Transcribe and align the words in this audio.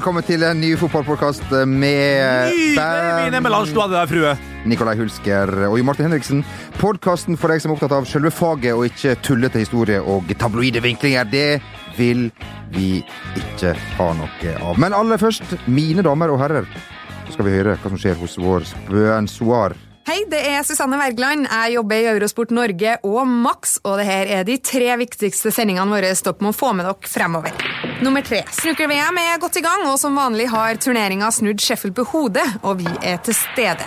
velkommen 0.00 0.24
til 0.24 0.40
en 0.48 0.56
ny 0.56 0.70
fotballpodkast 0.80 1.50
med 1.68 2.54
Nydelig 2.54 3.32
Nemmeland 3.34 3.68
du 3.68 3.80
hadde 3.82 3.98
der, 3.98 4.08
frue. 4.08 4.30
Nikolai 4.64 4.94
Hulsker 4.96 5.50
og 5.66 5.74
Jo 5.76 5.84
Martin 5.84 6.06
Henriksen. 6.06 6.40
Podkasten 6.78 7.36
for 7.36 7.52
deg 7.52 7.60
som 7.60 7.74
er 7.74 7.76
opptatt 7.76 7.92
av 7.98 8.06
selve 8.08 8.32
faget 8.32 8.72
og 8.72 8.86
ikke 8.88 9.18
tullete 9.20 9.60
historie 9.60 10.00
og 10.00 10.32
tabloide 10.40 10.80
vinklinger. 10.80 11.28
Det 11.28 11.60
vil 11.98 12.30
vi 12.72 13.02
ikke 13.42 13.74
ha 13.98 14.08
noe 14.16 14.56
av. 14.56 14.80
Men 14.80 14.96
aller 14.96 15.20
først, 15.20 15.52
mine 15.68 16.06
damer 16.06 16.32
og 16.32 16.40
herrer, 16.46 16.72
så 17.26 17.36
skal 17.36 17.50
vi 17.50 17.58
høre 17.58 17.76
hva 17.76 17.92
som 17.92 18.00
skjer 18.00 18.16
hos 18.22 18.40
vår 18.40 18.70
Spøensoar. 18.72 19.76
Hei, 20.10 20.24
det 20.26 20.40
er 20.42 20.64
Susanne 20.66 20.96
Wergeland. 20.98 21.44
Jeg 21.46 21.76
jobber 21.76 22.00
i 22.00 22.06
Eurosport 22.10 22.50
Norge 22.50 22.96
og 23.06 23.28
Max, 23.30 23.76
og 23.86 24.00
det 24.00 24.08
her 24.08 24.32
er 24.40 24.48
de 24.48 24.56
tre 24.58 24.88
viktigste 24.98 25.52
sendingene 25.54 25.86
våre 25.86 26.10
dere 26.10 26.42
må 26.42 26.50
få 26.50 26.72
med 26.74 26.88
dere 26.88 27.10
fremover. 27.12 27.54
Nummer 28.02 28.26
tre. 28.26 28.40
Snooker-VM 28.56 29.20
er 29.22 29.38
godt 29.38 29.60
i 29.60 29.62
gang, 29.62 29.86
og 29.86 30.00
som 30.02 30.18
vanlig 30.18 30.48
har 30.50 30.82
turneringa 30.82 31.30
snudd 31.30 31.62
Sheffield 31.62 31.94
på 32.00 32.08
hodet, 32.10 32.48
og 32.66 32.82
vi 32.82 32.90
er 33.06 33.22
til 33.22 33.38
stede. 33.38 33.86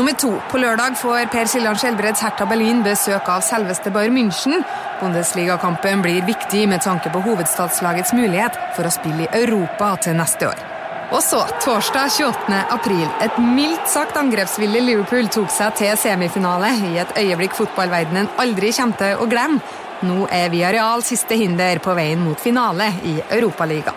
Nummer 0.00 0.16
to. 0.16 0.32
På 0.48 0.64
lørdag 0.64 0.96
får 0.96 1.28
Per 1.36 1.52
Siljan 1.52 1.76
Skjelbreds 1.76 2.24
Hertha 2.24 2.48
Berlin 2.48 2.80
besøk 2.86 3.28
av 3.28 3.44
selveste 3.44 3.92
Bayern 3.92 4.16
München. 4.16 4.64
Bundesligakampen 5.04 6.00
blir 6.08 6.24
viktig 6.24 6.70
med 6.72 6.88
tanke 6.88 7.12
på 7.12 7.20
hovedstadslagets 7.28 8.16
mulighet 8.16 8.56
for 8.78 8.88
å 8.88 8.98
spille 9.02 9.28
i 9.28 9.44
Europa 9.44 9.98
til 10.08 10.16
neste 10.24 10.54
år. 10.54 10.79
Og 11.10 11.22
så, 11.26 11.40
torsdag 11.64 12.12
28. 12.22 12.58
april. 12.70 13.06
Et 13.24 13.38
mildt 13.42 13.88
sagt 13.90 14.14
angrepsvillig 14.14 14.82
Liverpool 14.84 15.26
tok 15.34 15.50
seg 15.50 15.72
til 15.80 15.96
semifinale 15.98 16.68
i 16.86 17.00
et 17.02 17.14
øyeblikk 17.18 17.56
fotballverdenen 17.58 18.28
aldri 18.38 18.70
kommer 18.76 18.98
til 19.00 19.16
å 19.18 19.26
glemme. 19.30 19.58
Nå 20.06 20.28
er 20.32 20.52
Viareal 20.52 21.02
siste 21.04 21.34
hinder 21.34 21.80
på 21.82 21.96
veien 21.98 22.22
mot 22.22 22.38
finale 22.38 22.86
i 23.02 23.16
Europaligaen. 23.26 23.96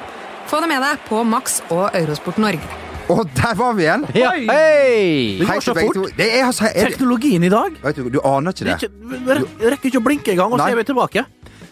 Få 0.49 0.57
det 0.63 0.71
med 0.71 0.81
deg 0.81 1.03
på 1.05 1.21
Max 1.23 1.59
og 1.69 1.93
Eurosport 1.93 2.39
Norge. 2.41 2.79
Og 3.13 3.21
der 3.37 3.53
var 3.59 3.75
vi 3.77 3.85
igjen! 3.85 4.05
Ja, 4.17 4.31
hei! 4.33 5.37
Det 5.37 5.47
går 5.51 5.61
så 5.61 5.75
fort. 5.77 5.99
Det 6.17 6.27
er, 6.27 6.47
altså, 6.47 6.71
er, 6.71 6.89
Teknologien 6.95 7.45
i 7.45 7.51
dag 7.53 7.77
du, 7.93 8.07
du 8.09 8.17
aner 8.25 8.55
ikke 8.55 8.65
det 8.65 8.79
det. 8.81 8.89
er 8.89 9.43
ikke, 9.43 9.69
rekker 9.75 9.91
ikke 9.91 10.01
å 10.01 10.05
blinke 10.07 10.33
engang, 10.33 10.55
og 10.55 10.63
så 10.63 10.71
er 10.71 10.81
vi 10.81 10.87
tilbake. 10.89 11.25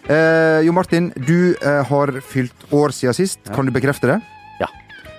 Eh, 0.06 0.60
jo 0.68 0.76
Martin, 0.78 1.10
du 1.18 1.56
eh, 1.56 1.82
har 1.90 2.14
fylt 2.30 2.70
år 2.70 2.94
siden 2.94 3.18
sist. 3.18 3.42
Kan 3.56 3.66
du 3.66 3.74
bekrefte 3.74 4.12
det? 4.12 4.20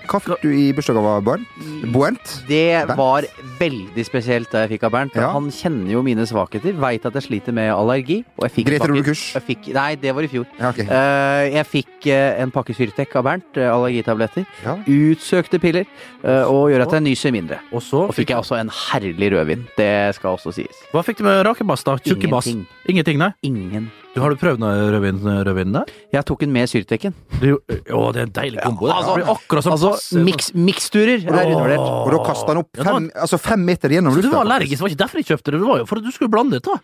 Ja. 0.02 0.10
Hva 0.12 0.20
fikk 0.20 0.42
du 0.42 0.50
i 0.50 0.72
bursdagsgave 0.74 1.12
av 1.16 1.24
Bernt? 1.24 1.46
Buent? 1.94 2.32
Det 2.48 2.86
Bernt? 2.86 2.98
var 2.98 3.26
veldig 3.60 4.04
spesielt 4.06 4.50
da 4.52 4.64
jeg 4.64 4.74
fikk 4.74 4.86
av 4.88 4.92
Bernt. 4.96 5.14
Ja. 5.18 5.30
Han 5.34 5.50
kjenner 5.54 5.92
jo 5.94 6.02
mine 6.02 6.26
svakheter, 6.28 6.74
veit 6.78 7.06
at 7.06 7.14
jeg 7.14 7.26
sliter 7.28 7.54
med 7.54 7.70
allergi. 7.72 8.24
Og 8.38 8.46
jeg 8.48 8.54
fikk 8.56 8.66
Grete 8.66 9.42
fikk- 9.46 9.72
Nei, 9.74 9.94
det 9.96 10.14
var 10.14 10.22
i 10.22 10.28
fjor. 10.28 10.46
Ja, 10.58 10.70
okay. 10.70 10.86
uh, 10.86 11.46
jeg 11.54 11.66
fikk 11.70 12.08
uh, 12.10 12.42
en 12.42 12.50
pakke 12.54 12.74
Syrtec 12.74 13.14
av 13.16 13.24
Bernt, 13.24 13.48
Uh, 13.52 13.68
allergitabletter. 13.68 14.46
Ja. 14.64 14.76
Utsøkte 14.88 15.58
piller, 15.60 15.84
eh, 16.24 16.44
og 16.48 16.70
gjør 16.72 16.86
at 16.86 16.94
jeg 16.96 17.04
nyser 17.04 17.32
mindre. 17.34 17.58
Og 17.72 17.82
så 17.84 18.06
Og 18.08 18.14
fikk 18.16 18.30
jeg 18.32 18.38
også 18.38 18.56
en 18.58 18.70
herlig 18.72 19.32
rødvin. 19.34 19.66
Det 19.76 20.14
skal 20.16 20.38
også 20.38 20.52
sies. 20.56 20.78
Hva 20.92 21.02
fikk 21.04 21.18
du 21.20 21.24
med 21.24 21.44
rakebass, 21.46 21.84
da? 21.84 21.96
Tjukkebass? 22.00 22.46
Ingenting. 22.46 22.66
Ingenting, 22.88 23.18
nei? 23.18 23.32
Ingen. 23.42 23.90
Du, 24.14 24.20
har 24.20 24.28
du 24.28 24.36
prøvd 24.36 24.60
noe 24.60 24.90
rødvin, 24.92 25.20
rødvin 25.46 25.72
der? 25.72 25.92
Jeg 26.12 26.24
tok 26.28 26.42
den 26.44 26.52
med 26.52 26.68
Syrtecen. 26.68 27.14
Du, 27.40 27.54
å, 27.56 28.12
det 28.12 28.20
er 28.20 28.26
en 28.26 28.34
deilig 28.36 28.60
kombo. 28.60 28.86
det. 28.86 28.96
altså- 28.96 29.14
det 29.16 29.24
blir 29.24 29.32
akkurat 29.34 29.64
som 29.64 29.72
Altså, 29.72 29.91
miks, 30.26 30.50
miksturer 30.54 31.22
er 31.22 31.46
undervurdert. 31.46 31.78
Og 31.80 32.10
da 32.14 32.20
kasta 32.26 32.46
han 32.52 32.60
opp 32.62 32.68
Ja, 32.76 32.82
det 32.82 32.86
var- 32.92 32.98
fem, 33.00 33.10
altså 33.26 33.38
fem 33.40 33.64
meter 33.64 33.88
gjennom 33.88 34.12
Så 34.14 34.22
du 34.22 34.28
lufta. 34.28 34.36
var 34.36 34.44
allergisk, 34.46 34.78
det 34.78 34.80
var 34.80 34.88
ikke 34.94 35.02
derfor 35.04 35.16
jeg 35.22 35.26
kjøpte 35.32 35.50
det. 35.52 35.58
Det 35.60 35.68
var 35.68 35.78
jo 35.78 35.86
for 35.86 35.96
at 35.96 36.04
du 36.04 36.10
skulle 36.12 36.30
blande 36.30 36.56
ut, 36.56 36.62
da. 36.62 36.76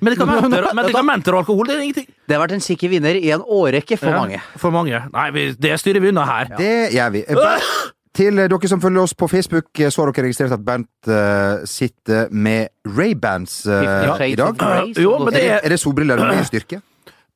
Medikamenter, 0.00 0.68
medikamenter 0.80 1.32
og 1.34 1.38
alkohol, 1.44 1.66
det 1.66 1.76
er 1.76 1.80
ingenting. 1.86 2.08
Det 2.28 2.36
har 2.36 2.42
vært 2.46 2.52
en 2.58 2.60
sikker 2.60 2.88
vinner 2.92 3.14
i 3.16 3.30
en 3.32 3.40
årrekke 3.40 3.98
for 3.98 4.10
Ja, 4.12 4.16
mange. 4.20 4.40
For 4.60 4.70
mange. 4.74 5.02
Nei, 5.12 5.30
vi, 5.32 5.46
det 5.58 5.76
styrer 5.80 6.00
vi 6.04 6.08
unna 6.12 6.24
her. 6.28 6.50
Det 6.58 6.92
gjør 6.92 7.12
vi. 7.12 7.24
Eh, 7.28 7.68
Til 8.16 8.38
eh, 8.40 8.48
dere 8.48 8.68
som 8.68 8.80
følger 8.80 9.02
oss 9.02 9.12
på 9.12 9.28
Facebook, 9.28 9.66
eh, 9.78 9.90
så 9.92 10.00
har 10.04 10.12
dere 10.12 10.24
registrert 10.24 10.52
at 10.56 10.62
Bernt 10.64 11.08
eh, 11.08 11.64
sitter 11.68 12.28
med 12.32 12.68
Ray-bands 12.88 13.66
eh, 13.68 14.06
Fifty 14.16 14.30
i 14.32 14.36
dag. 14.40 14.48
of 14.48 14.56
Grey, 14.56 14.94
som 14.94 15.02
Jo, 15.04 15.18
men 15.24 15.34
det 15.34 15.42
det, 15.42 15.50
er 15.64 15.68
det 15.74 15.78
solbriller 15.80 16.16
med 16.24 16.46
styrke? 16.48 16.80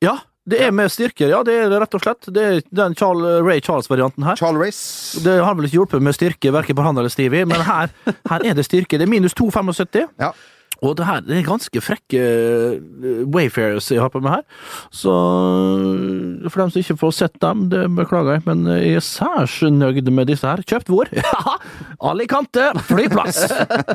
Ja, 0.01 0.15
det 0.49 0.57
er 0.65 0.71
med 0.73 0.89
styrke. 0.89 1.27
Ja, 1.29 1.43
det 1.45 1.53
er 1.53 1.69
det 1.69 1.79
rett 1.83 1.97
og 1.97 2.01
slett. 2.01 2.29
Det 2.33 2.43
er 2.43 2.61
den 2.73 2.95
Charles, 2.97 3.43
Ray 3.45 3.61
Charles-varianten 3.61 4.25
her. 4.25 4.39
Charles 4.39 4.61
Race? 4.61 5.21
Det 5.21 5.35
har 5.37 5.53
vel 5.57 5.67
ikke 5.67 5.77
hjulpet 5.77 6.01
med 6.01 6.17
styrke, 6.17 6.53
verken 6.53 6.77
på 6.77 6.85
han 6.85 6.97
eller 6.97 7.13
Stevie, 7.13 7.45
men 7.45 7.61
her, 7.67 7.93
her 8.29 8.47
er 8.49 8.57
det 8.57 8.65
styrke. 8.65 8.97
Det 8.97 9.05
er 9.05 9.11
minus 9.11 9.37
2,75. 9.37 10.07
Ja. 10.21 10.31
Og 10.81 10.95
det 10.97 11.05
her 11.05 11.19
det 11.21 11.35
er 11.37 11.43
ganske 11.45 11.81
frekke 11.85 12.17
eh, 12.17 13.19
Wayfarers 13.29 13.91
jeg 13.93 14.01
har 14.01 14.09
på 14.09 14.17
meg 14.25 14.39
her. 14.39 14.45
Så 14.89 15.11
for 16.49 16.63
dem 16.63 16.71
som 16.73 16.81
ikke 16.81 16.95
får 16.97 17.11
sett 17.19 17.35
dem, 17.43 17.67
det 17.69 17.83
beklager 17.97 18.39
jeg, 18.39 18.43
men 18.47 18.63
jeg 18.71 18.95
er 18.97 19.05
særs 19.05 19.59
nøyd 19.69 20.09
med 20.09 20.29
disse 20.31 20.47
her. 20.47 20.63
Kjøpt 20.65 20.89
hvor? 20.89 21.11
Ja, 21.21 21.57
Alicante 22.09 22.63
flyplass! 22.87 23.43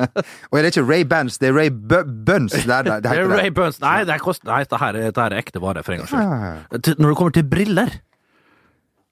Og 0.49 0.57
er 0.57 0.63
det 0.63 0.71
ikke 0.71 0.85
Ray-bands, 0.87 1.37
det 1.41 1.49
er 1.51 1.57
Ray-buns? 1.57 2.55
Det, 2.55 2.71
er- 2.71 2.87
det, 2.87 2.95
det 3.03 3.11
Det 3.11 3.19
er 3.19 3.31
Ray 3.35 3.51
Buns. 3.51 3.81
Nei, 3.83 3.97
det 4.07 4.15
er, 4.15 4.21
kost... 4.23 4.45
Nei 4.47 4.61
dette, 4.63 4.79
her, 4.79 4.95
er- 4.95 5.09
dette 5.09 5.25
her 5.25 5.35
er 5.35 5.43
ekte 5.43 5.61
vare, 5.63 5.83
for 5.83 5.95
en 5.95 6.03
gangs 6.05 6.13
skyld. 6.13 6.23
Ah. 6.23 6.93
Når 6.97 7.09
det 7.11 7.17
kommer 7.19 7.35
til 7.35 7.47
briller 7.51 7.91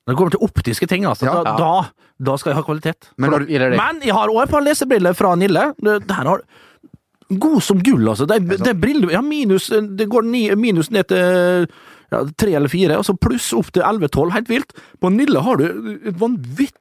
Når 0.06 0.14
det 0.14 0.18
kommer 0.22 0.36
til 0.38 0.46
optiske 0.48 0.88
ting, 0.88 1.06
altså, 1.10 1.28
Ja. 1.28 1.42
da, 1.60 1.74
da, 2.30 2.38
skal 2.40 2.54
jeg 2.54 2.60
ha 2.62 2.64
kvalitet. 2.68 3.10
Men 3.18 3.36
når, 3.36 3.48
Men 3.76 4.00
jeg 4.06 4.16
har 4.16 4.32
òg 4.32 4.44
et 4.46 4.54
par 4.56 4.64
lesebriller 4.64 5.18
fra 5.18 5.36
Nille. 5.36 5.74
Det, 5.82 6.00
det 6.08 6.16
her 6.16 6.32
har 6.32 6.46
God 7.30 7.62
som 7.64 7.80
gull, 7.82 8.06
altså. 8.12 8.28
Det, 8.30 8.36
er- 8.38 8.58
det 8.62 8.68
er 8.68 8.80
briller 8.80 9.12
Ja, 9.12 9.22
minus 9.22 9.68
Det 9.70 10.08
går 10.10 10.24
ni, 10.30 10.44
minus 10.56 10.92
ned 10.92 11.08
til 11.10 11.68
ja, 12.12 12.20
tre 12.38 12.54
eller 12.54 12.70
fire, 12.70 12.98
og 13.00 13.06
så 13.08 13.16
pluss 13.18 13.52
opp 13.58 13.72
til 13.74 13.82
11-12. 13.82 14.32
Helt 14.36 14.48
vilt. 14.50 14.74
På 15.02 15.10
Nille 15.10 15.42
har 15.42 15.58
du 15.58 15.66
et 16.06 16.16
vanvittig 16.22 16.78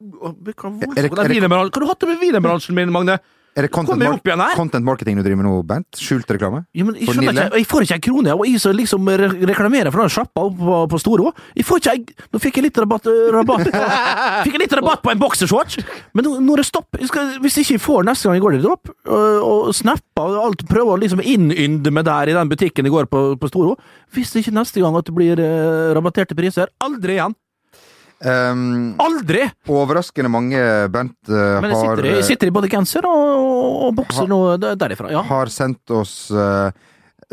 Hva 0.00 0.30
Er 0.30 0.34
det- 0.44 1.10
hva 1.12 1.24
er 1.24 1.28
det- 1.28 1.50
har 1.50 1.68
du 1.70 1.86
hatt 1.86 2.00
det 2.00 2.08
med 2.08 2.18
wienerbransjen 2.20 2.74
min, 2.74 2.90
Magne? 2.92 3.18
Er 3.58 3.66
det 3.66 3.70
content, 3.74 3.98
mar 3.98 4.52
content 4.54 4.84
marketing 4.86 5.16
du 5.18 5.22
driver 5.24 5.40
med 5.40 5.46
nå, 5.48 5.56
Bernt? 5.66 5.98
Skjult 5.98 6.28
reklame? 6.30 6.60
Ja, 6.76 6.84
men 6.86 6.94
jeg, 7.00 7.08
ikke, 7.10 7.46
jeg 7.58 7.66
får 7.66 7.86
ikke 7.86 7.96
en 7.98 8.04
krone, 8.06 8.34
og 8.36 8.44
jeg 8.46 8.60
som 8.62 8.76
liksom 8.78 9.10
re- 9.20 9.30
reklamerer 9.50 9.90
for 9.90 10.04
den 10.04 10.12
sjappa 10.14 10.44
på, 10.60 10.76
på 10.92 11.00
Storo. 11.02 11.32
Jeg 11.58 11.66
får 11.66 11.82
ikke, 11.82 11.94
jeg, 11.96 12.28
nå 12.30 12.40
fikk 12.44 12.60
jeg 12.60 12.66
litt 12.68 12.78
rabatt, 12.84 13.10
rabatt 13.34 13.66
på, 13.74 13.82
fikk 14.46 14.54
jeg 14.54 14.62
litt 14.64 14.76
rabatt 14.78 15.02
på 15.02 15.12
en 15.14 15.20
boksershorts, 15.24 15.80
men 16.14 16.28
nå, 16.28 16.36
nå 16.46 16.54
er 16.54 16.62
det 16.62 16.68
stopp. 16.70 17.00
Skal, 17.10 17.34
hvis 17.42 17.58
ikke 17.64 17.76
jeg 17.76 17.84
får 17.88 18.06
neste 18.06 18.28
gang 18.30 18.38
jeg 18.38 18.46
går 18.46 18.56
til 18.58 18.64
dropp, 18.68 18.94
og, 19.10 19.28
og 19.50 19.74
snapper 19.76 20.30
og 20.38 20.40
alt, 20.46 20.66
prøver 20.70 20.94
å 20.94 21.00
liksom 21.02 21.24
innynde 21.24 21.90
meg 21.94 22.06
der 22.06 22.30
i 22.30 22.38
den 22.38 22.54
butikken 22.54 22.86
jeg 22.86 22.94
går 22.94 23.10
på, 23.10 23.24
på 23.42 23.50
Storo, 23.50 23.74
hvis 24.14 24.32
ikke 24.38 24.54
neste 24.54 24.82
gang 24.84 24.94
at 24.98 25.10
det 25.10 25.16
blir 25.18 25.42
eh, 25.42 25.90
rabatterte 25.98 26.38
priser, 26.38 26.70
aldri 26.86 27.18
igjen. 27.18 27.34
Um, 28.20 28.94
Aldri! 29.00 29.46
overraskende 29.72 30.28
mange 30.28 30.60
band 30.92 31.14
uh, 31.30 31.60
Men 31.64 31.72
har, 31.72 31.96
sitter, 31.96 32.08
i- 32.18 32.22
sitter 32.26 32.50
i 32.50 32.52
både 32.52 32.68
genser 32.68 33.06
og, 33.08 33.86
og, 33.86 33.94
bokser 33.96 34.28
nå 34.28 34.40
der- 34.60 34.76
derifra, 34.76 35.08
ja. 35.14 35.22
har 35.24 35.48
sendt 35.48 35.88
oss 35.96 36.26
uh, 36.34 36.68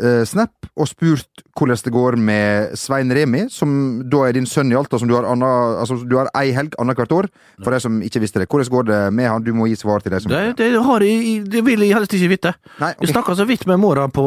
uh, 0.00 0.22
snap 0.24 0.54
og 0.78 0.88
spurt 0.88 1.42
hvordan 1.58 1.80
det 1.84 1.92
går 1.92 2.16
med 2.22 2.72
Svein 2.78 3.10
Remi, 3.12 3.42
som 3.52 3.70
da 4.08 4.22
er 4.28 4.36
din 4.38 4.46
sønn 4.48 4.70
i 4.72 4.76
Alta, 4.78 4.96
som 5.02 5.10
du 5.10 5.14
har, 5.18 5.26
anna, 5.28 5.48
altså, 5.82 5.98
du 6.06 6.14
har 6.16 6.30
ei 6.38 6.52
helg 6.56 6.72
annethvert 6.78 7.12
år. 7.18 7.28
For 7.64 7.74
de 7.74 7.80
som 7.82 7.96
ikke 8.06 8.22
visste 8.22 8.38
det. 8.40 8.46
Hvordan 8.48 8.70
går 8.76 8.86
det 8.88 9.00
med 9.18 9.26
han? 9.28 9.42
Du 9.42 9.50
må 9.58 9.66
gi 9.68 9.74
svar 9.76 10.00
til 10.00 10.14
de 10.14 10.20
som 10.22 10.30
Det, 10.30 10.54
det, 10.60 10.70
har 10.86 11.02
jeg, 11.04 11.42
det 11.50 11.64
vil 11.66 11.82
jeg 11.82 11.96
helst 11.98 12.14
ikke 12.14 12.30
vite. 12.30 12.54
Nei, 12.78 12.92
Vi 13.00 13.08
ok. 13.10 13.14
snakka 13.16 13.36
så 13.42 13.48
vidt 13.50 13.66
med 13.66 13.82
mora 13.82 14.06
på, 14.08 14.24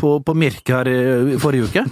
på, 0.00 0.16
på 0.24 0.34
Mirk 0.40 0.72
her 0.72 0.88
i 0.88 1.36
forrige 1.38 1.68
uke. 1.68 1.84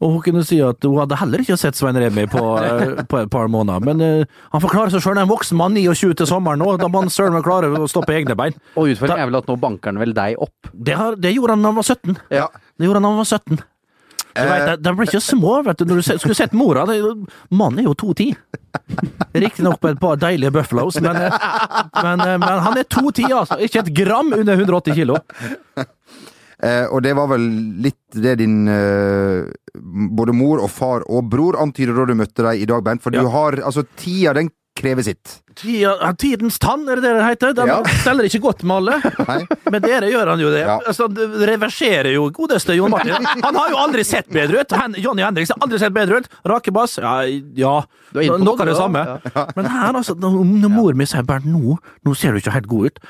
Og 0.00 0.16
hun 0.16 0.22
kunne 0.24 0.44
si 0.46 0.58
at 0.64 0.84
hun 0.84 0.98
hadde 1.00 1.18
heller 1.20 1.42
ikke 1.42 1.56
sett 1.60 1.78
Svein 1.78 1.96
Remi 2.00 2.26
på, 2.30 2.42
eh, 2.60 3.04
på 3.08 3.20
et 3.22 3.30
par 3.32 3.48
måneder. 3.52 3.84
Men 3.86 4.02
uh, 4.02 4.40
han 4.52 4.64
forklarer 4.64 4.90
klare 4.90 4.96
seg 4.96 5.06
sjøl. 5.06 5.20
En 5.22 5.30
voksen 5.30 5.56
mann, 5.58 5.76
29 5.78 6.18
til 6.20 6.28
sommeren 6.28 6.60
nå. 6.60 6.74
Da 6.80 6.90
må 6.92 7.04
han 7.04 7.12
søren 7.12 7.36
meg 7.36 7.46
klare 7.46 7.70
å 7.72 7.88
stå 7.90 8.04
på 8.06 8.16
egne 8.18 8.36
bein. 8.38 8.58
Og 8.76 8.92
utfordringen 8.92 9.24
er 9.24 9.30
vel 9.30 9.40
at 9.40 9.48
nå 9.48 9.56
banker 9.62 9.94
han 9.94 10.02
vel 10.02 10.12
deg 10.16 10.42
opp. 10.42 10.72
Det, 10.72 10.98
har, 10.98 11.16
det 11.20 11.32
gjorde 11.36 11.56
han 11.56 11.64
da 11.64 11.72
han 11.72 11.80
var 11.80 11.88
17. 11.88 12.20
Ja. 12.34 12.50
Det 12.76 12.88
gjorde 12.88 13.00
han 13.00 13.08
da 13.08 13.14
han 13.14 13.24
var 13.24 13.32
17. 13.32 13.64
Du 14.36 14.42
Eh. 14.42 14.66
vet, 14.66 14.82
De 14.82 14.92
blir 14.92 15.08
ikke 15.08 15.22
små, 15.24 15.62
vet 15.64 15.78
du. 15.80 15.84
Når 15.88 16.02
du 16.02 16.18
skulle 16.20 16.36
sett 16.36 16.52
mora 16.52 16.84
det, 16.88 17.00
Mannen 17.50 17.80
er 17.80 17.88
jo 17.88 17.94
2,10. 17.94 18.36
Riktignok 19.36 19.80
på 19.80 19.88
et 19.88 20.00
par 20.00 20.18
deilige 20.20 20.52
buffalos, 20.52 21.00
men, 21.00 21.16
men, 21.16 22.24
men 22.42 22.60
han 22.66 22.76
er 22.76 22.84
2,10, 22.84 23.32
altså. 23.32 23.58
Ikke 23.64 23.80
et 23.80 23.92
gram 23.96 24.32
under 24.36 24.52
180 24.60 24.98
kilo. 24.98 25.16
Eh, 26.62 26.86
og 26.88 27.02
det 27.04 27.12
var 27.18 27.28
vel 27.28 27.42
litt 27.84 28.16
det 28.16 28.38
din 28.40 28.62
eh, 28.72 29.44
både 30.16 30.32
mor 30.32 30.62
og 30.64 30.70
far 30.72 31.04
og 31.04 31.26
bror 31.28 31.58
antyder 31.60 31.92
da 31.98 32.06
du 32.08 32.14
møtte 32.16 32.46
deg 32.46 32.62
i 32.62 32.68
dag, 32.70 32.82
Bernt. 32.86 33.02
For 33.04 33.12
Ja. 33.12 33.22
du 33.22 33.28
har 33.28 33.52
Altså, 33.60 33.84
tida 33.96 34.32
den 34.32 34.48
krever 34.76 35.04
sitt. 35.06 35.40
Tida, 35.56 36.10
tidens 36.20 36.58
tann, 36.60 36.82
er 36.88 37.00
det 37.00 37.06
det 37.06 37.12
det 37.16 37.24
heter? 37.24 37.54
Den 37.56 37.70
Ja. 37.70 37.78
steller 38.02 38.26
ikke 38.28 38.42
godt 38.44 38.62
med 38.62 38.76
alle. 38.76 38.98
Nei. 39.30 39.38
Men 39.72 39.82
dere 39.82 40.10
gjør 40.12 40.32
han 40.34 40.42
jo 40.42 40.50
det. 40.52 40.64
Ja. 40.66 40.78
Altså, 40.86 41.06
han 41.08 41.46
reverserer 41.48 42.12
jo 42.12 42.26
godeste 42.36 42.76
Jon 42.76 42.92
Martin. 42.92 43.24
Han 43.42 43.56
har 43.56 43.70
jo 43.72 43.78
aldri 43.80 44.04
sett 44.04 44.28
bedre 44.28 44.60
ut. 44.60 44.74
Hen, 44.76 44.98
Johnny 45.00 45.24
Henriks 45.24 45.54
har 45.54 45.64
aldri 45.64 45.80
sett 45.80 45.94
bedre 45.96 46.20
ut. 46.20 46.28
Rakebass, 46.44 46.98
ja, 47.00 47.14
ja. 47.56 47.76
På 48.12 48.22
Noe 48.40 48.52
av 48.54 48.66
det 48.66 48.72
det, 48.72 48.76
samme. 48.78 49.00
Men 49.56 49.66
her, 49.68 49.96
altså, 49.96 50.14
når, 50.20 50.68
mor 50.72 50.94
mi 50.96 51.06
sier 51.08 51.24
Bernt, 51.26 51.48
nå, 51.48 51.76
nå 52.06 52.14
ser 52.16 52.36
du 52.36 52.40
ikke 52.40 52.54
helt 52.54 52.68
god 52.70 52.86
ut. 52.92 53.00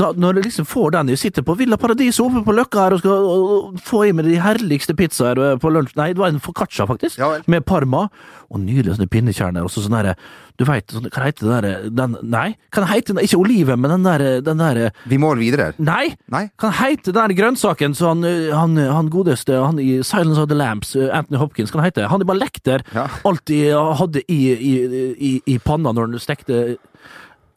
Da, 0.00 0.10
når 0.16 0.40
du 0.40 0.42
liksom 0.48 0.66
får 0.68 0.90
den 0.96 1.12
Jeg 1.12 1.20
sitter 1.22 1.44
på 1.46 1.54
Villa 1.58 1.78
Paradiso 1.80 2.26
oppe 2.26 2.42
på 2.44 2.54
Løkka 2.56 2.86
her 2.86 2.96
og 2.96 3.02
skal 3.04 3.28
og, 3.30 3.78
få 3.84 4.02
i 4.08 4.12
meg 4.16 4.26
de 4.28 4.40
herligste 4.42 4.96
pizzaer 4.98 5.38
eh, 5.38 5.54
på 5.60 5.70
lunsj. 5.72 5.94
Nei, 6.00 6.10
det 6.16 6.22
var 6.22 6.32
en 6.32 6.42
foccaccia, 6.42 6.88
faktisk. 6.88 7.20
Ja 7.20 7.30
med 7.50 7.64
parma. 7.66 8.08
Og 8.50 8.60
nydelige 8.62 8.96
sånne 8.96 9.10
pinnekjerner. 9.10 9.66
Og 9.66 9.70
så 9.72 9.84
sånn 9.84 9.94
derre 9.94 10.16
Du 10.60 10.66
veit, 10.68 10.92
sånn, 10.92 11.06
hva 11.08 11.24
heter 11.24 11.46
det 11.46 11.52
derre 11.54 11.90
den, 11.96 12.16
Nei, 12.28 12.50
hva 12.74 12.84
heter 12.90 13.16
den 13.16 13.24
Ikke 13.24 13.38
oliven, 13.40 13.80
men 13.80 13.94
den 13.94 14.04
derre 14.04 14.32
den 14.44 14.60
der, 14.60 14.80
Vi 15.08 15.16
må 15.20 15.32
videre. 15.38 15.70
Nei! 15.80 16.12
Nei? 16.32 16.42
Hva 16.60 16.72
hete 16.82 17.14
den 17.14 17.16
der 17.22 17.36
grønnsaken 17.38 17.96
som 17.96 18.20
han, 18.20 18.28
eh, 18.28 18.50
han, 18.52 18.76
han 18.76 19.08
godeste 19.12 19.56
han 19.56 19.80
i 19.80 20.02
Silence 20.04 20.42
of 20.42 20.50
the 20.50 20.58
Lamps, 20.58 20.92
eh, 20.98 21.08
Anthony 21.16 21.40
Hopkins, 21.40 21.72
kan 21.72 21.80
hete. 21.84 22.04
Han 22.10 22.20
er 22.20 22.28
bare 22.28 22.42
lekter. 22.42 22.84
Ja. 22.92 23.06
Alltid 23.24 23.72
hadde 24.02 24.24
i, 24.28 24.40
i, 24.52 24.74
i, 25.16 25.32
i 25.54 25.56
panna 25.64 25.94
når 25.96 26.10
han 26.10 26.22
stekte 26.22 26.60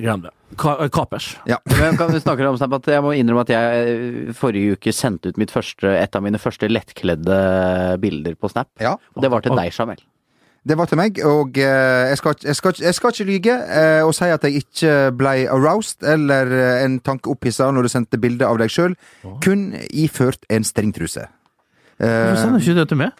Glem 0.04 0.24
det. 0.24 0.32
Ka, 0.58 0.88
kapers. 0.90 1.36
Ja. 1.46 1.60
Men 1.80 1.98
kan 1.98 2.12
vi 2.12 2.20
snakke 2.24 2.48
om 2.48 2.58
Snap, 2.58 2.74
at 2.80 2.90
Jeg 2.96 3.04
må 3.06 3.14
innrømme 3.18 3.44
at 3.46 3.52
jeg 3.54 3.92
eh, 3.92 4.32
forrige 4.38 4.78
uke 4.78 4.94
sendte 4.96 5.32
ut 5.32 5.40
mitt 5.42 5.54
første, 5.54 5.92
et 6.00 6.18
av 6.18 6.24
mine 6.26 6.42
første 6.42 6.70
lettkledde 6.72 7.38
bilder 8.02 8.40
på 8.40 8.52
Snap. 8.52 8.72
Ja. 8.82 8.96
Og 9.14 9.24
det 9.24 9.32
var 9.34 9.46
til 9.46 9.56
deg, 9.60 9.76
Jamel. 9.76 10.02
Det 10.64 10.78
var 10.80 10.88
til 10.88 10.96
meg, 10.96 11.18
og 11.28 11.58
eh, 11.60 12.10
jeg, 12.14 12.18
skal, 12.22 12.36
jeg, 12.40 12.56
skal, 12.56 12.78
jeg 12.80 12.96
skal 12.96 13.12
ikke 13.12 13.26
lyge 13.28 13.56
eh, 13.68 14.02
og 14.08 14.14
si 14.16 14.30
at 14.32 14.46
jeg 14.48 14.62
ikke 14.62 14.92
ble 15.20 15.34
aroused 15.52 16.06
eller 16.08 16.54
eh, 16.56 16.84
en 16.86 17.00
tanke 17.04 17.28
opphissa 17.34 17.68
når 17.76 17.84
du 17.84 17.92
sendte 17.92 18.20
bilde 18.24 18.48
av 18.48 18.62
deg 18.62 18.72
sjøl, 18.72 18.94
kun 19.44 19.74
iført 19.92 20.48
en 20.50 20.64
stringtruse. 20.68 21.26
Hvorfor 21.28 21.34
Eh, 22.04 22.38
sender 22.40 22.58
du 22.60 22.64
ikke 22.64 22.80
det 22.80 22.88
til 22.90 22.98
meg? 23.04 23.12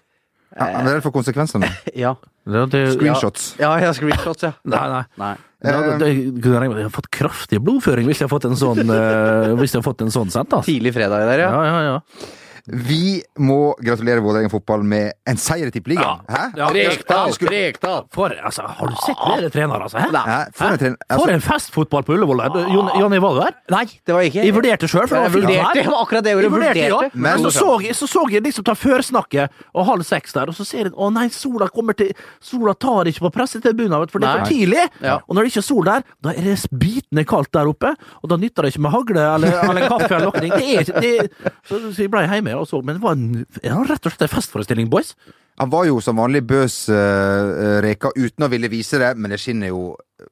ja, 0.54 0.66
men 0.78 0.86
det 0.88 0.94
er 0.96 1.04
for 1.04 1.14
konsekvensene. 1.16 1.68
Ja. 2.06 2.14
Screenshots. 2.44 3.54
Ja, 3.60 3.74
ja, 3.80 3.92
screenshots, 3.96 4.44
ja. 4.44 4.54
Nei, 4.74 4.82
nei. 4.92 5.04
Nei. 5.22 5.34
Ja, 5.64 5.78
det, 6.00 6.10
det, 6.44 6.44
jeg 6.44 6.72
har 6.84 6.92
fått 6.92 7.08
kraftig 7.16 7.60
blodføring 7.64 8.08
hvis 8.10 8.20
jeg 8.20 8.28
har 8.28 8.34
fått 8.34 8.50
en 8.50 8.58
sånn 8.60 8.82
Hvis 8.84 9.72
jeg 9.72 9.80
har 9.80 9.86
fått 9.86 10.02
en 10.04 10.12
sånn 10.12 10.32
sendt, 10.34 10.52
altså. 10.52 10.68
Tidlig 10.68 10.92
fredag 10.96 11.24
der, 11.30 11.44
ja. 11.46 11.52
Ja, 11.54 11.64
ja, 11.70 11.84
ja. 11.88 12.34
Vi 12.66 13.18
må 13.44 13.74
gratulere 13.84 14.22
Vålerenga 14.24 14.48
fotball 14.48 14.86
med 14.88 15.10
en 15.28 15.36
seier 15.42 15.68
i 15.68 15.72
Tippeligaen. 15.76 16.22
Hæ? 16.32 16.44
Ja, 16.56 16.70
Rekdal! 16.72 17.34
Skulle- 17.36 17.58
Rekdal! 17.68 18.06
For, 18.16 18.32
altså, 18.40 18.64
har 18.78 18.88
du 18.88 18.96
sett 19.04 19.20
flere 19.20 19.50
trenere, 19.52 19.84
altså? 19.84 20.00
Hæ? 20.00 20.08
Hæ? 20.16 20.38
For 20.56 20.66
en 20.72 20.80
tren... 20.80 20.96
For 21.10 21.18
Altså, 21.18 21.34
en 21.34 21.42
festfotball 21.44 22.06
på 22.08 22.14
Ullevål! 22.16 22.40
Jonny, 22.72 23.20
var 23.20 23.36
du 23.36 23.42
der? 23.42 23.58
Nei, 23.76 23.84
det 24.08 24.16
var 24.16 24.22
ikke. 24.30 24.46
Jeg 24.48 24.56
vurderte 24.56 24.88
sjøl, 24.88 25.10
for 25.12 25.16
det 25.18 25.26
var 25.26 25.36
fint 25.36 25.76
det 25.76 25.84
var 25.90 25.98
akkurat 26.06 26.24
det 26.24 26.32
jeg 26.38 26.52
vurderte, 26.54 26.86
ja. 26.88 27.02
Men- 27.14 27.44
så, 27.44 27.52
så, 27.58 27.74
jeg, 27.84 27.98
så 28.00 28.08
så 28.08 28.24
jeg 28.32 28.46
liksom 28.48 28.64
ta 28.70 28.78
førsnakket 28.80 29.60
og 29.74 29.86
halv 29.92 30.08
seks 30.08 30.32
der, 30.38 30.48
og 30.48 30.56
så 30.56 30.64
ser 30.66 30.88
jeg 30.88 30.96
å 30.96 31.10
nei, 31.12 31.28
sola 31.36 31.68
kommer 31.68 31.98
til 32.00 32.14
Sola 32.44 32.74
tar 32.80 33.08
ikke 33.12 33.26
på 33.28 33.34
pressetribunen, 33.42 34.08
for 34.12 34.24
det 34.24 34.30
er 34.30 34.40
for 34.40 34.48
tidlig. 34.54 34.88
Ja. 35.04 35.18
Og 35.28 35.36
når 35.36 35.44
det 35.48 35.52
ikke 35.52 35.62
er 35.64 35.68
sol 35.68 35.84
der, 35.88 36.04
da 36.24 36.32
er 36.32 36.48
det 36.48 36.56
bitende 36.80 37.24
kaldt 37.28 37.52
der 37.56 37.68
oppe, 37.72 37.92
og 38.22 38.30
da 38.32 38.38
nytter 38.40 38.64
det 38.68 38.72
ikke 38.74 38.84
med 38.88 38.94
hagle 38.96 39.28
eller, 39.36 39.60
eller 39.68 39.88
kaffe 39.92 40.10
eller 40.16 40.32
noe. 40.32 40.44
Det 40.44 40.52
er 40.64 40.84
ikke 40.88 41.04
det, 41.04 41.52
så, 41.68 41.80
så 41.92 42.06
jeg 42.06 42.12
ble 42.14 42.24
hjemme 42.28 42.53
og 42.60 42.68
så, 42.70 42.82
men 42.84 42.96
det 43.00 43.04
var 43.04 43.18
en, 43.18 43.46
rett 43.90 44.06
og 44.06 44.12
slett 44.14 44.28
en 44.30 44.36
festforestilling, 44.38 44.90
boys. 44.90 45.16
han 45.62 45.70
var 45.70 45.86
jo 45.86 46.00
som 46.02 46.18
vanlig 46.18 46.42
bøs 46.50 46.88
uh, 46.90 47.82
Reka 47.86 48.10
uten 48.18 48.46
å 48.46 48.50
ville 48.50 48.70
vise 48.74 48.98
det, 48.98 49.12
men 49.18 49.30
det 49.36 49.38
skinner 49.40 49.70
jo 49.70 49.92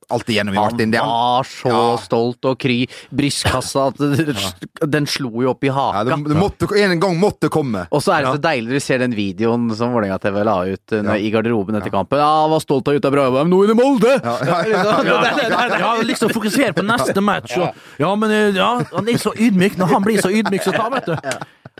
alltid 0.09 0.37
gjennom 0.37 0.55
i 0.55 0.57
Martin. 0.57 0.93
Han- 0.97 1.07
var 1.07 1.43
så 1.43 1.69
Ja. 1.69 1.97
stolt 2.01 2.45
og 2.47 2.57
kry. 2.57 2.87
Brystkassa, 3.11 3.91
den 4.87 5.05
slo 5.05 5.43
jo 5.43 5.51
opp 5.51 5.63
i 5.63 5.67
ja, 5.67 6.03
det, 6.07 6.15
det 6.25 6.37
måtte, 6.39 6.65
en 6.79 6.99
gang 6.99 7.19
måtte 7.19 7.49
komme. 7.53 7.83
Og 7.91 8.01
så 8.01 8.15
er 8.15 8.23
det 8.25 8.31
så 8.33 8.41
deilig 8.41 8.71
du 8.71 8.79
ser 8.79 8.97
den 9.03 9.13
videoen 9.13 9.69
som 9.75 9.93
Vålerenga 9.93 10.17
TV 10.23 10.41
la 10.47 10.55
ut 10.65 10.95
uh, 10.95 11.03
Ja. 11.03 11.15
i 11.19 11.29
garderoben 11.29 11.75
etter 11.77 11.91
kampen. 11.93 12.17
Ja, 12.17 12.31
han 12.43 12.51
var 12.55 12.63
stolt 12.63 12.87
av 12.87 12.97
gutta 12.97 13.11
bra 13.13 13.29
men 13.35 13.51
nå 13.51 13.61
er 13.63 13.67
det 13.73 13.77
Molde! 13.77 14.15
Ja, 14.23 14.37
ja, 15.77 15.95
liksom 16.11 16.29
fokusere 16.33 16.73
på 16.73 16.85
neste 16.87 17.21
match. 17.21 17.57
Og, 17.61 17.75
ja, 17.99 18.15
men 18.15 18.31
eh, 18.31 18.55
ja, 18.57 18.73
han 18.93 19.09
er 19.09 19.21
så 19.21 19.35
ydmyk. 19.37 19.77
Når 19.77 19.93
han 19.93 20.03
blir 20.07 20.21
så 20.23 20.31
ydmyk, 20.33 20.63
så 20.65 20.73
tar 20.73 20.89
vet 20.95 21.11
du. 21.11 21.15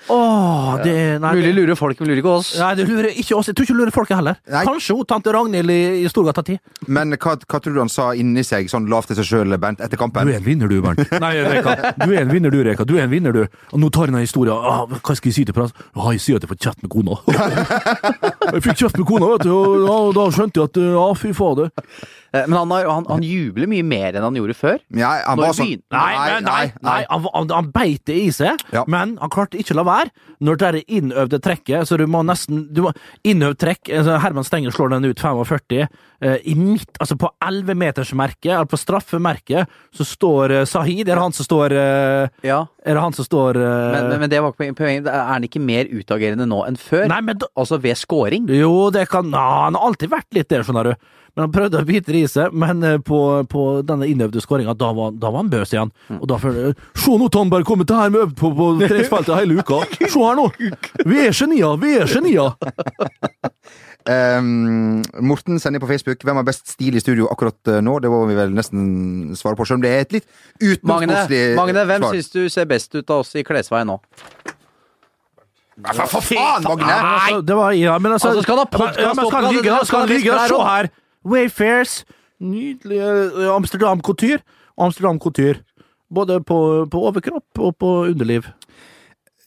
Åh, 0.08 0.78
det 0.84 0.94
nei, 1.22 1.32
Mulig 1.38 1.52
lurer 1.56 1.78
folk, 1.78 2.00
men 2.00 2.10
lurer 2.10 2.22
ikke 2.24 2.32
oss. 2.34 2.52
Nei, 2.60 2.72
det 2.80 2.88
lurer 2.90 3.12
ikke 3.12 3.36
oss. 3.38 3.50
Jeg 3.52 3.58
tror 3.58 3.68
ikke 3.68 3.76
lurer 3.78 3.94
folket 3.94 4.18
heller. 4.18 4.40
Nei. 4.50 4.64
Kanskje 4.66 4.96
hun 4.98 5.08
tante 5.08 5.34
Ragnhild 5.36 5.74
i, 5.74 5.80
i 6.02 6.10
Storgata 6.10 6.44
10. 6.48 6.58
Men 6.90 7.14
hva, 7.16 7.36
hva 7.38 7.60
tror 7.62 7.76
du 7.76 7.82
han 7.84 7.92
sa 7.92 8.12
inni 8.18 8.44
seg, 8.48 8.70
sånn 8.72 8.90
lavt 8.92 9.12
til 9.12 9.20
seg 9.20 9.30
sjøl, 9.30 9.58
Bernt, 9.62 9.84
etter 9.84 10.00
kampen? 10.02 10.28
Du 10.28 10.34
en 10.34 10.46
vinner, 10.46 10.72
du, 10.72 10.80
Bernt. 10.84 11.04
Nei, 11.24 11.34
Reka. 11.46 11.76
Du 12.02 12.08
er 12.10 12.24
en 12.24 12.34
vinner, 12.34 12.54
du, 12.54 12.62
Reka. 12.66 12.88
Du 12.88 12.96
er 12.98 13.06
en 13.06 13.14
vinner, 13.14 13.36
du. 13.36 13.60
Og 13.72 13.84
nå 13.84 13.92
tar 13.94 14.10
jeg 14.10 14.16
en 14.16 14.26
historie. 14.26 14.56
Ah, 14.56 14.88
hva 14.90 15.18
skal 15.18 15.30
jeg 15.32 15.38
si 15.38 15.46
til 15.50 15.58
press? 15.58 15.76
Ah, 15.94 16.10
jeg 16.16 16.24
sier 16.26 16.42
at 16.42 16.48
jeg 16.48 16.54
får 16.54 16.62
kjeft 16.66 16.88
med 16.88 16.94
kona. 16.96 17.20
jeg 18.56 18.66
fikk 18.66 18.82
kjeft 18.86 18.98
med 18.98 19.08
kona, 19.12 19.36
vet 19.36 19.46
du, 19.46 19.54
og 19.54 19.86
ja, 19.86 20.00
da 20.18 20.28
skjønte 20.34 20.64
jeg 20.64 20.72
at 20.72 20.82
ja, 20.88 21.06
fy 21.20 21.36
fader. 21.38 21.72
Eh, 22.34 22.46
Men 22.48 22.54
han, 22.62 22.72
har, 22.72 22.86
han, 22.88 23.06
han 23.10 23.24
jubler 23.28 23.68
mye 23.68 23.84
mer 23.84 24.16
enn 24.16 24.24
han 24.24 24.38
gjorde 24.40 24.54
før. 24.56 24.78
Ja, 24.96 25.10
han 25.28 25.38
var 25.42 25.52
sånn 25.58 25.74
Nei, 25.92 26.12
nei, 26.16 26.38
nei, 26.46 26.62
nei. 26.82 27.00
Han, 27.10 27.26
han, 27.34 27.50
han 27.52 27.72
beit 27.76 28.06
det 28.08 28.16
i 28.24 28.30
seg, 28.32 28.62
Ja. 28.72 28.86
men 28.88 29.18
han 29.20 29.30
klarte 29.34 29.60
ikke 29.60 29.76
å 29.76 29.82
la 29.82 29.88
være. 29.90 30.14
Når 30.42 30.58
det 30.62 30.68
er 30.70 30.78
innøvde 30.98 31.40
trekket, 31.44 31.84
så 31.90 31.98
du 32.00 32.06
må 32.10 32.24
nesten 32.26 32.64
du 32.74 32.82
må, 32.88 32.94
Innøvd 33.28 33.60
trekk 33.62 33.92
altså 33.94 34.16
Herman 34.24 34.48
Stenger 34.48 34.72
slår 34.74 34.96
den 34.96 35.06
ut 35.12 35.20
45. 35.22 35.88
eh, 36.22 36.38
I 36.50 36.56
midt, 36.56 36.96
altså 37.04 37.18
på 37.20 37.30
11-metersmerket, 37.44 38.52
eller 38.56 38.66
på 38.72 38.80
straffemerket, 38.80 39.68
så 39.94 40.06
står 40.08 40.52
eh, 40.62 40.66
Sahid. 40.66 41.08
Er 41.10 41.16
det 41.18 41.22
han 41.28 41.36
som 41.36 41.46
står 41.46 41.76
eh, 41.78 42.30
Ja. 42.48 42.64
Er 42.82 42.98
det 42.98 43.02
han 43.04 43.14
som 43.14 43.26
står 43.28 43.58
uh... 43.62 43.70
Men, 43.94 44.08
men, 44.10 44.20
men 44.24 44.30
det 44.32 44.40
var 44.42 44.56
ikke 44.56 44.74
poenget. 44.80 45.08
Er 45.12 45.28
han 45.36 45.44
ikke 45.46 45.62
mer 45.62 45.86
utagerende 45.92 46.48
nå 46.50 46.64
enn 46.66 46.80
før? 46.82 47.04
Nei, 47.12 47.20
men 47.28 47.38
da, 47.42 47.50
Altså 47.62 47.78
ved 47.84 48.00
scoring? 48.00 48.48
Jo, 48.50 48.90
det 48.96 49.04
kan 49.12 49.30
ja, 49.30 49.44
Han 49.68 49.78
har 49.78 49.86
alltid 49.92 50.10
vært 50.10 50.32
litt 50.34 50.50
der, 50.50 50.64
skjønner 50.66 50.90
du. 50.92 50.96
Men 51.32 51.46
han 51.46 51.52
prøvde 51.56 51.80
å 51.80 51.88
bite 51.88 52.12
det 52.12 52.22
i 52.26 52.28
seg, 52.28 52.52
men 52.60 52.82
eh, 52.84 52.98
på, 53.08 53.18
på 53.48 53.62
denne 53.88 54.04
innøvde 54.10 54.42
skåringa, 54.44 54.74
da, 54.76 54.90
var- 54.98 55.14
da 55.16 55.30
var 55.32 55.46
han 55.46 55.52
bøs 55.54 55.72
igjen. 55.72 55.94
Og 56.18 56.26
da 56.28 56.36
følte 56.42 56.66
jeg 56.66 56.76
Se 57.06 57.14
nå, 57.22 57.30
Tandberg 57.32 57.64
kommer 57.70 57.88
til 57.88 58.02
her 58.02 58.12
med 58.12 58.26
øvd 58.26 58.34
på, 58.42 58.50
på 58.58 58.68
treningsfeltet 58.82 59.38
hele 59.38 59.62
uka! 59.62 59.80
Se 60.02 60.12
her 60.26 60.36
nå! 60.42 60.50
Vi 61.08 61.22
er 61.24 61.32
genier! 61.38 61.78
Vi 61.80 61.94
er 62.02 62.12
genier! 62.12 62.52
Um, 64.10 65.04
Morten 65.22 65.60
sender 65.62 65.80
på 65.80 65.88
Facebook 65.88 66.24
hvem 66.26 66.40
har 66.40 66.46
best 66.48 66.72
stil 66.74 66.96
i 66.98 67.02
studio 67.04 67.28
akkurat 67.30 67.70
eh, 67.70 67.82
nå. 67.86 68.00
Det 68.02 68.10
må 68.10 68.24
vi 68.30 68.38
vel 68.38 68.56
nesten 68.56 69.36
svare 69.38 69.58
på, 69.60 69.68
selv 69.70 69.78
om 69.78 69.84
det 69.86 69.92
er 69.94 70.08
et 70.08 70.16
litt 70.16 70.26
Magne, 70.90 71.20
svar. 71.28 71.54
Magne, 71.60 71.84
hvem 71.92 72.08
syns 72.10 72.32
du 72.34 72.42
ser 72.50 72.66
best 72.70 72.96
ut 72.98 73.14
av 73.14 73.22
oss 73.22 73.36
i 73.38 73.46
klesvei 73.46 73.84
nå? 73.86 74.00
For, 75.82 76.08
for 76.16 76.26
faen, 76.26 76.66
Magne! 76.66 76.88
Nei! 76.88 76.96
altså, 76.98 77.42
det 77.46 77.60
var, 77.60 77.76
ja, 77.78 77.98
men 78.02 78.16
altså, 78.18 78.32
Altså, 78.32 78.46
skal 78.46 78.58
han 78.58 78.64
ha 78.64 78.66
opp? 78.66 78.76
Skal 78.76 80.02
han 80.02 80.10
da? 80.10 80.16
vise 80.16 80.26
Se 80.26 80.58
her 80.58 80.66
her! 80.70 80.92
Wayfairs. 81.22 82.00
Nydelige 82.42 83.12
eh, 83.46 83.54
Amsterdam 83.54 84.02
Couture. 84.02 84.42
Amsterdam 84.78 85.20
Couture. 85.22 85.62
Både 86.12 86.42
på, 86.44 86.58
på 86.92 87.06
overkropp 87.08 87.60
og 87.60 87.76
på 87.80 87.92
underliv. 88.10 88.50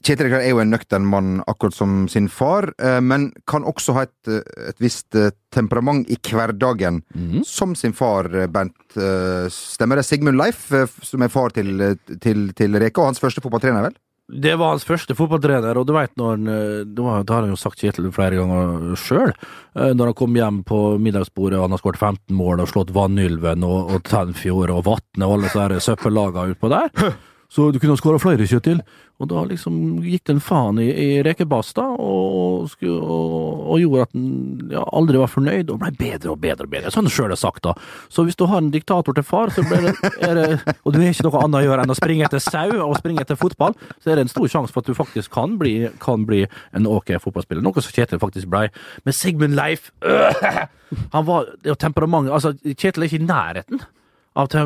Kjetil 0.05 0.29
Rekdal 0.29 0.43
er 0.45 0.53
jo 0.53 0.61
en 0.61 0.73
nøktern 0.75 1.07
mann, 1.09 1.37
akkurat 1.49 1.77
som 1.77 2.05
sin 2.13 2.27
far, 2.29 2.69
eh, 2.77 3.01
men 3.01 3.31
kan 3.49 3.65
også 3.65 3.97
ha 3.97 4.05
et, 4.05 4.29
eh, 4.29 4.69
et 4.69 4.83
visst 4.83 5.17
eh, 5.17 5.33
temperament 5.55 6.11
i 6.13 6.19
hverdagen, 6.21 7.01
mm. 7.15 7.41
som 7.49 7.73
sin 7.75 7.97
far, 7.97 8.29
Bernt. 8.53 8.77
Stemmer 9.51 9.97
det? 9.97 10.05
Sigmund 10.05 10.37
Leif, 10.37 10.69
som 11.03 11.23
er 11.23 11.33
far 11.33 11.55
til, 11.57 11.97
til, 12.21 12.51
til 12.53 12.77
Reka, 12.77 13.01
og 13.01 13.15
hans 13.15 13.23
første 13.23 13.41
fotballtrener, 13.41 13.89
vel? 13.89 13.97
Det 14.29 14.55
var 14.57 14.75
hans 14.75 14.87
første 14.89 15.17
fotballtrener, 15.17 15.77
og 15.77 15.87
du 15.87 15.93
veit 15.97 16.13
når 16.17 16.31
han 16.31 16.45
Det, 16.97 17.05
har 17.05 17.43
han 17.43 17.53
jo 17.53 17.59
sagt 17.61 17.81
Kjetil 17.81 18.09
flere 18.13 18.39
ganger 18.41 18.97
sjøl. 18.97 19.35
Når 19.77 20.11
han 20.11 20.17
kom 20.17 20.37
hjem 20.37 20.63
på 20.65 20.79
middagsbordet 20.97 21.61
han 21.61 21.77
har 21.77 21.83
skåret 21.83 22.01
15 22.01 22.33
mål 22.33 22.65
og 22.65 22.73
slått 22.73 22.95
Vannylven 22.97 23.67
og, 23.69 23.93
og 23.93 24.09
Tenfjord 24.09 24.73
og 24.73 24.87
Vatne 24.89 25.29
og 25.29 25.37
alle 25.37 25.53
disse 25.77 25.93
søppellagene 25.93 26.57
utpå 26.57 26.73
der. 26.73 27.15
Så 27.53 27.71
du 27.71 27.79
kunne 27.79 27.95
ha 27.95 28.01
skåra 28.01 28.21
flere, 28.23 28.47
Kjetil. 28.49 28.81
Og 29.23 29.29
da 29.31 29.45
liksom 29.47 29.75
gikk 30.03 30.25
det 30.27 30.35
en 30.35 30.43
faen 30.43 30.79
i, 30.83 30.89
i 30.91 31.09
rekebasta, 31.23 31.85
og, 32.03 32.73
og, 32.83 33.61
og 33.71 33.79
gjorde 33.79 34.07
at 34.09 34.17
den 34.17 34.73
ja, 34.75 34.83
aldri 34.99 35.21
var 35.21 35.31
fornøyd, 35.31 35.71
og 35.71 35.79
ble 35.85 35.93
bedre 36.01 36.33
og 36.33 36.41
bedre 36.43 36.67
og 36.67 36.73
bedre. 36.73 36.91
Sånn 36.91 37.07
sjøl 37.13 37.31
er 37.31 37.39
sagt, 37.39 37.63
da. 37.63 37.77
Så 38.11 38.27
hvis 38.27 38.39
du 38.41 38.47
har 38.51 38.59
en 38.59 38.73
diktator 38.75 39.15
til 39.15 39.27
far, 39.27 39.55
så 39.55 39.63
blir 39.69 39.87
det, 39.87 39.95
det 40.21 40.75
Og 40.83 40.91
du 40.91 40.99
har 40.99 41.13
ikke 41.13 41.29
noe 41.29 41.45
annet 41.45 41.61
å 41.61 41.65
gjøre 41.69 41.87
enn 41.87 41.95
å 41.95 41.99
springe 41.99 42.27
etter 42.27 42.43
sau 42.43 42.75
og 42.89 42.99
springe 42.99 43.23
etter 43.23 43.39
fotball, 43.39 43.79
så 44.03 44.11
er 44.11 44.19
det 44.19 44.27
en 44.27 44.35
stor 44.35 44.51
sjanse 44.51 44.75
for 44.75 44.83
at 44.83 44.91
du 44.91 44.99
faktisk 44.99 45.35
kan 45.39 45.55
bli, 45.61 45.77
kan 46.03 46.27
bli 46.27 46.43
en 46.75 46.91
ok 46.91 47.15
fotballspiller. 47.23 47.63
Noe 47.63 47.85
som 47.85 47.95
Kjetil 47.95 48.23
faktisk 48.23 48.51
blei. 48.51 48.67
Men 49.07 49.15
Sigmund 49.15 49.55
Leif 49.55 49.93
øh, 50.03 50.65
Han 51.15 51.27
var 51.27 51.47
jo 51.67 51.75
temperamentet 51.79 52.35
Altså, 52.35 52.53
Kjetil 52.75 53.05
er 53.05 53.09
ikke 53.09 53.23
i 53.23 53.29
nærheten 53.29 53.85
av, 54.37 54.49
te 54.53 54.59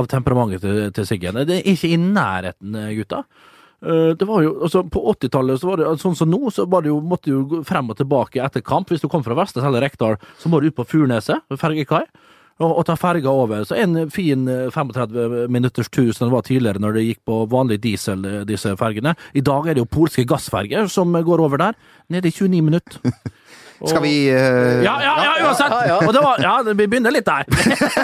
av 0.00 0.06
temperamentet 0.12 0.62
til, 0.64 0.84
til 0.96 1.06
Siggen. 1.08 1.38
Det 1.48 1.60
er 1.62 1.68
ikke 1.74 1.90
i 1.94 1.98
nærheten, 2.00 2.76
gutta. 2.98 3.22
Eh, 3.84 4.12
Det 4.18 4.28
var 4.28 4.42
jo, 4.44 4.54
altså 4.64 4.82
På 4.88 5.02
80-tallet, 5.14 5.60
så 5.60 5.70
var 5.72 5.80
det 5.80 5.94
sånn 6.02 6.16
som 6.16 6.30
nå, 6.30 6.42
så 6.52 6.66
var 6.70 6.84
det 6.84 6.92
jo, 6.92 7.00
måtte 7.00 7.32
du 7.32 7.42
gå 7.48 7.62
frem 7.64 7.90
og 7.92 7.96
tilbake 8.00 8.42
etter 8.44 8.64
kamp. 8.64 8.88
Hvis 8.92 9.02
du 9.04 9.08
kom 9.12 9.24
fra 9.24 9.36
Vestnes 9.38 9.64
eller 9.64 9.84
Rekdal, 9.84 10.16
så 10.40 10.48
må 10.52 10.60
du 10.60 10.68
ut 10.70 10.76
på 10.76 10.86
Furneset, 10.88 11.42
fergekai. 11.60 12.04
og, 12.62 12.70
og 12.78 12.84
ta 12.86 12.94
ferga 12.94 13.32
over. 13.34 13.64
Så 13.66 13.74
en 13.80 14.10
fin 14.14 14.46
eh, 14.48 14.68
35 14.70 15.48
minutters 15.50 15.88
tur 15.90 16.12
som 16.14 16.28
det 16.28 16.34
var 16.36 16.44
tidligere 16.46 16.78
når 16.78 16.92
det 16.94 17.06
gikk 17.08 17.22
på 17.26 17.40
vanlig 17.50 17.80
diesel, 17.82 18.24
eh, 18.24 18.44
disse 18.46 18.76
fergene. 18.78 19.16
I 19.34 19.42
dag 19.42 19.66
er 19.66 19.74
det 19.74 19.82
jo 19.82 19.90
polske 19.90 20.22
gassferger 20.28 20.86
som 20.88 21.10
går 21.12 21.42
over 21.42 21.58
der, 21.64 21.74
nede 22.08 22.28
i 22.30 22.36
29 22.36 22.62
minutter. 22.62 23.00
Og- 23.80 23.90
Skal 23.90 24.02
vi 24.04 24.12
uh, 24.30 24.82
ja, 24.84 24.94
ja, 25.02 25.14
ja, 25.24 25.32
uansett! 25.48 25.72
Og 26.06 26.12
det 26.14 26.22
var, 26.22 26.40
ja, 26.42 26.54
vi 26.70 26.86
begynner 26.86 27.14
litt 27.14 27.26
der. 27.26 27.44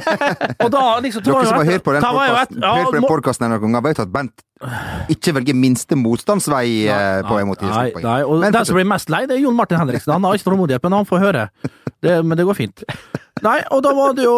og 0.64 0.70
da 0.74 0.82
liksom 1.04 1.22
Dere 1.24 1.44
som 1.46 1.60
har 1.60 1.68
hørt 1.68 1.84
på 1.86 1.94
den 1.94 2.02
den 2.02 3.02
må- 3.04 3.08
podcasten 3.08 3.48
noen 3.48 3.62
ganger, 3.62 3.84
vet 3.86 4.02
at 4.02 4.12
Bent 4.12 4.44
ikke 5.08 5.32
velger 5.38 5.56
minste 5.56 5.96
motstandsvei 5.96 6.84
eh, 6.92 7.22
på 7.24 7.38
en 7.40 7.48
måte. 7.48 7.64
Nei, 7.64 7.86
nei, 7.96 8.18
og 8.26 8.42
Men 8.42 8.52
den 8.52 8.66
som 8.68 8.76
blir 8.76 8.88
mest 8.90 9.08
lei, 9.12 9.22
det 9.30 9.38
er 9.38 9.44
Jon 9.46 9.56
Martin 9.56 9.80
Henriksen. 9.80 10.12
Han 10.12 10.26
har 10.28 10.36
ikke 10.36 10.50
tålmodighet, 10.50 10.84
men 10.84 10.98
han 10.98 11.08
får 11.08 11.22
høre. 11.24 11.46
Det, 12.04 12.18
men 12.24 12.36
det 12.36 12.44
går 12.48 12.58
fint. 12.58 12.84
Nei, 13.40 13.56
og 13.72 13.80
da 13.84 13.94
var 13.96 14.12
det 14.16 14.24
jo 14.26 14.34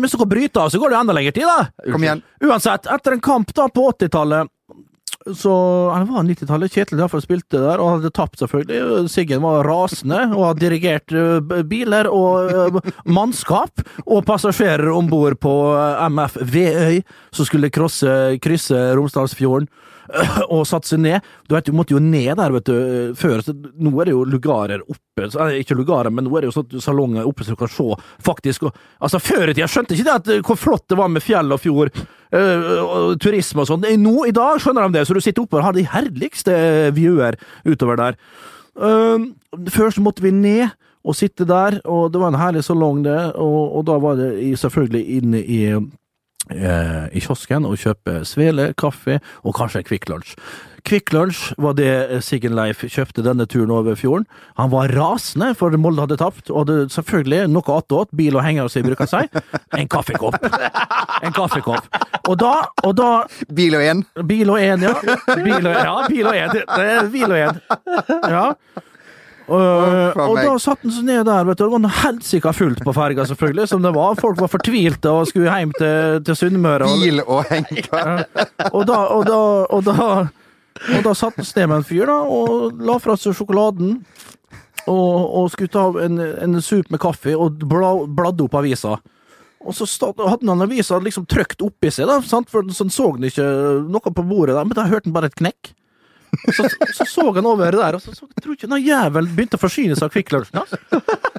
Hvis 0.00 0.14
dere 0.16 0.28
bryter 0.30 0.62
av, 0.62 0.70
så 0.72 0.80
går 0.80 0.94
det 0.94 0.98
enda 1.02 1.16
lengre 1.16 1.34
tid, 1.36 1.44
da. 1.44 1.92
Kom 1.92 2.04
igjen. 2.06 2.22
Uansett, 2.46 2.88
etter 2.88 3.16
en 3.16 3.24
kamp 3.24 3.52
da 3.56 3.68
på 3.68 3.84
80-tallet 3.92 4.48
så 5.34 5.52
han 5.90 6.06
var 6.12 6.22
90-tallet? 6.22 6.72
Kjetil 6.72 7.00
derfor 7.00 7.22
spilte 7.22 7.58
der, 7.58 7.80
og 7.82 7.96
hadde 7.96 8.12
tapt, 8.14 8.38
selvfølgelig. 8.38 9.08
Siggen 9.10 9.42
var 9.42 9.66
rasende 9.66 10.20
og 10.28 10.44
hadde 10.50 10.62
dirigert 10.62 11.14
eh, 11.16 11.62
biler 11.66 12.06
og 12.10 12.52
eh, 12.52 12.92
mannskap 13.10 13.82
og 14.04 14.22
passasjerer 14.28 14.86
om 14.94 15.10
bord 15.10 15.38
på 15.42 15.54
eh, 15.74 16.04
MF 16.12 16.38
Veøy, 16.46 17.00
som 17.34 17.48
skulle 17.48 17.72
krosse, 17.74 18.12
krysse 18.44 18.78
Romsdalsfjorden 18.98 19.66
og 20.54 20.66
satt 20.68 20.88
seg 20.88 21.02
ned. 21.04 21.24
Du 21.48 21.56
vet, 21.56 21.66
du 21.66 21.76
måtte 21.76 21.96
jo 21.96 22.02
ned 22.02 22.36
der, 22.38 22.54
vet 22.54 22.68
du, 22.68 23.14
før. 23.18 23.42
Nå 23.80 23.92
er 24.00 24.08
det 24.08 24.16
jo 24.16 24.24
lugarer 24.28 24.84
oppe. 24.84 25.28
Ikke 25.56 25.76
lugarer, 25.78 26.12
men 26.12 26.26
nå 26.26 26.36
er 26.36 26.44
det 26.44 26.50
jo 26.50 26.58
sånn 26.58 26.82
salonger 26.82 27.28
oppe 27.28 27.46
så 27.46 27.56
du 27.56 27.60
kan 27.60 27.72
se, 27.72 27.88
faktisk. 28.26 28.68
Og, 28.68 28.84
altså, 29.00 29.22
før 29.22 29.50
i 29.50 29.56
tida 29.56 29.70
skjønte 29.70 29.96
ikke 29.96 30.08
det 30.08 30.16
at, 30.20 30.32
eh, 30.34 30.44
hvor 30.46 30.60
flott 30.60 30.86
det 30.92 31.00
var 31.00 31.12
med 31.12 31.24
fjell 31.24 31.56
og 31.56 31.62
fjord, 31.62 32.06
Uh, 32.34 32.82
og 32.82 33.20
turisme 33.22 33.62
og 33.62 33.68
sånn. 33.68 33.84
Nå, 34.02 34.24
i 34.26 34.32
dag, 34.34 34.58
skjønner 34.60 34.88
de 34.88 34.98
det, 34.98 35.04
så 35.06 35.14
du 35.14 35.20
sitter 35.22 35.44
oppe 35.44 35.60
og 35.60 35.62
har 35.62 35.76
de 35.76 35.84
herligste 35.86 36.56
viewer 36.96 37.36
utover 37.62 38.00
der. 38.00 38.16
Uh, 38.74 39.30
før 39.70 39.94
så 39.94 40.02
måtte 40.02 40.24
vi 40.24 40.32
ned 40.34 40.74
og 41.06 41.14
sitte 41.14 41.46
der, 41.46 41.78
og 41.86 42.10
det 42.12 42.20
var 42.20 42.32
en 42.32 42.40
herlig 42.40 42.64
salong, 42.66 43.04
det, 43.06 43.14
og, 43.38 43.60
og 43.78 43.86
da 43.86 43.98
var 44.02 44.18
det 44.18 44.32
selvfølgelig 44.58 45.20
inne 45.20 45.42
i 45.46 45.60
i 46.50 47.20
kiosken 47.24 47.66
og 47.66 47.78
kjøpe 47.80 48.20
svele, 48.28 48.70
kaffe 48.78 49.20
og 49.42 49.56
kanskje 49.58 49.82
en 49.82 49.88
Kvikk 49.88 50.08
Lunsj. 50.12 50.36
Kvikk 50.86 51.10
Lunsj 51.10 51.40
var 51.58 51.74
det 51.74 52.20
Siggen 52.22 52.54
Leif 52.54 52.84
kjøpte 52.86 53.24
denne 53.26 53.42
turen 53.50 53.72
over 53.74 53.96
fjorden. 53.98 54.26
Han 54.60 54.70
var 54.70 54.92
rasende, 54.94 55.48
for 55.58 55.74
Molde 55.74 56.04
hadde 56.04 56.18
tapt, 56.20 56.52
og 56.52 56.62
hadde 56.62 56.86
selvfølgelig 56.94 57.48
noe 57.50 57.74
attåt, 57.74 58.12
bil 58.14 58.38
og 58.38 58.46
henger, 58.46 58.70
som 58.70 58.86
bruker 58.86 59.10
si, 59.10 59.24
en 59.74 59.90
kaffekopp. 59.90 60.38
En 61.26 61.34
kaffekopp. 61.34 61.90
Og 62.26 62.38
da, 62.38 62.52
og 62.86 62.94
da 62.98 63.10
Bil 63.56 63.74
og 63.78 63.82
én. 63.82 64.04
Bil 64.26 64.50
og 64.52 64.60
én, 64.62 64.86
ja. 64.86 64.94
Bil 65.34 65.66
og, 65.66 65.74
ja, 65.74 65.94
bil 66.06 66.30
og 66.30 66.38
én. 66.38 66.54
Det 66.54 67.10
bil 67.14 67.30
og 67.30 67.38
én. 67.40 67.60
Ja. 68.30 68.46
Og, 69.46 70.16
og 70.18 70.38
da 70.40 70.54
satt 70.58 70.82
han 70.82 70.92
seg 70.94 71.06
ned 71.06 71.22
der, 71.28 71.44
vet 71.46 71.58
du. 71.58 71.64
Det 71.64 71.72
var 71.76 71.82
noe 71.84 71.98
helsika 72.00 72.52
fullt 72.56 72.82
på 72.86 72.94
ferga, 72.96 73.26
selvfølgelig, 73.30 73.68
som 73.70 73.84
det 73.84 73.92
var. 73.94 74.16
Folk 74.18 74.40
var 74.42 74.50
fortvilte 74.50 75.12
og 75.12 75.28
skulle 75.30 75.52
hjem 75.52 75.74
til, 75.78 76.22
til 76.26 76.38
Sunnmøre. 76.40 76.88
Bil 76.98 77.22
og 77.22 77.46
henker. 77.52 78.24
og 78.72 78.82
da, 78.88 79.00
og 79.14 79.26
da, 79.28 79.40
og 79.70 79.86
da, 79.86 80.08
og 80.96 81.04
da 81.06 81.14
satt 81.16 81.38
han 81.38 81.46
sted 81.46 81.70
med 81.70 81.80
en 81.80 81.86
fyr 81.86 82.10
da, 82.10 82.18
og 82.26 82.82
la 82.82 82.98
fra 83.02 83.18
seg 83.20 83.36
sjokoladen. 83.38 84.00
Og, 84.86 85.14
og 85.40 85.48
skulle 85.50 85.72
ta 85.74 85.88
en, 86.04 86.20
en 86.22 86.60
sup 86.62 86.92
med 86.94 87.02
kaffe 87.02 87.32
og 87.34 87.62
bla, 87.66 87.90
bladde 88.06 88.44
opp 88.46 88.54
avisa. 88.60 88.98
Og 89.66 89.74
så 89.74 89.86
stod, 89.90 90.20
hadde 90.22 90.46
han 90.46 90.62
avisa 90.62 90.98
liksom 91.02 91.26
trykt 91.30 91.62
oppi 91.66 91.90
seg, 91.90 92.06
da, 92.10 92.20
sant? 92.22 92.50
for 92.52 92.66
sånn 92.74 92.92
så 92.94 93.10
han 93.14 93.26
ikke 93.26 93.46
noe 93.90 94.12
på 94.14 94.26
bordet. 94.26 94.54
der, 94.54 94.66
Men 94.66 94.78
da 94.78 94.86
hørte 94.86 95.10
han 95.10 95.16
bare 95.16 95.30
et 95.30 95.38
knekk. 95.38 95.72
Så, 96.56 96.68
så 96.94 97.06
så 97.08 97.26
han 97.34 97.46
over 97.48 97.72
der, 97.76 97.96
og 97.96 98.02
så, 98.02 98.14
så 98.14 98.26
tror 98.42 98.56
ikke 98.56 98.70
den 98.70 98.84
jævelen 98.84 99.34
begynte 99.36 99.58
å 99.58 99.62
forsyne 99.62 99.96
seg 99.98 100.08
av 100.08 100.14
Kvikk 100.14 100.32
Lunsjen. 100.34 100.62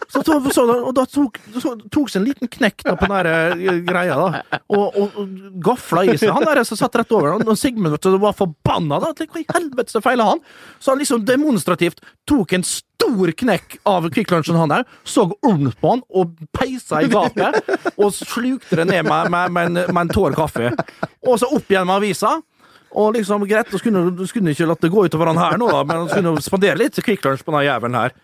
Så, 0.07 0.21
så, 0.23 0.37
så, 0.55 0.63
og 0.87 0.93
da 0.95 1.03
tok, 1.09 1.37
så, 1.59 1.73
seg 1.75 2.19
en 2.21 2.27
liten 2.27 2.51
knekk 2.51 2.85
da, 2.85 2.95
på 2.95 3.09
den 3.09 3.15
der 3.17 3.29
eh, 3.59 3.81
greia, 3.85 4.15
da, 4.15 4.59
og, 4.71 4.95
og, 4.95 5.17
og 5.19 5.57
gafla 5.63 6.05
i 6.07 6.15
seg. 6.15 6.31
Han 6.33 6.47
der 6.47 6.63
som 6.67 6.79
satt 6.79 6.95
rett 7.01 7.11
over, 7.15 7.35
og 7.43 7.59
Sigmund 7.59 7.91
vet 7.95 8.07
du, 8.07 8.15
var 8.21 8.35
forbanna. 8.37 9.01
da, 9.03 9.11
Hva 9.11 9.41
i 9.41 9.47
helvete 9.51 9.93
så 9.93 10.01
feila 10.03 10.29
han? 10.31 10.43
Så 10.79 10.93
han 10.93 11.03
liksom 11.03 11.25
demonstrativt 11.27 11.99
tok 12.27 12.55
en 12.55 12.65
stor 12.65 13.33
knekk 13.43 13.77
av 13.87 14.07
Kvikk 14.13 14.31
Lunsjen, 14.33 14.57
han 14.59 14.71
der, 14.71 14.87
så 15.07 15.27
ormt 15.45 15.77
på 15.81 15.93
han 15.93 16.03
og 16.09 16.37
peisa 16.55 17.03
i 17.03 17.11
gapet, 17.11 17.59
og 17.95 18.15
slukte 18.15 18.79
det 18.79 18.87
ned 18.89 19.07
med, 19.07 19.31
med, 19.33 19.53
med, 19.53 19.71
en, 19.73 19.91
med 19.91 20.05
en 20.05 20.13
tår 20.15 20.37
kaffe. 20.37 20.71
Og 21.27 21.39
så 21.41 21.51
opp 21.51 21.67
igjen 21.71 21.87
med 21.87 21.99
avisa. 21.99 22.37
Og 22.95 23.13
liksom, 23.17 23.43
greit, 23.49 23.69
så 23.71 23.81
skulle 23.81 24.27
skulle 24.29 24.53
ikke 24.53 24.69
latt 24.69 24.85
det 24.85 24.93
gå 24.93 25.05
utover 25.07 25.31
han 25.31 25.41
her 25.41 25.59
nå, 25.59 25.67
da, 25.73 25.83
men 25.83 26.03
han 26.03 26.09
skulle 26.11 26.45
spandere 26.45 26.79
litt 26.79 26.99
Kvikk 27.03 27.25
Lunsj 27.25 27.43
på 27.45 27.55
den 27.55 27.67
jævelen 27.67 27.99
her. 27.99 28.15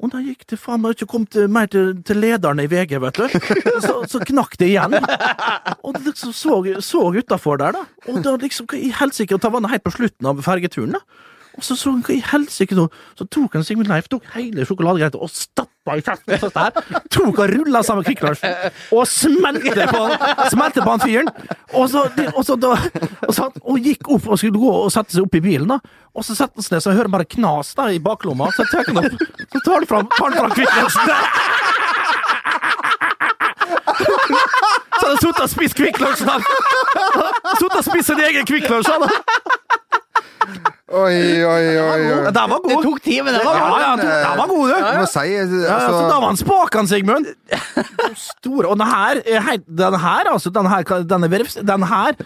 Og 0.00 0.08
da 0.14 0.20
gikk 0.24 0.46
det 0.48 0.56
faen 0.56 0.80
meg 0.80 0.94
ikke 0.96 1.10
kom 1.12 1.26
til, 1.28 1.48
mer 1.52 1.66
til, 1.68 1.90
til 2.08 2.16
lederne 2.22 2.64
i 2.64 2.70
VG, 2.72 2.94
vet 3.02 3.18
du. 3.20 3.26
Så, 3.84 3.98
så 4.08 4.20
knakk 4.30 4.56
det 4.60 4.70
igjen. 4.70 4.96
Og 5.84 5.92
det 5.96 6.06
liksom 6.06 6.32
så, 6.32 6.56
så 6.84 7.02
utafor 7.12 7.60
der, 7.60 7.76
da. 7.76 7.84
Og 8.08 8.22
da 8.24 8.32
liksom, 8.40 8.68
hva 8.70 8.80
i 8.80 8.88
helsike 8.96 9.36
Og 9.36 9.42
ta 9.44 9.50
vannet 9.52 9.68
han 9.68 9.76
helt 9.76 9.84
på 9.84 9.92
slutten 9.98 10.30
av 10.30 10.40
fergeturen, 10.46 10.96
da. 10.96 11.26
Og 11.58 11.66
så 11.66 11.76
så 11.76 11.92
han 11.92 12.00
hva 12.06 12.16
i 12.16 12.22
helsike 12.30 12.78
så, 12.78 12.86
så 13.18 13.28
tok 13.28 13.58
han 13.58 13.66
Sigmund 13.66 13.92
Leif, 13.92 14.08
tok 14.08 14.24
hele 14.38 14.64
sjokoladegreia 14.64 15.20
og 15.20 15.28
stappa 15.90 15.96
i 15.96 16.02
kjeften. 16.02 16.38
på 16.38 16.46
dette 16.46 16.60
her, 16.60 16.72
Tok 17.10 17.38
og 17.38 17.50
rulla 17.50 17.82
sammen 17.82 18.04
Kvikk 18.04 18.22
Lunsj 18.22 18.44
og 18.94 19.06
smelte 19.08 19.86
på, 19.90 20.02
smelte 20.50 20.84
på 20.84 20.90
han 20.90 21.00
fyren. 21.02 21.30
Og 21.74 21.88
så, 21.90 22.04
og, 22.34 22.44
så 22.46 22.56
da, 22.56 22.74
og, 23.26 23.34
så, 23.34 23.48
og 23.62 23.78
gikk 23.80 24.08
opp 24.10 24.28
og 24.30 24.38
skulle 24.40 24.58
gå 24.60 24.72
og 24.84 24.90
sette 24.92 25.14
seg 25.16 25.24
opp 25.26 25.34
i 25.38 25.42
bilen, 25.44 25.68
da. 25.70 25.80
Og 26.14 26.26
så 26.26 26.34
setter 26.34 26.58
han 26.58 26.66
seg 26.66 26.74
ned, 26.76 26.82
så 26.84 26.90
jeg 26.92 27.00
hører 27.00 27.14
bare 27.14 27.28
knas 27.30 27.74
da 27.78 27.88
i 27.94 28.00
baklomma. 28.02 28.50
Så 28.56 28.66
tar 28.70 28.88
han 28.88 29.02
opp, 29.02 29.14
så 29.52 29.64
tar 29.66 29.78
han 29.78 29.88
fram, 29.90 30.10
tar 30.16 30.38
fram 30.38 30.54
Kvikk. 30.56 30.70
Så 35.00 35.06
hadde 35.06 35.14
han 35.14 35.20
sittet 35.22 35.44
og 35.44 35.50
spist 35.50 35.78
Kvikk 35.78 36.00
Lunsj. 36.02 36.26
han. 36.28 36.42
Sittet 37.56 37.78
og 37.80 37.86
spist 37.86 38.10
sin 38.10 38.20
egen 38.26 38.46
Kvikk 38.48 38.68
Lunsj. 38.70 38.90
han. 38.90 39.02
Oi, 40.90 41.44
oi, 41.46 41.66
oi. 41.78 42.06
oi. 42.10 42.30
Den 42.34 42.50
var 42.50 42.62
Det 42.66 42.76
tok 42.82 42.96
tid, 43.04 43.20
men 43.22 43.34
det 43.36 43.42
Ja, 43.44 43.50
var 43.52 43.58
bra. 43.70 43.80
ja, 43.80 43.90
den 44.00 44.38
var 44.40 44.46
god, 44.50 44.62
du. 44.66 44.72
Ja, 44.74 44.92
ja. 44.96 45.04
si 45.06 45.20
altså, 45.38 45.60
ja, 45.62 45.74
altså, 45.76 46.00
da 46.10 46.16
var 46.16 46.26
han 46.26 46.36
spaken, 46.40 46.88
Sigmund. 46.90 47.26
Store. 48.18 48.66
Og 48.72 48.78
den 48.80 48.86
her, 48.90 49.20
er 49.22 49.60
den 49.66 49.98
her, 50.02 50.30
altså, 50.32 50.50
den 50.50 50.66
her, 50.66 50.82
den 51.12 51.24
er 51.24 51.28
verifis- 51.30 51.60
den 51.62 51.82
her 51.86 52.18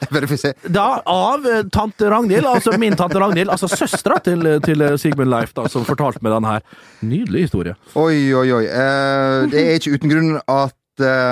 da, 0.78 0.86
av 1.06 1.44
eh, 1.46 1.62
tante 1.72 2.08
Ragnhild, 2.10 2.46
altså 2.48 2.72
min 2.80 2.96
tante 2.96 3.20
Ragnhild, 3.20 3.50
altså 3.52 3.68
søstera 3.68 4.16
til, 4.24 4.46
til 4.64 4.86
Sigmund 4.98 5.28
Leif, 5.28 5.52
da, 5.56 5.66
som 5.68 5.84
fortalte 5.84 6.24
meg 6.24 6.32
den 6.32 6.48
her. 6.48 6.64
Nydelig 7.04 7.44
historie. 7.48 7.76
Oi, 7.94 8.32
oi, 8.32 8.46
oi. 8.62 8.64
Eh, 8.64 9.44
det 9.52 9.60
er 9.66 9.76
ikke 9.76 9.98
uten 9.98 10.14
grunn 10.14 10.32
at 10.40 10.74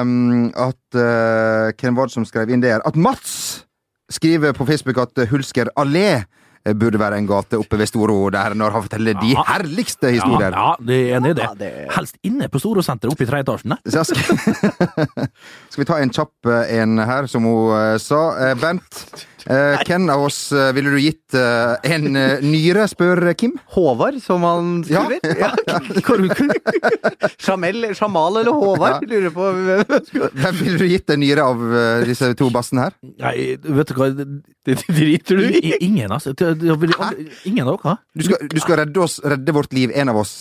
um, 0.03 0.51
At 0.59 0.97
uh, 0.99 1.71
Hvem 1.81 1.97
var 1.97 2.11
det 2.11 2.17
som 2.17 2.25
skrev 2.29 2.51
inn 2.53 2.61
det 2.61 2.73
her? 2.75 2.85
At 2.85 2.97
Mats 2.99 3.65
skriver 4.13 4.53
på 4.53 4.67
Facebook 4.69 4.99
at 5.01 5.29
Hulsker 5.31 5.71
allé 5.81 6.07
eh, 6.19 6.25
burde 6.79 6.99
være 7.01 7.19
en 7.19 7.27
gate 7.27 7.59
oppe 7.59 7.79
ved 7.81 7.87
Storo 7.91 8.31
der 8.31 8.55
når 8.55 8.71
han 8.77 8.83
forteller 8.87 9.15
de 9.21 9.33
Ja. 9.35 9.43
herligste 9.49 10.07
Ja, 10.07 10.13
historier. 10.21 10.51
ja, 10.55 10.75
det 10.87 10.99
er 11.11 11.17
enig 11.17 11.31
i 11.31 11.35
det. 11.35 11.49
Det- 11.59 11.89
Helst 11.97 12.17
inne 12.23 12.49
på 12.49 12.59
Storosenteret, 12.63 13.13
oppe 13.13 13.25
i 13.25 13.27
tredje 13.27 13.43
etasjen. 13.43 13.75
Skal, 15.71 15.83
vi 15.83 15.85
ta 15.89 15.99
en 16.03 16.11
kjapp 16.15 16.47
eh, 16.47 16.77
en 16.83 16.99
her, 16.99 17.27
som 17.31 17.45
hun 17.49 17.73
eh, 17.77 17.97
sa. 18.03 18.23
Eh, 18.51 18.55
Bent, 18.61 19.03
eh, 19.47 19.83
hvem 19.87 20.09
av 20.13 20.25
oss 20.27 20.39
eh, 20.53 20.71
ville 20.77 20.93
du 20.95 20.99
gitt 21.03 21.37
uh, 21.39 21.75
en 21.83 22.09
nyre, 22.45 22.87
spør 22.91 23.23
Kim? 23.39 23.55
Håvard, 23.75 24.19
som 24.23 24.45
han 24.47 24.73
Ja. 24.91 25.05
skriver. 25.07 25.41
Ja. 25.43 25.51
Jamel, 27.47 27.89
Jamal 27.99 28.41
eller 28.43 28.53
Håvard? 28.53 29.07
Lurer 29.09 29.33
på 29.35 29.49
Hvem 30.33 30.61
ville 30.61 30.79
du 30.79 30.87
gitt 30.91 31.11
en 31.13 31.23
nyre 31.23 31.47
av 31.47 31.63
disse 32.07 32.33
to 32.39 32.51
bassene 32.55 32.89
her? 32.89 32.97
Nei, 33.23 33.57
vet 33.63 33.93
du 33.93 33.99
hva 33.99 34.11
Det 34.13 34.79
driter 34.87 35.41
du 35.41 35.47
i. 35.49 35.75
Ingen, 35.83 36.13
altså. 36.13 36.35
Ingen 36.39 37.67
av 37.67 37.79
dere? 37.83 37.97
Du 38.15 38.27
skal, 38.27 38.49
du 38.51 38.59
skal 38.63 38.83
redde 38.85 39.03
oss, 39.03 39.19
redde 39.25 39.55
vårt 39.57 39.73
liv, 39.75 39.93
en 39.95 40.13
av 40.13 40.23
oss. 40.23 40.37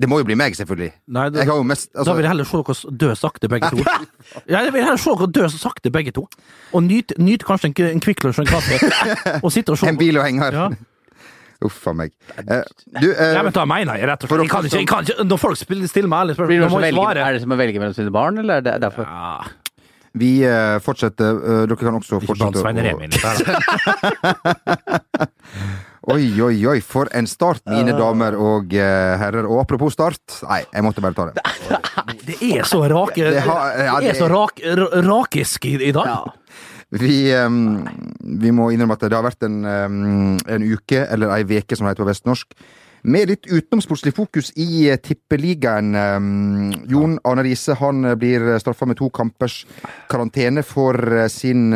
Eh, 0.00 0.02
Det 0.02 0.08
må 0.08 0.18
jo 0.20 0.24
bli 0.24 0.36
meg, 0.38 0.56
selvfølgelig. 0.56 0.92
Nei, 1.12 1.28
det, 1.30 1.42
Jeg 1.42 1.50
har 1.50 1.56
jo 1.56 1.66
mest 1.68 1.90
Da 1.92 2.00
altså, 2.00 2.14
vil 2.16 2.24
jeg 2.24 2.32
heller 2.32 2.44
se 2.48 2.56
dere 2.56 2.96
dø 3.02 3.14
sakte, 3.14 3.48
begge 3.48 3.70
to. 3.70 3.84
Jeg 4.54 4.72
vil 4.72 4.84
heller 4.84 5.02
se 5.02 5.10
dere 5.20 5.32
dø 5.36 5.48
sakte, 5.52 5.90
begge 5.92 6.12
to. 6.16 6.28
Og 6.72 6.82
nyte 6.86 7.14
nyt 7.20 7.44
kanskje 7.44 7.70
en, 7.70 7.74
en 7.90 8.00
Kvikk 8.00 8.24
Lunsj 8.24 8.40
og 8.40 8.46
en 8.46 8.52
kaffe. 8.54 8.78
Og 9.44 9.52
sitte 9.52 9.74
og 9.74 9.78
se 9.78 9.90
En 9.90 9.98
bil 10.00 10.16
og 10.18 10.24
henger. 10.24 10.56
Ja. 10.56 10.70
Uff 11.66 11.86
a 11.90 11.92
meg. 11.92 12.14
Eh, 12.40 12.62
du, 13.02 13.10
uh, 13.12 13.34
Ja, 13.36 13.42
men 13.44 13.52
da 13.52 13.66
mener 13.68 14.00
jeg 14.00 14.08
rett 14.08 14.22
og 14.24 14.30
slett. 14.30 14.40
Jeg 14.40 14.48
kan 14.48 14.64
ikke, 14.64 14.78
jeg 14.80 14.88
kan 14.88 15.04
ikke, 15.04 15.26
når 15.28 15.40
folk 15.42 15.56
stiller 15.60 16.08
meg 16.08 16.22
ærlige 16.24 16.38
spørsmål, 16.38 16.70
må 16.72 16.80
jeg 16.86 16.94
svare. 16.96 17.26
er 17.26 17.36
det 17.36 17.42
som 17.42 17.52
å 17.52 17.58
velge 17.60 17.82
mellom 17.82 17.96
sine 17.98 18.12
barn, 18.14 18.40
eller 18.40 18.62
er 18.62 18.64
det 18.64 18.78
derfor? 18.80 19.04
Ja, 19.04 19.44
vi 20.16 20.30
uh, 20.48 20.80
fortsetter. 20.82 21.36
Uh, 21.36 21.68
dere 21.68 21.76
kan 21.76 22.00
også 22.00 22.16
ikke 22.16 22.34
blant 22.40 22.56
fortsette 22.56 22.64
Svein 22.64 22.80
litt 22.80 23.20
her, 23.20 23.36
da. 25.20 25.86
Oi, 26.10 26.26
oi, 26.42 26.56
oi, 26.66 26.80
for 26.84 27.08
en 27.16 27.26
start, 27.30 27.62
mine 27.70 27.92
damer 27.98 28.36
og 28.40 28.72
eh, 28.74 29.14
herrer. 29.20 29.46
Og 29.48 29.60
apropos 29.62 29.94
start, 29.94 30.20
nei, 30.48 30.60
jeg 30.72 30.86
måtte 30.86 31.04
bare 31.04 31.14
ta 31.16 31.28
det. 31.30 31.80
Det 32.26 32.36
er 32.52 32.66
så 32.68 32.82
rake 32.90 33.16
Det 33.34 33.40
har- 33.44 33.78
ja, 33.84 33.94
Det 34.00 34.10
er 34.14 34.18
så 34.18 34.28
rak, 34.30 34.60
rakisk 35.06 35.64
i, 35.70 35.76
i 35.88 35.92
dag. 35.92 36.30
Vi, 36.90 37.30
um, 37.38 37.84
vi 38.42 38.50
må 38.50 38.70
innrømme 38.74 38.96
at 38.98 39.04
det 39.06 39.14
har 39.14 39.22
vært 39.22 39.44
en, 39.46 39.60
um, 39.64 40.38
en 40.50 40.62
uke, 40.66 41.04
eller 41.06 41.30
ei 41.36 41.44
veke 41.46 41.76
som 41.78 41.86
det 41.86 41.92
heter 41.94 42.02
på 42.04 42.10
vestnorsk, 42.10 42.56
med 43.02 43.30
litt 43.30 43.46
utenomsportslig 43.48 44.12
fokus 44.12 44.50
i 44.60 44.88
eh, 44.90 44.98
tippeligaen. 45.00 45.94
Jon 46.90 47.14
Arne 47.24 47.44
Riise 47.46 47.72
han 47.80 48.04
eh, 48.04 48.16
blir 48.20 48.58
straffa 48.60 48.84
med 48.90 48.98
to 48.98 49.08
kampers 49.14 49.62
karantene 50.10 50.60
for 50.66 50.98
eh, 51.22 51.28
sin 51.32 51.70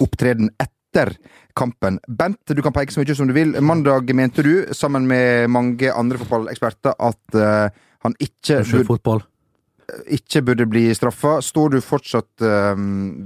opptreden 0.00 0.48
etter 0.62 1.12
kampen. 1.58 1.98
Bent, 2.08 2.40
du 2.54 2.62
kan 2.64 2.74
peke 2.76 2.94
så 2.94 3.02
mye 3.02 3.18
som 3.18 3.28
du 3.28 3.34
vil. 3.36 3.56
Mandag 3.64 4.10
mente 4.16 4.44
du, 4.46 4.52
sammen 4.76 5.08
med 5.10 5.50
mange 5.50 5.90
andre 5.92 6.20
fotballeksperter, 6.22 6.94
at 6.98 7.38
uh, 7.38 7.68
han 8.06 8.14
ikke 8.22 8.62
Unnskyld, 8.62 8.84
burde, 8.86 8.90
fotball. 8.94 9.24
ikke 10.18 10.44
burde 10.46 10.66
bli 10.70 10.88
straffa. 10.94 11.38
Står 11.44 11.74
du 11.76 11.80
fortsatt 11.84 12.46
uh, 12.46 12.74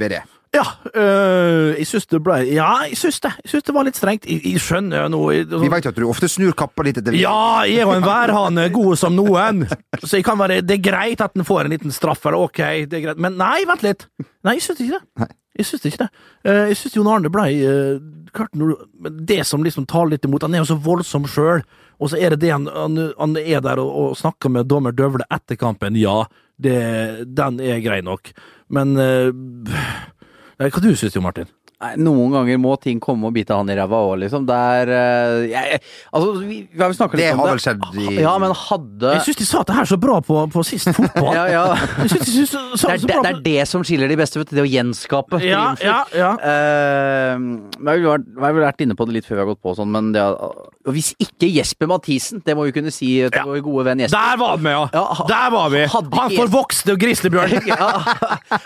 ved 0.00 0.16
det? 0.16 0.22
Ja, 0.52 0.66
øh, 1.00 1.70
jeg 1.78 1.86
syns 1.88 2.04
det 2.12 2.18
ble 2.20 2.34
Ja, 2.52 2.82
jeg 2.84 2.98
syns 3.00 3.22
det. 3.24 3.30
Jeg 3.40 3.52
syns 3.54 3.64
det 3.64 3.72
var 3.72 3.86
litt 3.88 3.96
strengt. 3.96 4.26
Jeg, 4.28 4.42
jeg 4.44 4.60
skjønner 4.60 5.06
jo 5.06 5.12
nå 5.14 5.20
jeg- 5.32 5.46
Vi 5.62 5.70
vet 5.72 5.86
jo 5.86 5.92
at 5.94 5.96
du 5.96 6.04
ofte 6.04 6.28
snur 6.28 6.52
kappa 6.52 6.84
litt 6.84 6.98
etter 7.00 7.16
Ja, 7.16 7.62
jeg 7.64 7.78
er 7.80 7.86
jo 7.88 7.94
en 7.96 8.04
værhane 8.04 8.66
god 8.74 8.98
som 9.00 9.16
noen. 9.16 9.62
Så 10.04 10.18
jeg 10.18 10.26
kan 10.26 10.36
være, 10.36 10.60
det 10.60 10.76
er 10.76 10.82
greit 10.90 11.24
at 11.24 11.32
en 11.40 11.46
får 11.48 11.64
en 11.64 11.72
liten 11.72 11.94
straff, 11.96 12.26
eller 12.28 12.44
ok, 12.44 12.60
det 12.84 12.98
er 13.00 13.04
greit. 13.06 13.22
Men 13.24 13.38
nei, 13.40 13.62
vent 13.64 13.86
litt. 13.86 14.04
Nei, 14.44 14.58
jeg 14.58 14.66
syns 14.66 14.84
ikke 14.84 14.98
det. 14.98 15.02
Nei. 15.24 15.30
Jeg 15.58 15.66
syns 15.68 15.84
ikke 15.88 16.04
det. 16.04 16.10
Eh, 16.48 16.68
Jeg 16.72 16.78
syns 16.80 16.94
Jon 16.96 17.10
Arne 17.12 17.28
ble 17.32 17.42
eh, 17.52 17.98
Det 19.20 19.40
som 19.44 19.64
liksom 19.64 19.84
tar 19.90 20.06
litt 20.08 20.24
imot 20.24 20.46
Han 20.46 20.54
er 20.56 20.62
jo 20.62 20.70
så 20.70 20.78
voldsom 20.80 21.26
sjøl, 21.28 21.60
og 22.00 22.08
så 22.10 22.16
er 22.16 22.32
det 22.32 22.40
det 22.46 22.52
han, 22.54 22.64
han, 22.72 22.96
han 23.18 23.36
er 23.36 23.60
der 23.60 23.82
og, 23.82 23.90
og 23.92 24.16
snakker 24.16 24.50
med 24.50 24.66
dommer 24.70 24.94
Døvle 24.96 25.26
etter 25.30 25.58
kampen. 25.60 25.98
Ja, 26.00 26.22
det, 26.56 26.78
den 27.36 27.60
er 27.60 27.82
grei 27.84 28.00
nok, 28.02 28.32
men 28.72 28.96
nei, 28.96 30.21
Hva 30.70 30.80
du 30.82 30.94
syns 30.96 31.12
du, 31.12 31.20
Martin? 31.20 31.46
Nei, 31.82 31.96
noen 31.98 32.30
ganger 32.30 32.58
må 32.62 32.76
ting 32.78 33.00
komme 33.02 33.26
og 33.26 33.32
bite 33.34 33.50
han 33.58 33.66
i 33.66 33.74
ræva 33.74 33.98
òg, 34.06 34.20
liksom. 34.22 34.44
Det 34.46 34.54
er 34.54 34.90
eh, 34.94 35.48
jeg, 35.50 35.80
Altså, 36.14 36.28
vi, 36.46 36.60
vi 36.70 36.78
har 36.78 36.92
vel 36.92 36.94
snakka 36.94 37.18
litt 37.18 37.24
Det 37.26 37.32
om 37.34 37.40
har 37.40 37.48
det. 37.48 37.54
vel 37.56 37.62
skjedd 37.64 38.12
i- 38.12 38.20
Ja, 38.22 38.34
men 38.38 38.52
hadde 38.54 39.14
Jeg 39.16 39.24
syns 39.26 39.36
de 39.40 39.46
sa 39.48 39.62
det 39.66 39.74
her 39.74 39.88
så 39.90 39.98
bra 39.98 40.20
på, 40.22 40.36
på 40.54 40.62
sist 40.64 40.92
fotball. 40.94 41.34
ja, 41.40 41.46
ja. 41.50 41.64
Jeg 42.04 42.12
synes 42.12 42.22
de 42.28 42.30
synes, 42.36 42.50
så, 42.54 42.60
så, 42.78 42.86
Det, 42.86 42.94
er, 42.94 42.98
så 43.02 43.06
det, 43.08 43.14
bra 43.16 43.22
det 43.26 43.32
på- 43.32 43.38
er 43.40 43.42
det 43.48 43.66
som 43.72 43.82
skiller 43.82 44.06
de 44.14 44.16
beste, 44.22 44.38
vet 44.38 44.52
du. 44.52 44.54
Det 44.60 44.62
å 44.62 44.70
gjenskape 44.70 45.40
Ja, 45.42 45.64
triumfer. 45.74 45.88
ja, 45.90 45.98
ja. 46.14 46.30
Eh, 46.38 47.34
jeg 47.82 48.04
har 48.04 48.06
vært, 48.12 48.30
vi 48.30 48.46
har 48.46 48.54
vel 48.60 48.62
vært 48.68 48.84
inne 48.86 48.94
på 49.02 49.08
det 49.10 49.16
litt 49.18 49.26
før 49.26 49.40
vi 49.40 49.42
har 49.42 49.50
gått 49.50 49.62
på 49.66 49.74
sånn, 49.80 49.90
men 49.90 50.12
det, 50.14 50.22
er- 50.22 50.38
og 50.82 50.94
hvis 50.94 51.12
ikke 51.22 51.46
Jesper 51.50 51.86
Mathisen, 51.90 52.42
det 52.46 52.54
må 52.58 52.64
vi 52.66 52.72
kunne 52.78 52.90
si 52.94 53.10
til 53.26 53.30
Ja. 53.34 53.42
vår 53.46 53.60
gode 53.62 53.84
venn 53.90 54.00
Jesper 54.02 54.18
Der 54.18 54.36
var 54.38 54.56
vi, 54.58 54.70
ja! 54.70 54.86
Ja, 54.94 55.04
ha- 55.18 55.26
Der 55.30 55.50
var 55.54 55.68
vi! 55.70 55.82
hadde 55.86 56.14
Han 56.14 56.30
ikke- 56.30 56.46
forvokste 56.46 56.96
grislebjørn! 56.98 57.66
ja, 57.74 57.90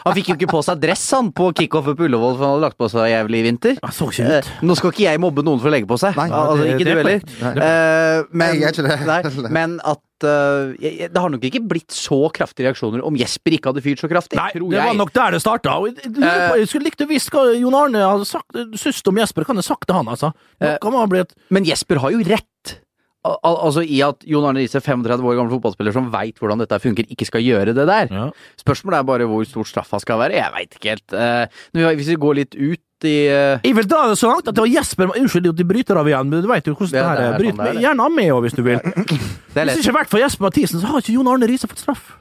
Han 0.04 0.14
fikk 0.16 0.28
jo 0.32 0.36
ikke 0.36 0.48
på 0.52 0.62
seg 0.64 0.80
dress 0.80 1.10
han 1.16 1.32
på 1.32 1.50
kickoffet 1.86 2.00
på 2.00 2.06
Ullevål, 2.08 2.34
for 2.36 2.44
han 2.44 2.54
hadde 2.54 2.64
lagt 2.66 2.78
på 2.80 2.88
seg 2.90 3.10
jævlig 3.12 3.38
i 3.38 3.44
vinter. 3.46 3.78
Han 3.82 3.92
så 3.94 4.08
ikke 4.10 4.26
Eh, 4.26 4.38
ut. 4.38 4.50
nå 4.62 4.76
skal 4.76 4.90
ikke 4.92 5.06
jeg 5.06 5.20
mobbe 5.20 5.44
noen 5.44 5.60
for 5.60 5.68
å 5.68 5.72
legge 5.72 5.86
på 5.86 5.98
seg. 5.98 6.16
Nei, 6.16 6.28
altså, 6.30 6.62
det- 6.62 6.74
ikke 6.74 6.84
det 6.84 6.84
du 6.84 6.98
er 6.98 7.02
heller. 7.02 7.62
Eh, 7.62 8.24
men, 8.32 8.60
jeg 8.60 8.74
ikke 8.74 8.88
det. 8.88 9.06
Nei, 9.06 9.50
men 9.56 9.80
at 9.84 10.00
uh, 10.24 10.72
jeg, 10.80 11.12
Det 11.12 11.20
har 11.20 11.28
nok 11.28 11.42
ikke 11.44 11.60
blitt 11.68 11.92
så 11.92 12.30
kraftige 12.32 12.66
reaksjoner 12.66 13.04
om 13.04 13.14
Jesper 13.16 13.52
ikke 13.52 13.68
hadde 13.72 13.82
fyrt 13.84 14.00
så 14.00 14.08
kraftig, 14.08 14.36
Nei, 14.36 14.50
det 14.54 14.80
var 14.80 14.94
nok 14.96 15.12
der 15.12 15.32
det 15.36 15.40
starta. 15.42 15.76
Jeg, 15.86 16.14
jeg, 16.16 16.68
skulle 16.68 16.88
likt 16.88 17.00
å 17.04 17.08
visst 17.08 17.30
hva 17.30 17.52
Jon 17.54 17.74
Arne 17.74 18.00
hadde 18.00 18.24
sagt 18.26 18.56
syns 18.80 19.02
om 19.06 19.16
Jesper. 19.16 19.44
Kan 19.44 19.56
jeg 19.56 19.64
sagt 19.68 19.86
det, 19.86 19.94
han, 19.94 20.06
altså? 20.08 20.32
Nå 20.60 20.66
Eh, 20.66 21.24
Men 21.50 21.64
Jesper 21.64 21.98
har 22.00 22.10
jo 22.10 22.18
rett. 22.24 22.80
Al 23.26 23.36
al 23.46 23.60
altså 23.68 23.82
I 23.82 24.00
at 24.06 24.24
Jon 24.28 24.46
Arne 24.48 24.62
Riise, 24.62 24.80
35 24.82 25.26
år 25.26 25.38
gammel 25.40 25.54
fotballspiller 25.56 25.94
som 25.96 26.10
veit 26.12 26.38
hvordan 26.40 26.62
dette 26.62 26.78
funker, 26.82 27.08
ikke 27.12 27.28
skal 27.28 27.44
gjøre 27.44 27.74
det 27.76 27.86
der. 27.88 28.10
ja. 28.12 28.26
Spørsmålet 28.60 29.00
er 29.00 29.08
bare 29.08 29.28
hvor 29.30 29.46
stort 29.48 29.70
straffa 29.70 30.00
skal 30.02 30.20
være. 30.22 30.38
Jeg 30.38 30.54
veit 30.54 30.76
ikke 30.78 30.94
helt. 30.94 31.16
Eh, 31.16 31.94
hvis 31.98 32.12
vi 32.14 32.20
går 32.22 32.38
litt 32.40 32.54
ut 32.56 32.82
i 33.04 33.16
uh... 33.28 33.60
Jeg 33.60 33.76
vil 33.76 33.88
dra 33.90 34.06
det 34.08 34.16
så 34.20 34.30
langt 34.30 34.48
at 34.48 34.56
det 34.56 34.62
var 34.62 34.70
Jesper 34.72 35.12
Unnskyld 35.12 35.50
at 35.50 35.58
de 35.58 35.66
bryter 35.68 35.98
av 36.00 36.08
igjen, 36.08 36.30
men 36.32 36.44
du 36.44 36.48
veit 36.48 36.66
jo 36.66 36.72
hvordan 36.72 36.94
det 36.94 37.04
her 37.04 37.20
er. 37.20 37.34
er 37.34 37.42
Bryt 37.42 37.52
sånn 37.52 37.66
det. 37.66 37.82
gjerne 37.84 38.06
av 38.06 38.16
med 38.16 38.32
òg, 38.32 38.40
hvis 38.46 38.56
du 38.56 38.62
vil. 38.64 38.80
Det 38.80 39.60
er 39.60 39.68
Hvis 39.68 39.76
det 39.76 39.82
ikke 39.82 39.90
hadde 39.90 39.98
vært 40.00 40.14
for 40.14 40.22
Jesper 40.22 40.48
Mathisen, 40.48 40.80
så 40.80 40.92
har 40.92 41.04
ikke 41.04 41.16
Jon 41.18 41.28
Arne 41.34 41.50
Riise 41.50 41.68
fått 41.70 41.82
straff. 41.84 42.14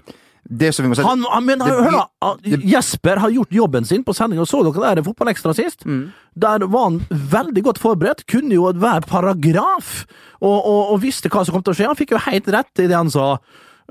Det 0.46 0.70
som 0.76 0.86
vi 0.86 0.92
må 0.92 0.96
si 0.98 1.02
Han, 1.02 1.24
mener, 1.42 1.66
det 1.66 1.88
hør 1.88 1.96
da, 1.96 2.34
Jesper 2.46 3.18
har 3.24 3.34
gjort 3.34 3.54
jobben 3.56 3.88
sin 3.88 4.04
på 4.06 4.14
sending, 4.14 4.40
og 4.44 4.50
så 4.50 4.62
dere 4.68 4.94
der 5.00 5.06
Fotballekstra 5.06 5.56
sist? 5.58 5.86
Mm. 5.90 6.12
Der 6.38 6.66
var 6.70 6.90
han 6.90 7.00
veldig 7.10 7.64
godt 7.66 7.82
forberedt, 7.82 8.26
kunne 8.30 8.54
jo 8.54 8.70
hver 8.70 9.08
paragraf, 9.10 10.04
og, 10.42 10.58
og, 10.60 10.82
og 10.94 11.02
visste 11.02 11.32
hva 11.34 11.46
som 11.46 11.58
kom 11.58 11.66
til 11.66 11.74
å 11.74 11.80
skje. 11.80 11.90
Han 11.90 11.98
fikk 11.98 12.14
jo 12.14 12.22
helt 12.28 12.52
rett 12.54 12.84
i 12.84 12.90
det 12.92 12.98
han 12.98 13.10
sa. 13.10 13.34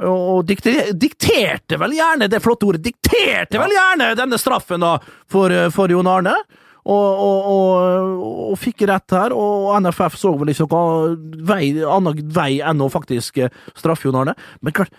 Og 0.05 0.43
dikte, 0.47 0.93
dikterte 0.99 1.79
vel 1.79 1.95
gjerne 1.99 2.31
det 2.31 2.43
flotte 2.43 2.67
ordet, 2.71 2.83
dikterte 2.87 3.59
vel 3.59 3.75
gjerne 3.75 4.15
denne 4.19 4.39
straffen 4.39 4.83
da, 4.83 4.97
for, 5.31 5.55
for 5.75 5.91
Jon 5.91 6.11
Arne. 6.11 6.39
Og, 6.85 7.21
og, 7.25 7.47
og, 7.49 8.25
og 8.51 8.59
fikk 8.61 8.83
rett 8.91 9.15
her, 9.17 9.33
og 9.33 9.71
NFF 9.81 10.19
så 10.21 10.35
vel 10.37 10.51
ikke 10.53 10.67
noen 10.69 11.39
vei, 11.49 11.71
annen 11.81 12.27
vei 12.37 12.59
enn 12.61 12.83
å 12.85 12.91
faktisk 12.93 13.41
straffe 13.73 14.05
Jon 14.05 14.19
Arne. 14.21 14.35
Men 14.61 14.77
klart, 14.77 14.93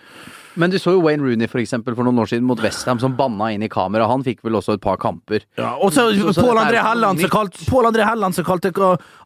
Men 0.56 0.70
du 0.72 0.78
så 0.80 0.92
jo 0.96 1.02
Wayne 1.04 1.22
Rooney 1.22 1.46
for 1.52 1.60
eksempel 1.60 1.94
for 1.94 2.02
noen 2.06 2.18
år 2.22 2.30
siden 2.30 2.46
mot 2.48 2.60
Westham 2.64 2.98
som 3.02 3.14
banna 3.16 3.50
inn 3.52 3.62
i 3.62 3.68
kamera. 3.68 4.06
Han 4.08 4.22
fikk 4.24 4.40
vel 4.46 4.56
også 4.56 4.74
et 4.78 4.80
par 4.84 4.96
kamper. 4.96 5.42
Ja, 5.58 5.74
og 5.76 5.92
så 5.92 6.08
Så- 6.16 6.32
så 6.32 6.42
Pål 6.46 6.56
André 6.62 6.80
Helland 6.82 7.20
som 7.20 7.28
nytt. 7.28 7.30
kalt- 7.32 7.66
Pål 7.68 7.90
André 7.92 8.04
Helland 8.08 8.34
som 8.34 8.44
kalte 8.44 8.72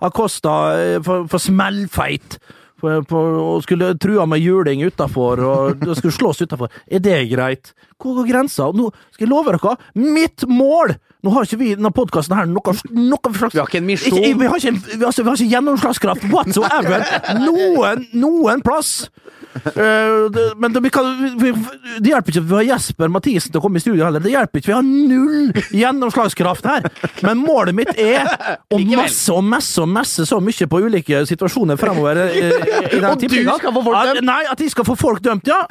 Acosta 0.01 0.55
eh, 0.79 0.99
for, 1.03 1.27
for 1.29 1.39
smellfeit. 1.39 2.39
På, 2.81 2.89
på, 3.05 3.19
og 3.21 3.63
skulle 3.63 3.91
trua 4.01 4.25
med 4.27 4.41
juling 4.41 4.81
utafor, 4.89 5.39
og 5.45 5.83
skulle 5.99 6.15
slås 6.17 6.39
utafor. 6.41 6.71
Er 6.91 6.99
det 7.05 7.29
greit? 7.29 7.75
Hvor 8.01 8.21
går 8.21 8.29
grensa? 8.31 8.71
Nå 8.75 8.91
skal 9.13 9.27
jeg 9.27 9.33
love 9.33 9.55
dere, 9.55 9.77
mitt 9.95 10.47
mål 10.49 10.97
Nå 11.21 11.33
har 11.35 11.45
ikke 11.45 11.59
vi 11.61 11.67
i 11.75 11.77
denne 11.77 11.91
podkasten 11.93 12.39
noe, 12.49 12.75
noe 12.97 13.33
slags 13.37 13.53
Vi 13.53 13.61
har 13.61 13.69
ikke 13.69 13.83
en 13.83 13.89
misjon. 13.91 14.17
Ikke, 14.17 14.39
vi, 14.41 14.47
har 14.49 14.63
ikke, 14.63 14.73
vi, 14.73 15.03
har 15.05 15.13
ikke, 15.13 15.25
vi 15.27 15.29
har 15.29 15.37
ikke 15.37 15.53
gjennomslagskraft 15.53 16.25
whatsoever 16.33 17.05
noen, 17.45 18.07
noen 18.17 18.65
plass. 18.65 19.11
Uh, 19.51 20.31
det, 20.31 20.45
men 20.57 20.73
det, 20.73 20.91
kan, 20.95 21.09
vi, 21.41 21.51
det 21.99 22.13
hjelper 22.13 22.33
ikke 22.33 22.43
at 22.45 22.49
vi 22.49 22.55
har 22.55 22.67
Jesper 22.69 23.11
Mathisen 23.11 23.51
til 23.51 23.59
å 23.59 23.65
komme 23.65 23.81
i 23.81 23.83
studio 23.83 24.07
heller. 24.07 24.23
Det 24.23 24.33
hjelper 24.33 24.63
ikke. 24.63 24.71
Vi 24.71 24.77
har 24.77 24.87
null 24.87 25.51
gjennomslagskraft 25.75 26.69
her. 26.71 26.87
Men 27.27 27.43
målet 27.43 27.77
mitt 27.77 27.91
er 28.01 28.31
å 28.71 28.79
messe 28.79 29.35
og 29.35 29.43
messe 29.45 29.83
og 29.83 29.91
messe 29.91 30.27
så 30.29 30.39
mye 30.45 30.69
på 30.71 30.83
ulike 30.87 31.25
situasjoner 31.29 31.81
fremover. 31.81 32.23
Uh, 32.31 32.41
i 32.87 32.95
den 32.95 33.09
Og 33.11 33.27
du 33.27 33.37
skal 33.59 33.75
få 33.75 33.85
folk 33.85 33.99
At- 34.01 34.23
Nei, 34.25 34.41
at 34.53 34.61
de 34.61 34.71
skal 34.71 34.87
få 34.87 34.97
folk 34.99 35.23
dømt, 35.25 35.51
ja. 35.51 35.65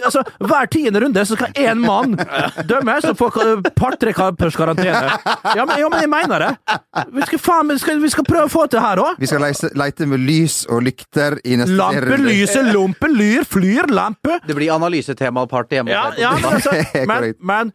Altså, 0.00 0.24
Hver 0.40 0.70
tiende 0.72 1.04
runde 1.04 1.24
så 1.28 1.36
skal 1.36 1.52
én 1.66 1.80
mann 1.82 2.16
dømmes 2.68 3.06
og 3.10 3.16
får 3.18 3.36
par-tre 3.76 4.14
kampers 4.16 4.56
karantene. 4.58 5.02
Ja 5.56 5.66
men, 5.68 5.76
ja, 5.80 5.88
men 5.92 6.00
jeg 6.04 6.10
mener 6.12 6.44
det. 6.44 6.78
Vi 7.12 7.26
skal, 7.28 7.42
faen, 7.42 7.70
vi 7.72 7.78
skal, 7.82 8.00
vi 8.02 8.10
skal 8.12 8.26
prøve 8.28 8.48
å 8.48 8.52
få 8.52 8.64
til 8.66 8.78
det 8.78 8.84
her 8.86 9.02
òg. 9.02 9.20
Vi 9.20 9.28
skal 9.30 9.44
leise, 9.44 9.70
leite 9.78 10.08
med 10.10 10.24
lys 10.24 10.62
og 10.70 10.82
lykter 10.86 11.38
i 11.44 11.58
neste 11.60 11.76
Lampe, 11.78 12.00
serierunde. 12.00 12.32
lyse, 12.32 12.64
lompe, 12.70 13.12
lyr, 13.12 13.46
flyr, 13.48 13.90
lampe. 13.94 14.40
Det 14.46 14.56
blir 14.58 14.72
analysetema-party 14.74 15.80
hjemme 15.80 15.94
Ja, 15.94 16.08
ja, 16.18 16.34
men, 16.38 16.50
altså, 16.54 16.74
men, 17.10 17.30
men 17.40 17.72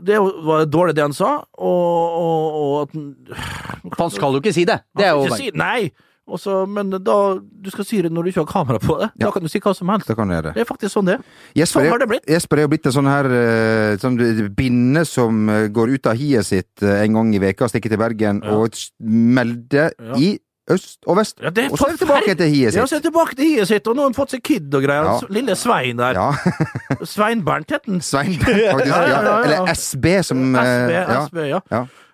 det 0.00 0.18
var 0.18 0.64
dårlig 0.72 0.96
det 0.96 1.04
han 1.04 1.12
sa, 1.16 1.34
og, 1.58 2.22
og, 2.22 2.94
og 2.94 3.98
Han 3.98 4.10
skal 4.14 4.38
jo 4.38 4.40
ikke 4.40 4.54
si 4.56 4.64
det. 4.68 4.78
Det 4.96 5.04
er 5.08 5.12
jo 5.18 5.28
si, 5.36 5.50
Nei! 5.58 5.90
Og 6.32 6.40
så- 6.40 6.66
men 6.66 6.90
da 6.90 7.38
Du 7.62 7.70
skal 7.70 7.84
si 7.84 8.00
det 8.02 8.10
når 8.10 8.22
du 8.24 8.30
ikke 8.32 8.44
har 8.46 8.50
kamera 8.52 8.78
på 8.80 8.98
det. 9.00 9.10
Da 9.18 9.26
Ja. 9.26 9.30
kan 9.30 9.42
du 9.42 9.48
si 9.48 9.60
hva 9.60 9.74
som 9.76 9.88
helst. 9.88 10.06
Det. 10.08 10.16
Det 10.16 10.56
er 10.56 10.64
faktisk 10.64 10.92
sånn 10.96 11.04
det 11.06 11.14
er. 11.18 11.22
Jesper, 11.54 11.80
Sånn 11.82 11.90
har 11.90 11.98
det 11.98 12.08
blitt. 12.08 12.26
Jesper 12.26 12.56
er 12.58 12.62
jo 12.62 12.68
blitt 12.68 12.86
en 12.86 12.92
sånn 12.92 13.06
her 13.06 13.26
eh, 13.26 13.96
sånn 13.98 14.54
binne 14.56 15.04
som 15.06 15.48
eh, 15.48 15.68
går 15.68 15.94
ut 15.94 16.06
av 16.06 16.16
hiet 16.16 16.44
sitt 16.44 16.82
eh, 16.82 17.02
en 17.04 17.12
gang 17.12 17.34
i 17.34 17.38
veka, 17.38 17.68
stikker 17.68 17.88
til 17.90 17.98
Bergen 17.98 18.40
Ja. 18.42 18.50
og 18.56 18.72
melder 19.00 19.92
Ja. 20.00 20.14
i 20.16 20.38
øst 20.70 20.98
og 21.06 21.16
vest. 21.18 21.36
Ja, 21.42 21.48
og 21.48 21.76
så 21.78 21.86
er 21.88 21.90
det 21.96 22.00
tilbake 22.00 22.36
til 22.38 22.48
hiet 22.50 22.72
sitt. 22.72 22.80
Ja, 22.80 22.84
så 22.86 22.96
er 22.96 23.00
det 23.00 23.12
tilbake 23.12 23.34
til 23.36 23.44
hiet 23.46 23.68
sitt, 23.68 23.86
og 23.86 23.96
nå 23.96 24.02
har 24.04 24.08
han 24.10 24.14
fått 24.14 24.30
seg 24.30 24.42
kid 24.42 24.74
og 24.74 24.82
greier. 24.84 25.04
Ja. 25.04 25.20
Lille 25.28 25.54
Svein 25.58 25.96
der. 25.98 26.14
Svein 27.04 27.42
Bernt 27.44 27.70
het 27.70 27.82
han. 27.86 28.00
Svein, 28.00 28.34
faktisk. 28.38 28.86
Ja, 28.92 29.06
ja. 29.08 29.42
Eller 29.44 29.66
SB, 29.74 30.22
som 30.24 30.54
SB. 30.54 30.92
SB, 31.26 31.48
ja. 31.50 31.60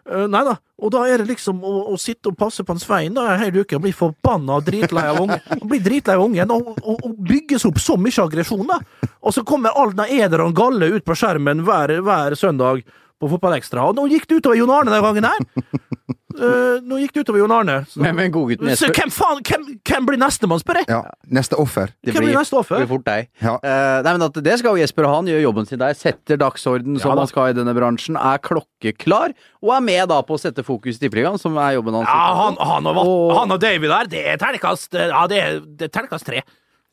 Eh, 0.08 0.24
nei 0.30 0.40
da. 0.46 0.54
Og 0.78 0.92
da 0.94 1.02
er 1.10 1.20
det 1.20 1.28
liksom 1.32 1.58
å, 1.66 1.72
å 1.92 1.96
sitte 2.00 2.30
og 2.30 2.38
passe 2.38 2.64
på 2.64 2.74
en 2.74 2.80
Svein 2.80 3.16
da, 3.16 3.26
en 3.32 3.42
hel 3.42 3.60
uke 3.60 3.76
og 3.76 3.82
bli 3.84 3.92
forbanna 3.96 4.58
og 4.60 4.68
dritlei 4.68 5.04
av 5.10 5.20
ungen. 5.20 5.42
Bli 5.68 5.80
dritlei 5.84 6.16
av 6.16 6.24
ungen 6.24 6.54
og, 6.54 6.70
og, 6.78 7.02
og 7.04 7.18
bygges 7.28 7.66
opp 7.68 7.80
så 7.82 7.98
mye 8.00 8.24
aggresjon, 8.24 8.64
da. 8.70 8.78
Og 9.20 9.34
så 9.34 9.44
kommer 9.46 9.76
den 9.92 10.16
eder 10.20 10.46
og 10.46 10.56
galle 10.56 10.92
ut 10.94 11.04
på 11.04 11.16
skjermen 11.18 11.64
hver, 11.66 11.98
hver 12.06 12.38
søndag 12.38 12.84
på 13.18 13.30
Fotballekstra. 13.32 13.88
Og 13.90 13.98
nå 13.98 14.06
gikk 14.12 14.28
det 14.30 14.40
utover 14.40 14.60
Jon 14.60 14.72
Arne 14.72 14.94
den 14.94 15.04
gangen 15.04 15.28
her. 15.28 15.97
Eh, 16.38 16.78
nå 16.86 16.98
gikk 17.02 17.12
det 17.16 17.22
utover 17.26 17.40
Jon 17.42 17.52
Arne. 17.52 17.76
Så, 17.90 18.00
Men, 18.02 18.14
men 18.16 18.30
godgutten 18.34 18.68
så 18.70 18.86
Jesper, 18.88 18.94
hvem 19.00 19.12
faen 19.14 19.40
hvem, 19.48 19.64
hvem 19.90 20.06
blir 20.06 20.20
nestemann, 20.22 20.60
spør 20.62 20.78
jeg? 20.80 20.88
Ja, 20.92 21.00
neste 21.38 21.58
offer. 21.58 21.90
det 22.06 22.14
hvem 22.14 22.28
blir 22.28 22.38
neste 22.38 22.58
offer? 22.60 22.78
blir 22.82 22.90
fort 22.92 23.06
deg. 23.08 23.28
Ja. 23.42 23.56
Uh, 23.58 23.98
nei, 24.06 24.12
men 24.14 24.26
at 24.28 24.38
Det 24.46 24.54
skal 24.60 24.76
jo 24.76 24.82
Jesper 24.82 25.08
ha. 25.08 25.16
Han 25.18 25.30
gjør 25.30 25.42
jobben 25.42 25.66
sin 25.68 25.82
der. 25.82 25.96
Setter 25.98 26.38
dagsorden 26.40 27.00
som 27.02 27.12
da. 27.14 27.24
han 27.24 27.30
skal 27.32 27.50
i 27.50 27.56
denne 27.58 27.74
bransjen. 27.76 28.16
Er 28.20 28.38
klokkeklar. 28.44 29.34
Og 29.64 29.74
er 29.74 29.84
med 29.88 30.08
da 30.12 30.20
på 30.22 30.38
å 30.38 30.40
sette 30.40 30.62
fokus 30.66 30.96
i 31.00 31.02
Tippeligaen, 31.02 31.38
som 31.42 31.58
er 31.58 31.74
jobben 31.80 31.98
hans. 31.98 32.06
Ja, 32.08 32.30
han, 32.44 32.56
han, 32.62 32.86
og, 32.92 33.02
Og- 33.02 33.34
han 33.40 33.56
og 33.56 33.60
David 33.60 33.90
der, 33.90 34.10
det 34.14 34.24
er 34.34 34.40
terningkast 34.40 34.94
Ja, 34.94 35.26
det 35.30 35.42
er, 35.42 35.60
det 35.60 35.90
er 35.90 35.94
terningkast 35.98 36.26
tre. 36.28 36.44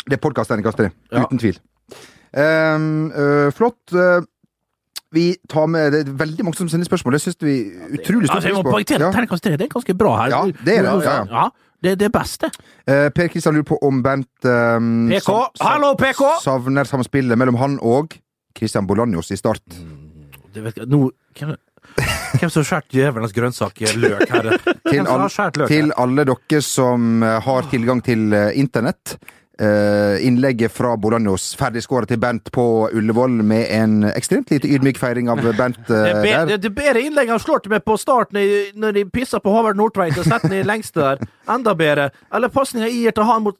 Det 0.06 0.18
er 0.18 0.22
podkasten, 0.22 0.62
Kasper. 0.66 0.92
Ja. 1.14 1.24
Uten 1.26 1.40
tvil. 1.42 1.58
Um, 2.36 3.12
uh, 3.16 3.52
flott. 3.56 3.80
øh, 3.94 4.26
vi 5.16 5.26
tar 5.50 5.68
med 5.72 5.94
Det 5.96 6.02
er 6.04 6.18
veldig 6.20 6.46
mange 6.48 6.60
som 6.60 6.70
sender 6.72 6.88
spørsmål. 6.90 7.18
Det 7.18 7.22
syns 7.24 7.40
vi 7.44 7.56
utrolig 7.98 8.30
stor 8.30 8.42
pris 8.44 8.60
på. 8.68 8.80
Terningkast 8.92 9.46
tre. 9.46 9.56
Det 9.58 9.68
er 9.68 9.72
ganske 9.72 9.96
bra 9.98 10.16
her. 10.22 10.34
Ja, 10.36 10.42
det 10.46 10.78
er 10.80 10.90
det, 10.90 11.16
ja, 11.32 11.46
det, 11.84 11.94
er 11.96 12.02
det 12.04 12.12
beste. 12.14 12.52
Eh, 12.86 13.08
per 13.16 13.32
Kristian 13.34 13.56
lurer 13.58 13.70
på 13.72 13.80
om 13.86 14.02
Bent 14.06 14.50
eh, 14.50 14.80
PK. 15.16 15.38
Hallo, 15.64 15.94
PK! 16.00 16.24
savner 16.44 16.90
samspillet 16.90 17.40
mellom 17.40 17.60
han 17.62 17.80
og 17.82 18.18
Christian 18.58 18.88
Bolanjos 18.88 19.32
i 19.32 19.40
Start. 19.40 19.64
Det 20.56 20.64
vet 20.64 20.78
jeg, 20.80 20.88
nå, 20.88 21.10
hvem, 21.36 21.56
hvem 22.40 22.52
som 22.52 22.62
har 22.62 22.68
skåret 22.70 22.96
djevelens 22.96 23.34
grønnsak 23.36 23.82
løk 24.00 24.30
her? 24.32 24.52
Til, 24.86 25.02
Hvem 25.02 25.06
som 25.06 25.14
all, 25.14 25.24
har 25.26 25.34
skåret 25.34 25.60
løk 25.62 25.72
til 25.72 25.96
alle 26.06 26.28
dere 26.30 26.62
som 26.64 27.24
eh, 27.24 27.40
har 27.48 27.72
tilgang 27.72 28.04
til 28.06 28.36
eh, 28.36 28.52
internett. 28.60 29.18
Eh, 29.60 30.28
innlegget 30.28 30.72
fra 30.72 30.96
Bolanjos 30.98 31.56
ferdigskåra 31.60 32.10
til 32.10 32.20
Bernt 32.22 32.52
på 32.52 32.90
Ullevål 32.94 33.40
med 33.44 33.66
en 33.72 34.04
ekstremt 34.10 34.52
lite 34.52 34.68
ydmyk 34.68 35.00
feiring 35.02 35.30
av 35.32 35.42
Bernt 35.58 35.80
eh, 35.90 35.96
Det 36.06 36.12
er, 36.12 36.22
be, 36.22 36.34
der. 36.34 36.58
det, 36.58 36.72
er 36.72 36.78
bedre 36.78 37.04
innlegg 37.06 37.32
han 37.34 37.42
slår 37.42 37.64
til 37.66 37.76
meg 37.76 37.86
på 37.88 37.98
starten 38.02 38.42
når 38.76 38.98
de 39.00 39.06
pisser 39.10 39.44
på 39.44 39.54
Håvard 39.54 39.80
Nordtveit 39.80 40.18
og 40.18 40.28
setter 40.28 40.50
den 40.52 40.62
i 40.62 40.68
lengste 40.68 41.02
der. 41.02 41.26
Enda 41.52 41.76
bedre. 41.78 42.10
Eller 42.34 42.52
pasninga 42.54 42.90
jeg 42.90 43.02
gir 43.06 43.18
til 43.18 43.30
han 43.30 43.46
mot 43.48 43.60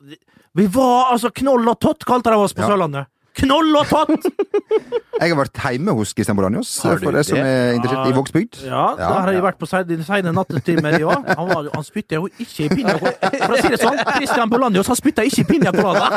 Vi 0.56 0.66
var 0.72 1.12
altså 1.12 1.30
knoll 1.36 1.68
og 1.68 1.80
tott, 1.84 2.06
kalte 2.08 2.32
de 2.32 2.40
oss 2.40 2.56
på 2.56 2.64
Ja. 2.64 2.72
Sørlandet. 2.72 3.12
Knoll 3.36 3.76
og 3.76 3.88
tott! 3.90 4.26
Jeg 5.22 5.32
har 5.32 5.38
vært 5.40 5.60
hjemme 5.64 5.94
hos 5.98 6.12
Christian 6.16 6.36
Bolanjos, 6.38 6.70
for 6.84 7.00
det? 7.00 7.12
deg 7.16 7.26
som 7.28 7.40
er 7.40 7.74
interessert 7.78 8.10
i. 8.12 8.16
Vågsbygd. 8.16 8.58
Ja, 8.68 8.82
Ja, 9.00 9.10
der 9.10 9.20
har 9.26 9.32
jeg 9.36 9.44
vært 9.46 9.60
på 9.62 9.68
seine 9.70 10.34
nattetimer, 10.36 10.98
ja. 11.00 11.16
Han, 11.36 11.48
var- 11.52 11.70
han 11.74 11.86
spytta 11.88 12.20
jo 12.20 12.28
ikke 12.32 12.66
i 12.66 12.70
pinja 12.74 12.96
For 13.00 13.56
å 13.56 13.60
si 13.62 13.72
det 13.76 13.80
sånn, 13.84 14.00
Christian 14.18 14.52
Bolanjos 14.52 14.92
han 14.92 15.00
spytta 15.00 15.24
ikke 15.28 15.44
i 15.46 15.48
pinja 15.54 15.72
colada. 15.76 16.10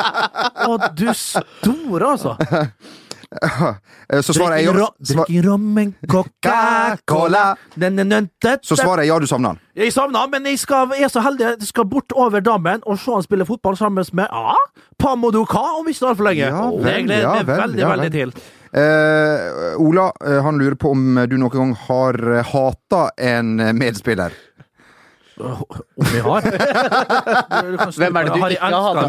Å, 0.68 0.76
du 0.96 1.06
store, 1.16 2.14
altså. 2.14 2.36
Eh, 4.12 4.20
Så 4.20 4.34
svarer 4.36 4.60
jeg 4.60 4.68
ja. 4.68 4.88
Sva- 5.00 5.24
rom 5.26 5.44
rommen 5.46 5.94
Coca-Cola 6.10 7.56
Så 8.62 8.76
svarer 8.76 9.02
jeg 9.02 9.08
ja, 9.08 9.18
du 9.18 9.26
savner 9.26 9.54
han. 9.54 9.60
Jeg 9.74 9.92
savner 9.92 10.20
han, 10.20 10.30
men 10.30 10.46
jeg, 10.46 10.58
skal, 10.60 10.92
jeg 10.94 11.08
er 11.08 11.12
så 11.12 11.22
heldig 11.24 11.46
jeg 11.46 11.68
skal 11.70 11.86
bort 11.88 12.12
over 12.12 12.44
dammen 12.44 12.84
og 12.84 12.98
se 13.00 13.14
han 13.14 13.24
spille 13.24 13.46
fotball 13.48 13.78
sammen 13.80 14.04
med 14.12 14.28
ja, 14.28 14.54
Pamodoka 15.00 15.62
om 15.80 15.88
ikke 15.88 15.98
så 15.98 16.12
altfor 16.12 16.28
lenge. 16.28 16.46
Ja, 16.46 16.68
vel, 16.68 16.84
det 16.84 17.06
gleder 17.08 17.14
jeg 17.14 17.24
ja, 17.24 17.32
meg 17.40 17.62
veldig, 17.64 17.88
veldig 17.94 18.12
til. 18.14 18.36
Uh, 18.74 19.78
Ola 19.78 20.08
eh, 20.26 20.40
han 20.42 20.58
lurer 20.58 20.74
på 20.74 20.90
om 20.90 21.20
du 21.30 21.36
noen 21.38 21.52
gang 21.54 21.74
har 21.86 22.18
hata 22.50 23.04
en 23.22 23.56
medspiller. 23.78 24.34
Om 25.38 26.12
jeg 26.14 26.22
har. 26.22 26.46
Hvem 27.98 28.18
er 28.18 28.28
det 28.28 28.34
du 28.34 28.40
Har 28.40 28.52
ikke 28.54 28.68
har 28.86 29.00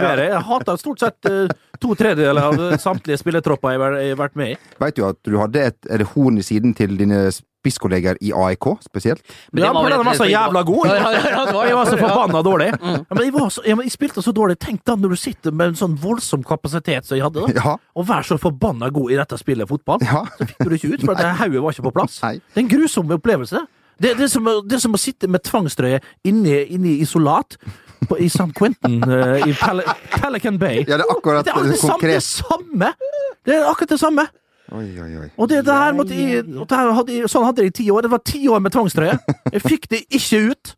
bedre? 0.00 0.28
Jeg 0.30 0.44
hater 0.50 0.78
stort 0.80 1.02
sett 1.02 1.28
eh, 1.30 1.56
to 1.82 1.96
tredjedeler 1.98 2.48
av 2.48 2.78
samtlige 2.82 3.20
spillertropper 3.20 3.74
jeg 3.76 3.82
har- 3.82 4.16
vært 4.22 4.36
med 4.40 4.54
i. 4.54 4.56
Veit 4.80 4.96
du 4.96 5.04
at 5.08 5.20
du 5.26 5.36
hadde 5.40 5.66
et 5.72 5.90
er 5.90 6.02
det 6.02 6.08
horn 6.14 6.38
i 6.40 6.46
siden 6.46 6.74
til 6.76 6.96
dine 6.96 7.26
spisskolleger 7.66 8.16
i 8.22 8.32
AIK 8.32 8.66
spesielt? 8.86 9.22
Men 9.52 9.64
Ja, 9.64 9.72
for 9.74 9.90
den 9.90 10.04
var 10.06 10.14
så 10.14 10.28
jævla 10.30 10.62
god! 10.66 10.86
Jeg 10.86 11.76
var 11.76 11.90
så 11.90 11.98
forbanna 12.00 12.42
dårlig. 12.42 12.70
Mm. 12.80 12.98
Men 13.10 13.22
jeg, 13.24 13.32
var 13.34 13.48
så, 13.50 13.62
jeg, 13.66 13.90
spilte 13.92 14.22
så 14.22 14.32
dårlig. 14.32 14.58
Tenk 14.62 14.84
da 14.86 14.96
når 14.96 15.16
du 15.16 15.16
sitter 15.20 15.52
med 15.52 15.74
en 15.74 15.80
sånn 15.80 15.96
voldsom 16.00 16.44
kapasitet 16.46 17.06
som 17.08 17.18
jeg 17.18 17.26
hadde, 17.26 17.46
da. 17.46 17.60
Ja. 17.60 17.76
og 17.96 18.06
vær 18.08 18.26
så 18.26 18.38
forbanna 18.40 18.90
god 18.94 19.12
i 19.12 19.18
dette 19.20 19.38
spillet 19.40 19.68
fotball. 19.68 20.04
Ja. 20.06 20.24
Så 20.38 20.46
fikk 20.46 20.62
du 20.62 20.70
det 20.70 20.80
ikke 20.80 20.94
ut, 20.94 21.08
for 21.10 21.14
hodet 21.42 21.62
var 21.62 21.74
ikke 21.76 21.88
på 21.90 21.96
plass. 21.98 22.20
Det 22.22 22.38
er 22.56 22.64
en 22.64 22.70
grusom 22.70 23.10
opplevelse. 23.18 23.66
Det, 23.96 24.12
det, 24.18 24.26
er 24.26 24.28
som, 24.28 24.48
det 24.68 24.76
er 24.76 24.82
som 24.82 24.96
å 24.96 25.00
sitte 25.00 25.28
med 25.32 25.44
tvangstrøye 25.46 26.00
inni, 26.28 26.52
i 26.68 26.96
isolat 27.00 27.56
på, 28.08 28.18
i 28.20 28.28
San 28.28 28.50
Quentin 28.56 28.98
uh, 29.08 29.40
i 29.40 29.54
Pel 29.56 29.80
Pelican 30.12 30.58
Bay. 30.60 30.82
Ja, 30.84 30.98
det 31.00 31.06
er 31.06 31.12
akkurat 31.14 31.46
det, 31.46 31.54
er 31.54 31.70
det, 31.70 31.78
samme, 31.80 31.94
det 32.02 32.18
konkret. 32.18 32.26
samme! 32.28 32.90
Det 33.46 33.56
er 33.56 33.70
akkurat 33.70 33.94
det 33.94 34.00
samme. 34.02 34.26
Oi, 34.74 34.88
oi, 35.00 35.10
oi. 35.22 35.28
Og 35.38 35.48
det, 35.48 35.62
det 35.64 35.74
her 35.78 35.94
måtte 35.96 36.16
jeg, 36.18 36.42
det 36.44 36.80
hadde, 36.98 37.20
sånn 37.30 37.46
hadde 37.46 37.62
jeg 37.64 37.72
i 37.72 37.76
ti 37.78 37.86
år. 37.94 38.04
Det 38.04 38.10
var 38.12 38.22
ti 38.26 38.40
år 38.50 38.64
med 38.64 38.74
tvangstrøye. 38.74 39.14
Jeg 39.54 39.62
fikk 39.62 39.86
det 39.92 40.02
ikke 40.18 40.40
ut. 40.50 40.72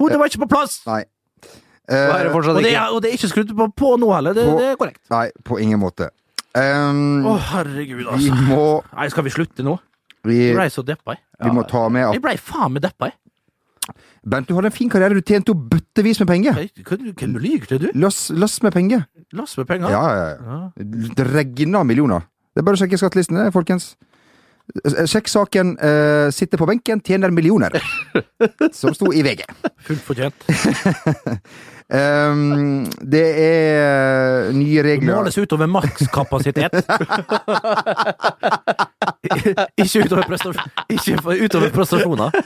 Hodet 0.00 0.18
var 0.20 0.32
ikke 0.32 0.42
på 0.46 0.50
plass. 0.56 0.78
Nei. 0.88 1.02
Fortsatt 1.86 2.56
Og 2.56 2.64
det, 2.64 2.72
er, 2.74 2.88
og 2.90 3.02
det 3.04 3.12
er 3.12 3.18
ikke 3.20 3.28
skrudd 3.30 3.52
på, 3.54 3.68
på 3.78 3.90
nå 4.00 4.08
heller. 4.16 4.34
Det, 4.34 4.46
På- 4.48 4.56
det 4.58 4.70
er 4.72 4.78
korrekt. 4.80 5.02
nei, 5.12 5.26
på 5.46 5.60
ingen 5.62 5.78
måte. 5.78 6.08
Um, 6.56 7.20
Å, 7.28 7.36
herregud, 7.52 8.00
vi 8.00 8.06
altså. 8.08 8.36
må 8.48 8.62
Nei, 8.96 9.10
skal 9.12 9.26
vi 9.26 9.32
slutte 9.34 9.64
nå? 9.66 9.76
Vi, 10.26 10.40
Jeg 10.48 10.58
blei 10.58 10.68
så 10.72 10.84
deppa, 10.86 11.16
jeg. 11.16 11.22
vi 11.44 11.54
må 11.54 11.64
ta 11.68 11.86
med 11.92 12.16
Jeg 12.16 12.24
blei 12.24 12.36
faen 12.40 12.76
meg 12.76 12.84
deppa, 12.86 13.12
jeg. 13.12 13.18
Bent, 14.26 14.48
du 14.48 14.56
hadde 14.56 14.72
en 14.72 14.74
fin 14.74 14.88
karriere. 14.90 15.14
Du 15.14 15.22
tjente 15.22 15.52
jo 15.52 15.54
bøttevis 15.54 16.18
med 16.24 16.30
penger. 16.32 16.56
Du 16.82 17.36
lyver 17.38 17.68
til, 17.70 17.84
du? 17.84 17.92
Lass, 17.94 18.24
lass 18.34 18.58
med 18.64 18.74
penger. 18.74 19.04
Lass 19.38 19.54
med 19.58 19.68
penger. 19.68 19.92
Ja, 19.94 20.02
ja, 20.16 20.24
ja. 20.34 20.56
Det 21.14 21.26
regner 21.30 21.86
millioner. 21.86 22.26
Det 22.50 22.62
er 22.62 22.66
bare 22.66 22.78
å 22.78 22.80
sjekke 22.80 22.98
skattelistene, 22.98 23.46
folkens. 23.54 23.92
Sjekk 25.06 25.30
saken. 25.30 25.76
Uh, 25.78 26.26
sitter 26.34 26.58
på 26.58 26.66
benken, 26.66 26.98
tjener 27.06 27.30
millioner. 27.30 27.78
Som 28.74 28.96
sto 28.96 29.12
i 29.14 29.22
VG. 29.22 29.46
Fullt 29.86 30.02
fortjent. 30.08 30.48
Um, 31.86 32.82
det 33.14 33.26
er 33.44 34.50
nye 34.56 34.82
regler 34.82 35.20
Måles 35.20 35.38
utover 35.38 35.70
makskapasitet. 35.70 36.80
ikke 39.82 40.04
utover, 40.06 40.26
prestasjon, 40.30 40.74
ikke 40.96 41.18
for- 41.22 41.44
utover 41.46 41.72
prestasjoner. 41.74 42.40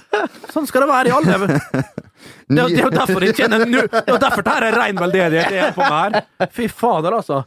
Sånn 0.54 0.68
skal 0.70 0.86
det 0.86 0.90
være 0.92 1.12
i 1.12 1.16
alle. 1.18 1.60
Det 2.50 2.58
er 2.58 2.66
det 2.68 2.80
er 2.80 2.82
jo 2.82 2.90
derfor 2.92 3.24
jeg 3.24 3.36
kjenner 3.38 3.62
nu. 3.64 3.78
Det 3.86 4.00
er 4.02 4.10
jo 4.10 4.18
derfor 4.20 4.42
det 4.44 4.52
her 4.52 4.64
er 4.66 4.74
rein 4.76 4.98
veldedighet 4.98 5.54
jeg 5.54 5.68
er 5.68 5.74
på 5.76 5.86
med 5.86 6.16
her. 6.18 6.48
Fy 6.52 6.66
fader, 6.68 7.14
altså. 7.16 7.38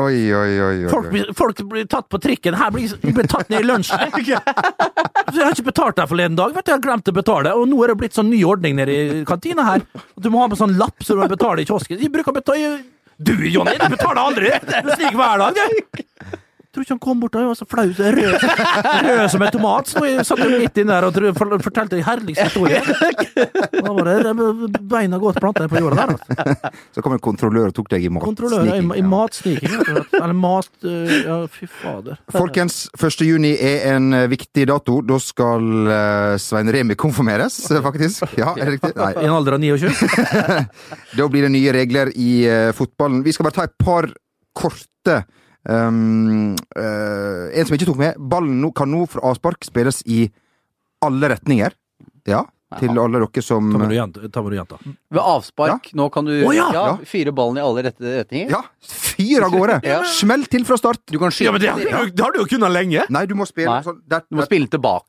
Oi, 0.00 0.32
oi, 0.32 0.52
oi. 0.64 0.76
Folk 0.88 1.10
blir, 1.12 1.28
folk 1.36 1.60
blir 1.68 1.84
tatt 1.92 2.08
på 2.10 2.18
trikken. 2.24 2.56
Her 2.56 2.72
blir 2.74 2.94
blir 3.04 3.28
tatt 3.28 3.52
ned 3.52 3.60
i 3.60 3.68
lunsjen. 3.68 4.00
jeg. 4.30 4.40
Har 4.40 5.52
ikke 5.52 5.66
betalt 5.68 6.00
der 6.00 6.08
forleden 6.10 6.38
dag. 6.40 6.54
Vet 6.56 6.66
du, 6.66 6.72
Jeg 6.72 6.78
har 6.78 6.84
glemt 6.88 7.12
å 7.12 7.16
betale. 7.20 7.52
Og 7.54 7.68
nå 7.68 7.78
er 7.84 7.92
det 7.92 7.98
blitt 8.00 8.16
sånn 8.16 8.30
ny 8.32 8.40
ordning 8.48 8.78
nede 8.80 8.96
i 8.96 9.22
kantina 9.28 9.66
her. 9.68 9.84
Du 10.16 10.30
må 10.32 10.40
ha 10.42 10.48
med 10.50 10.58
sånn 10.60 10.74
lapp 10.80 11.04
så 11.04 11.14
du 11.14 11.22
må 11.22 11.28
betale 11.30 11.62
i 11.62 11.68
kiosken. 11.68 12.00
De 12.00 12.10
bruker 12.12 12.32
å 12.32 12.38
betale 12.40 12.78
Du, 13.18 13.34
Jonny, 13.50 13.76
du 13.78 13.88
betaler 13.92 14.22
aldri! 14.24 14.50
Du 14.64 14.92
stiger 14.94 15.16
hver 15.18 15.40
dag, 15.42 15.56
du! 15.58 16.38
Tror 16.78 16.84
ikke 16.86 16.94
han 16.94 17.00
kom 17.02 17.18
bort 17.18 17.34
og 17.34 17.48
var 17.50 17.56
så 17.58 17.66
flau. 17.66 17.88
så 17.90 18.10
Rød, 18.14 18.34
rød 19.02 19.22
som 19.32 19.42
en 19.42 19.50
tomat. 19.50 19.88
Så 19.90 20.02
jeg 20.06 20.26
satt 20.28 20.42
midt 20.46 20.76
inn 20.78 20.86
der 20.92 21.06
og 21.08 21.14
tro- 21.16 21.32
for- 21.34 21.54
fortalte 21.64 21.96
en 21.98 22.04
herligste 22.06 22.44
historie. 22.46 22.78
Da 23.82 23.90
var 23.96 24.06
det 24.06 24.82
beina 24.86 25.18
godt 25.18 25.40
planta 25.42 25.66
på 25.66 25.80
jorda 25.82 26.04
der. 26.06 26.12
Altså. 26.14 26.70
Så 26.94 27.02
kom 27.02 27.16
en 27.16 27.22
kontrollør 27.24 27.72
og 27.72 27.74
tok 27.74 27.90
deg 27.90 28.06
i 28.06 28.12
matsniking. 28.14 28.92
I, 28.92 29.00
i 29.00 29.02
ja. 29.02 29.08
matsniking. 29.10 29.74
Eller 30.20 30.36
mat 30.38 30.70
øh, 30.86 31.16
Ja, 31.24 31.38
fy 31.50 31.66
fader. 31.66 32.20
Folkens, 32.30 32.78
1. 32.94 33.26
juni 33.26 33.56
er 33.58 33.96
en 33.96 34.12
eh, 34.14 34.28
viktig 34.30 34.68
dato. 34.70 35.00
Da 35.02 35.18
skal 35.22 35.66
eh, 35.96 36.36
Svein 36.38 36.70
Remi 36.74 36.94
konfirmeres, 36.94 37.58
eh, 37.74 37.82
faktisk. 37.82 38.22
Ja, 38.38 38.52
er 38.54 38.70
det 38.70 38.76
riktig? 38.78 38.94
Nei. 39.02 39.10
I 39.18 39.26
en 39.26 39.34
alder 39.40 39.58
av 39.58 39.66
29? 39.66 39.90
Da 41.18 41.26
blir 41.26 41.48
det 41.48 41.52
nye 41.56 41.74
regler 41.74 42.14
i 42.14 42.30
eh, 42.46 42.70
fotballen. 42.76 43.24
Vi 43.26 43.34
skal 43.34 43.48
bare 43.50 43.58
ta 43.58 43.66
et 43.66 43.74
par 43.82 44.06
korte 44.54 45.24
um, 45.68 46.54
uh, 46.76 47.48
En 47.52 47.68
som 47.68 47.76
ikke 47.76 47.88
tok 47.90 48.00
med. 48.00 48.18
Ballen 48.18 48.60
nå, 48.62 48.72
kan 48.76 48.90
nå 48.90 49.04
fra 49.10 49.24
avspark 49.30 49.66
spilles 49.68 50.02
i 50.08 50.26
alle 51.04 51.34
retninger. 51.34 51.76
Ja, 52.28 52.42
til 52.76 52.98
alle 53.00 53.22
dere 53.22 53.42
som 53.44 53.70
Ta 53.72 53.78
med 53.80 53.88
du 53.88 54.56
jenta. 54.56 54.78
Ved 54.84 55.20
avspark, 55.22 55.88
nå 55.96 56.08
kan 56.12 56.26
du 56.28 56.34
oh, 56.42 56.52
ja! 56.52 56.66
Ja. 56.74 56.96
fyre 57.08 57.32
ballen 57.32 57.56
i 57.56 57.64
alle 57.64 57.84
rette 57.86 58.16
retninger. 58.18 58.50
Ja, 58.52 58.60
fyr 58.84 59.46
av 59.46 59.54
gårde! 59.56 59.78
Ja. 59.88 60.02
Smell 60.04 60.44
til 60.52 60.66
fra 60.68 60.76
start! 60.76 61.00
Du 61.08 61.16
kan 61.20 61.32
skyte 61.32 61.48
Ja, 61.48 61.54
men 61.54 61.62
det 61.62 61.70
har, 61.70 61.80
du 61.80 61.88
jo- 61.88 62.12
det 62.12 62.24
har 62.26 62.34
du 62.34 62.42
jo 62.42 62.48
kunnet 62.50 62.74
lenge! 62.74 63.06
Nei, 63.08 63.24
du 63.30 63.32
må 63.38 63.46
spille 63.48 63.78
sånn 63.86 64.02
der, 64.04 64.26
Du 64.28 64.36
må 64.36 64.44
spille 64.44 64.68
tilbake. 64.68 65.08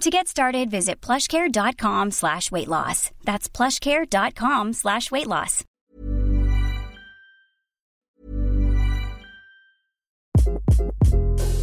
To 0.00 0.10
get 0.10 0.28
started, 0.28 0.70
visit 0.70 1.00
plushcare.com 1.00 2.12
slash 2.12 2.52
weight 2.52 2.68
loss. 2.68 3.10
That's 3.24 3.48
plushcare.com 3.48 4.72
slash 4.74 5.10
weight 5.10 5.26
loss. 5.26 5.64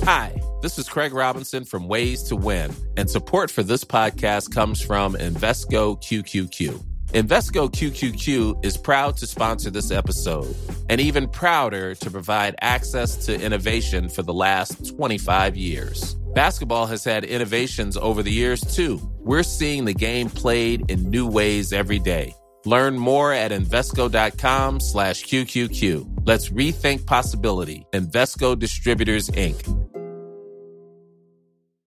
Hi, 0.04 0.40
this 0.62 0.78
is 0.78 0.90
Craig 0.90 1.14
Robinson 1.14 1.64
from 1.64 1.88
Ways 1.88 2.24
to 2.24 2.36
Win, 2.36 2.76
and 2.98 3.10
support 3.10 3.50
for 3.50 3.64
this 3.64 3.86
podcast 3.86 4.54
comes 4.54 4.82
from 4.82 5.14
Invesco 5.14 5.98
QQQ. 6.04 6.84
Invesco 7.14 7.72
QQQ 7.72 8.66
is 8.66 8.76
proud 8.76 9.16
to 9.18 9.28
sponsor 9.28 9.70
this 9.70 9.92
episode 9.92 10.54
and 10.90 11.00
even 11.00 11.30
prouder 11.30 11.96
to 11.96 12.12
provide 12.12 12.56
access 12.62 13.26
to 13.28 13.42
innovation 13.42 14.10
for 14.10 14.24
the 14.24 14.34
last 14.34 14.94
25 14.98 15.56
years. 15.56 16.15
Basketball 16.36 16.86
has 16.88 17.06
had 17.06 17.24
innovations 17.24 17.96
over 17.96 18.22
the 18.22 18.32
years 18.32 18.60
too. 18.60 19.00
We're 19.20 19.42
seeing 19.42 19.86
the 19.86 19.94
game 19.94 20.30
played 20.30 20.92
in 20.92 21.10
new 21.10 21.26
ways 21.26 21.72
every 21.72 21.98
day. 21.98 22.36
Learn 22.66 22.98
more 22.98 23.32
at 23.32 23.52
Invesco.com 23.52 24.82
slash 24.82 25.24
QQQ. 25.24 26.26
Let's 26.26 26.50
rethink 26.50 27.06
possibility. 27.06 27.86
Invesco 27.94 28.60
Distributors, 28.60 29.30
Inc. 29.30 29.62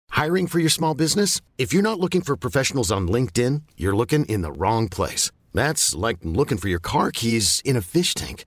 Hiring 0.08 0.46
for 0.46 0.60
your 0.60 0.70
small 0.70 0.94
business? 0.94 1.42
If 1.58 1.74
you're 1.74 1.82
not 1.82 2.00
looking 2.00 2.22
for 2.22 2.34
professionals 2.36 2.90
on 2.90 3.06
LinkedIn, 3.06 3.62
you're 3.76 3.96
looking 3.96 4.24
in 4.24 4.40
the 4.40 4.52
wrong 4.52 4.88
place. 4.88 5.30
That's 5.52 5.94
like 5.94 6.18
looking 6.22 6.56
for 6.56 6.68
your 6.68 6.80
car 6.80 7.10
keys 7.10 7.60
in 7.66 7.76
a 7.76 7.82
fish 7.82 8.14
tank. 8.14 8.46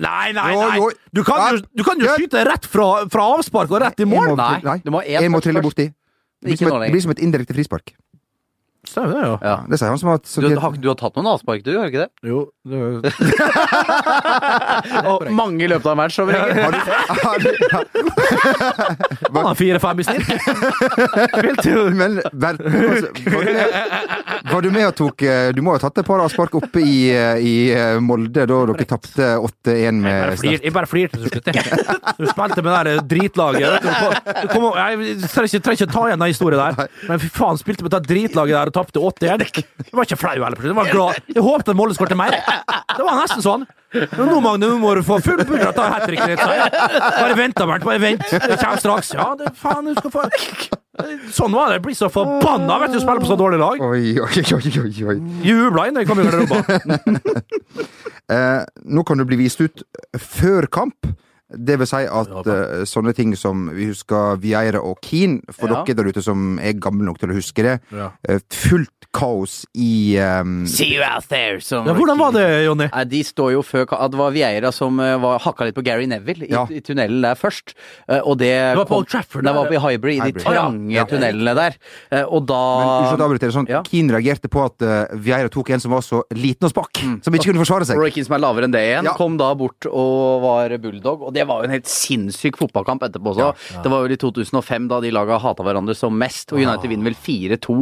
Nei, 0.00 0.32
nei, 0.32 0.54
nei! 0.56 0.76
jo. 0.78 0.90
Du 1.12 1.20
kan 1.26 1.58
jo, 1.58 1.64
du 1.76 1.82
kan 1.84 2.00
jo 2.00 2.14
skyte 2.16 2.44
rett 2.48 2.64
fra, 2.68 2.86
fra 3.12 3.26
avspark 3.36 3.74
og 3.74 3.82
rett 3.84 4.00
i 4.00 4.06
mål! 4.08 4.32
Nei, 4.38 4.54
nei. 4.64 4.78
du 4.84 4.90
må 4.94 5.02
ha 5.02 5.04
én 5.04 5.26
Jeg 5.26 5.32
må 5.32 5.42
trille 5.44 5.60
først. 5.60 5.68
borti. 5.68 5.88
Det 6.42 6.48
blir, 6.48 6.58
som 6.58 6.82
et, 6.82 6.90
blir 6.94 7.04
som 7.04 7.12
et 7.12 7.20
indirekte 7.22 7.54
frispark. 7.54 7.92
Stemmer 8.82 9.14
det, 9.14 9.26
jo. 9.28 9.34
Ja. 9.46 9.56
Det 9.70 9.78
sier 9.78 9.92
han 9.92 9.98
som 10.00 10.08
har 10.10 10.18
Du, 10.18 10.56
har, 10.58 10.72
du 10.74 10.88
har 10.90 10.96
tatt 10.98 11.14
noen 11.14 11.28
avspark, 11.30 11.60
du, 11.62 11.70
har 11.78 11.86
du 11.86 11.92
ikke 11.92 12.02
det? 12.02 12.10
Jo, 12.26 12.40
det 12.66 13.12
Og 15.12 15.28
mange 15.30 15.62
i 15.62 15.68
løpet 15.70 15.86
av 15.86 15.92
en 15.92 16.00
match, 16.00 16.18
over 16.18 16.34
regel. 16.34 16.58
Har 16.66 16.72
du, 16.74 16.80
har 17.22 17.86
du, 17.86 18.00
Han 19.36 19.46
har 19.46 19.54
fire-fem 19.60 20.02
i 20.02 20.06
snitt. 20.08 20.26
Jo 21.72 21.84
men 21.94 22.18
var, 22.32 22.58
var, 22.58 23.44
du 23.46 23.52
med, 23.54 23.70
var 24.50 24.64
du 24.64 24.68
med 24.74 24.86
og 24.88 24.94
tok 24.98 25.22
eh, 25.26 25.52
Du 25.54 25.60
må 25.64 25.76
ha 25.76 25.80
tatt 25.82 26.00
et 26.02 26.06
par 26.06 26.22
avspark 26.24 26.54
oppe 26.58 26.82
i, 26.82 26.96
eh, 27.14 27.38
i 27.38 27.54
eh, 27.74 28.00
Molde 28.02 28.46
da 28.50 28.58
dere 28.72 28.86
tapte 28.88 29.30
8-1 29.38 30.02
med 30.02 30.34
Start. 30.40 30.66
jeg 30.66 30.74
bare 30.74 30.90
flirte 30.90 31.20
til 31.20 31.30
slutt. 31.30 31.52
jeg. 31.54 31.64
Du 32.18 32.26
spilte 32.30 32.66
med 32.66 32.70
det 32.72 32.82
der 32.82 33.06
dritlaget. 33.14 33.86
Du 34.42 34.50
kom, 34.50 34.68
jeg 34.74 35.16
trenger 35.28 35.48
ikke, 35.48 35.62
trenger 35.68 35.78
ikke 35.78 35.90
ta 35.94 36.04
igjen 36.08 36.22
den 36.24 36.34
historien 36.34 36.62
der, 36.62 36.92
men 37.08 37.22
fy 37.22 37.30
faen, 37.38 37.60
spilte 37.62 37.86
med 37.86 37.94
det 37.94 38.02
dritlaget 38.10 38.58
der 38.58 38.71
og 38.72 38.78
tapte 38.80 39.04
8-1. 39.04 39.44
Jeg 39.60 39.92
var 39.92 40.08
ikke 40.08 40.18
flau 40.18 40.34
heller. 40.34 40.58
Jeg 40.64 40.76
var 40.80 40.90
glad. 40.90 41.22
Jeg 41.28 41.44
håpet 41.44 41.72
at 41.72 41.78
Molde 41.78 41.96
skåret 41.96 42.16
mer. 42.18 42.34
Det 42.96 43.04
var 43.04 43.20
nesten 43.20 43.44
sånn. 43.44 43.68
Nå, 43.92 44.38
Magne, 44.40 44.70
nå 44.70 44.78
må 44.80 44.94
du 44.96 45.02
få 45.04 45.18
full 45.20 45.42
pudder 45.44 45.68
av 45.68 45.90
hat 45.92 46.06
tricken. 46.08 46.38
Bare 46.40 47.34
vent, 47.36 47.58
da, 47.58 47.66
Bernt. 47.68 47.84
Bare 47.84 48.00
vent. 48.00 48.24
Det 48.32 48.56
kommer 48.56 48.80
straks. 48.80 49.12
Ja, 49.18 49.32
det 49.36 49.52
faen, 49.60 49.90
du 49.90 49.98
skal 50.00 50.14
få 50.14 50.24
Sånn 51.32 51.54
var 51.56 51.70
det. 51.70 51.78
Jeg 51.78 51.84
blir 51.86 51.96
så 51.96 52.08
forbanna 52.12 52.76
vet 52.82 52.92
du, 52.92 52.98
å 53.00 53.02
spille 53.04 53.22
på 53.24 53.28
så 53.30 53.36
dårlig 53.40 53.60
lag. 53.62 53.80
Oi, 53.84 54.12
oi, 54.20 54.42
oi, 54.56 54.72
oi, 54.82 54.92
oi. 55.08 55.16
Jubla 55.44 55.86
inn 55.88 55.96
da 55.96 56.04
jeg 56.04 56.10
kom 56.10 56.20
i 56.20 56.28
garderoben. 56.28 57.20
Eh, 58.32 58.62
nå 58.88 59.02
kan 59.04 59.18
du 59.18 59.26
bli 59.28 59.36
vist 59.36 59.60
ut 59.60 59.82
før 60.16 60.64
kamp. 60.72 61.08
Det 61.56 61.78
vil 61.78 61.86
si 61.86 61.96
at 62.06 62.30
uh, 62.32 62.82
sånne 62.88 63.12
ting 63.14 63.34
som 63.36 63.68
vi 63.74 63.86
husker 63.90 64.36
Vieira 64.40 64.80
og 64.80 64.98
Keane, 65.04 65.40
for 65.52 65.68
Ja. 65.68 65.82
dere 65.84 65.94
der 65.96 66.08
ute 66.12 66.22
som 66.22 66.58
er 66.58 66.72
gamle 66.72 67.04
nok 67.04 67.18
til 67.18 67.30
å 67.30 67.34
huske 67.36 67.62
det, 67.62 67.80
Ja. 67.92 68.10
uh, 68.28 68.38
fullt 68.50 68.88
kaos 69.12 69.66
i 69.76 70.16
um, 70.18 70.66
See 70.66 70.94
you 70.94 71.02
out 71.04 71.26
there, 71.28 71.60
som 71.60 71.84
Ja, 71.86 71.92
hvordan 71.92 72.16
var 72.18 72.32
det, 72.32 72.64
Jonny? 72.64 72.86
Nei, 72.88 73.04
De 73.04 73.22
står 73.22 73.52
jo 73.52 73.60
før 73.62 73.84
Det 74.08 74.16
var 74.16 74.30
Vieira 74.32 74.72
som 74.72 74.98
uh, 74.98 75.18
var, 75.20 75.38
hakka 75.44 75.66
litt 75.68 75.74
på 75.76 75.84
Gary 75.84 76.06
Neville 76.06 76.46
i, 76.46 76.50
Ja. 76.50 76.64
i 76.70 76.80
tunnelen 76.80 77.20
der 77.20 77.34
først. 77.36 77.74
Og 78.24 78.38
det 78.38 78.48
Det 78.72 78.76
var 78.78 78.86
på 78.88 78.96
Old 79.02 79.08
Trafford, 79.08 79.44
Det 79.44 79.54
var 79.54 79.66
på 79.68 79.80
Hybrid, 79.82 80.22
i 80.26 80.30
de 80.32 80.40
trange 80.40 80.90
Ja. 80.94 81.04
tunnelene 81.04 81.54
der. 81.54 81.76
Og 82.28 82.46
da 82.46 83.12
Men 83.12 83.20
avbryter. 83.20 83.52
Sånn, 83.52 83.68
Ja. 83.68 83.82
Keane 83.82 84.12
reagerte 84.16 84.48
på 84.48 84.64
at 84.64 84.80
uh, 84.80 85.14
Vieira 85.16 85.48
tok 85.52 85.70
en 85.70 85.80
som 85.80 85.90
var 85.92 86.00
så 86.00 86.22
liten 86.32 86.64
og 86.64 86.72
spakk, 86.72 86.96
som 87.22 87.34
ikke 87.34 87.52
kunne 87.52 87.60
forsvare 87.66 87.84
seg. 87.84 87.98
Roy 88.00 88.10
Keane 88.10 88.24
som 88.26 88.36
er 88.36 88.40
lavere 88.40 88.64
enn 88.64 88.72
det 88.72 88.80
igjen, 88.80 89.04
Ja. 89.04 89.12
kom 89.18 89.36
da 89.36 89.52
bort 89.54 89.84
og 89.90 90.40
var 90.42 90.68
bulldog. 90.78 91.22
Og 91.28 91.34
det 91.34 91.41
var 91.48 91.62
jo 91.62 91.70
en 91.70 91.76
helt 91.76 91.90
sinnssyk 91.90 92.58
fotballkamp 92.60 93.04
etterpå 93.08 93.34
også. 93.34 93.50
Det 93.82 93.92
var 93.92 94.04
vel 94.06 94.16
i 94.16 94.20
2005 94.20 94.88
da 94.90 95.00
de 95.04 95.12
laga 95.14 95.38
hata 95.42 95.66
hverandre 95.66 95.96
som 95.96 96.14
mest, 96.18 96.52
og 96.52 96.60
United 96.62 96.90
vinner 96.90 97.10
vel 97.10 97.18
4-2 97.18 97.78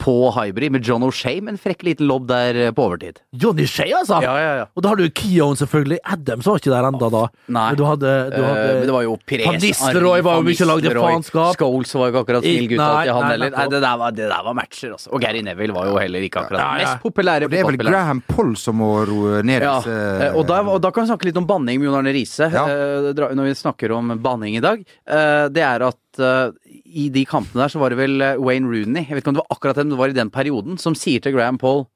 på 0.00 0.16
Hybrid 0.36 0.74
med 0.74 0.86
John 0.86 1.04
O'Shea 1.06 1.40
med 1.40 1.56
en 1.56 1.60
frekk 1.60 1.84
liten 1.86 2.08
lobb 2.10 2.28
der 2.30 2.58
eh, 2.66 2.72
på 2.74 2.86
overtid. 2.88 3.20
Johnny 3.32 3.66
Shea, 3.68 3.92
altså! 4.00 4.20
Ja, 4.24 4.34
ja, 4.40 4.52
ja. 4.62 4.66
Og 4.74 4.84
da 4.84 4.92
har 4.92 5.00
du 5.00 5.06
Keown, 5.08 5.58
selvfølgelig. 5.58 6.00
Adams 6.04 6.48
var 6.48 6.60
ikke 6.60 6.72
der 6.72 6.88
enda 6.90 7.10
da. 7.12 7.22
Nei. 7.46 7.66
Men 7.70 7.78
du 7.78 7.84
hadde, 7.88 8.14
du 8.34 8.40
hadde 8.44 8.66
uh, 8.66 8.80
men 8.80 8.88
det 8.88 8.94
var 8.96 9.06
jo 9.06 9.16
Pires 9.30 9.48
Van 9.48 9.60
Nistelrooy 9.62 10.24
var 10.26 10.40
jo 10.40 10.46
mye 10.46 10.68
lagd 10.70 10.88
i 10.88 10.94
faenskap. 10.96 11.58
Scholes 11.60 11.94
var 11.96 12.08
jo 12.08 12.14
ikke 12.14 12.24
akkurat 12.24 12.46
snill 12.46 12.68
gutt 12.70 12.84
alltid, 12.86 13.12
han 13.16 13.26
heller. 13.30 13.54
Nei, 13.56 13.66
det 13.74 13.82
der 13.84 14.00
var, 14.02 14.16
det 14.16 14.28
der 14.30 14.46
var 14.46 14.56
matcher, 14.60 14.94
altså. 14.96 15.12
Og 15.14 15.24
Gary 15.24 15.42
Neville 15.46 15.76
var 15.76 15.90
jo 15.90 15.98
heller 16.00 16.26
ikke 16.26 16.44
akkurat 16.44 16.60
Ja, 16.60 16.68
ja. 16.80 16.88
mest 16.90 17.04
populære 17.04 17.48
Og 17.48 17.52
det 17.52 17.60
er 17.62 17.68
vel. 17.68 17.78
Graham 17.90 18.22
Poll 18.28 18.54
som 18.60 18.78
må 18.80 18.90
roe 19.08 19.40
ned 19.46 19.64
disse 19.64 19.94
ja. 19.94 20.30
og 20.36 20.44
da, 20.48 20.60
og 20.68 20.80
da 20.82 20.90
kan 20.94 21.04
vi 21.04 21.10
snakke 21.10 21.28
litt 21.28 21.38
om 21.40 21.46
banning 21.48 21.80
med 21.80 21.88
Jon 21.88 21.98
Arne 22.00 22.14
Riise, 22.14 22.50
Ja. 22.50 22.64
Eh, 23.00 23.12
dra- 23.16 23.30
når 23.34 23.48
vi 23.50 23.54
snakker 23.58 23.92
om 23.96 24.12
banning 24.22 24.56
i 24.58 24.62
dag. 24.64 24.84
Eh, 25.08 25.48
Det 25.48 25.62
er 25.66 25.84
at 25.88 26.20
eh, 26.20 26.50
i 26.90 27.08
de 27.14 27.24
kampene 27.24 27.62
der 27.64 27.72
så 27.72 27.78
var 27.82 27.90
det 27.94 27.98
vel 28.00 28.18
Wayne 28.42 28.66
Rooney, 28.70 29.04
jeg 29.06 29.14
vet 29.16 29.22
ikke 29.24 29.32
om 29.34 29.38
det 29.40 29.44
var 29.46 29.56
akkurat 29.56 29.76
den, 29.80 29.88
men 29.88 29.96
det 29.96 30.02
var 30.04 30.12
i 30.14 30.18
den 30.20 30.30
perioden, 30.30 30.78
som 30.78 30.94
sier 30.98 31.20
til 31.24 31.32
Graham 31.36 31.58
Paul 31.58 31.86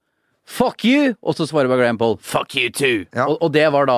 Fuck 0.45 0.85
you! 0.85 1.15
Og 1.25 1.33
så 1.39 1.47
svarer 1.49 1.71
bare 1.73 1.81
Graham 1.81 1.97
Paul 1.99 2.19
Fuck 2.21 2.53
you 2.61 2.69
too! 2.71 3.07
Ja. 3.17 3.25
Og, 3.31 3.39
og 3.41 3.53
det 3.55 3.65
var 3.73 3.87
da 3.89 3.95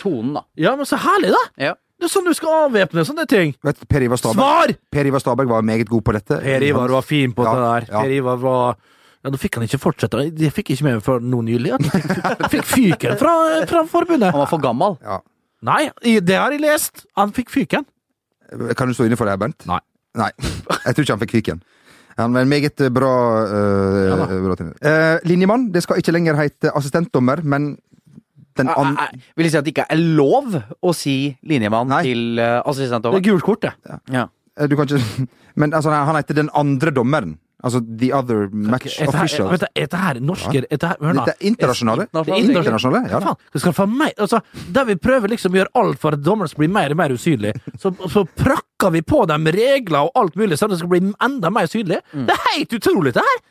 tonen, 0.00 0.32
da. 0.34 0.42
Ja, 0.58 0.72
men 0.76 0.88
så 0.88 0.98
herlig, 0.98 1.30
da! 1.36 1.42
Ja. 1.68 1.74
Det 1.96 2.08
er 2.08 2.12
sånn 2.12 2.26
du 2.28 2.34
skal 2.36 2.66
avvæpne 2.66 3.04
sånne 3.08 3.24
ting. 3.30 3.54
Vet, 3.64 3.78
per 3.88 4.02
Ivar 4.04 4.18
Stabæk 4.20 4.36
Svar! 4.36 4.72
Per 4.92 5.06
Ivar 5.08 5.22
Stabæk 5.22 5.48
var 5.48 5.62
meget 5.64 5.88
god 5.88 6.02
på 6.04 6.12
dette. 6.12 6.40
Per 6.42 6.66
Ivar 6.66 6.92
var 6.92 7.06
fin 7.06 7.32
på 7.32 7.46
Ja, 7.46 7.54
det 7.54 7.62
der. 7.70 7.86
ja. 7.94 8.02
Per 8.02 8.16
Ivar 8.18 8.42
var 8.42 8.74
ja, 8.76 9.30
Nå 9.32 9.38
fikk 9.40 9.56
han 9.56 9.64
ikke 9.64 9.80
fortsette. 9.80 10.26
Det 10.36 10.50
fikk 10.54 10.74
ikke 10.74 10.84
med 10.86 11.00
før 11.06 11.22
nå 11.24 11.40
nylig. 11.46 11.72
Han 11.78 12.50
fikk 12.52 12.66
fyken 12.68 13.16
fra, 13.18 13.32
fra 13.70 13.80
forbundet. 13.90 14.28
Han 14.34 14.42
var 14.42 14.50
for 14.50 14.60
gammel. 14.62 14.98
Ja. 15.02 15.16
Nei, 15.64 15.90
det 16.02 16.36
har 16.36 16.52
jeg 16.52 16.60
lest. 16.60 17.06
Han 17.16 17.32
fikk 17.36 17.50
fyken. 17.54 17.86
Kan 18.76 18.90
du 18.90 18.94
stå 18.94 19.06
inne 19.08 19.16
for 19.18 19.26
det, 19.26 19.36
her, 19.36 19.40
Bernt? 19.40 19.66
Nei. 19.68 19.80
Nei. 20.16 20.30
Jeg 20.38 20.94
tror 20.94 21.04
ikke 21.04 21.16
han 21.16 21.24
fikk 21.24 21.34
fyken. 21.38 21.64
Han 22.16 22.32
var 22.32 22.46
en 22.46 22.48
meget 22.48 22.80
bra, 22.96 23.12
uh, 23.44 23.96
Ja 24.08 24.16
bra. 24.16 24.56
Eh, 24.80 25.18
linjemann, 25.28 25.68
det 25.72 25.82
skal 25.84 26.00
ikke 26.00 26.14
lenger 26.16 26.38
hete 26.38 26.72
assistentdommer, 26.72 27.42
men 27.44 27.74
den 28.56 28.70
Eh, 28.72 28.78
andre 28.80 29.08
eh, 29.12 29.20
Vil 29.36 29.44
det 29.44 29.52
si 29.52 29.58
at 29.58 29.66
det 29.66 29.74
ikke 29.74 29.86
er 29.92 30.00
lov 30.00 30.54
å 30.56 30.94
si 30.96 31.36
linjemann 31.44 31.90
Nei. 31.92 32.02
til 32.08 32.40
uh, 32.40 32.62
Det 32.64 33.12
er 33.12 33.26
gult 33.28 33.44
kort, 33.44 33.66
det. 33.66 33.74
Ja. 33.84 33.98
Ja. 34.08 34.66
Du 34.66 34.76
kan 34.76 34.88
ikke 34.88 35.28
Men 35.60 35.74
altså, 35.74 35.90
han 35.90 36.16
heter 36.16 36.34
den 36.34 36.50
andre 36.54 36.90
dommeren. 36.90 37.38
Altså 37.64 37.80
the 37.80 38.10
other 38.12 38.50
match 38.52 38.98
okay, 39.00 39.06
official. 39.08 39.48
vet 39.48 39.62
du, 39.64 39.66
dette 39.80 39.96
her 39.96 40.18
norske 40.20 40.60
dette 40.66 40.90
her, 40.90 40.98
hør 41.00 41.16
nå. 41.16 41.24
Det 41.24 41.34
er 41.38 41.46
internasjonale. 41.48 42.06
Det 42.12 42.20
er 42.28 42.42
Internasjonale, 42.44 43.00
ja 43.08 43.20
da. 43.22 43.32
Faen, 43.32 43.62
skal 43.62 43.76
få 43.78 43.86
meg, 43.88 44.12
altså, 44.20 44.42
der 44.76 44.88
vi 44.90 44.98
prøver 45.00 45.32
liksom 45.32 45.56
å 45.56 45.60
gjøre 45.62 45.72
alt 45.80 46.02
for 46.02 46.18
at 46.18 46.24
dommeren 46.24 46.52
skal 46.52 46.66
bli 46.66 46.70
mer 46.76 46.92
og 46.92 47.00
mer 47.00 47.16
usynlig, 47.16 47.54
så, 47.80 47.94
så 48.12 48.26
prakker 48.28 48.92
vi 48.98 49.02
på 49.08 49.24
dem 49.30 49.48
regler 49.56 50.04
og 50.04 50.20
alt 50.20 50.36
mulig, 50.36 50.60
sånn 50.60 50.68
at 50.68 50.76
det 50.76 50.82
skal 50.84 50.92
bli 50.92 51.02
enda 51.08 51.52
mer 51.54 51.72
synlig. 51.72 52.02
Mm. 52.12 52.26
Det 52.28 52.36
er 52.36 52.48
helt 52.50 52.80
utrolig, 52.80 53.16
det 53.16 53.24
her! 53.24 53.44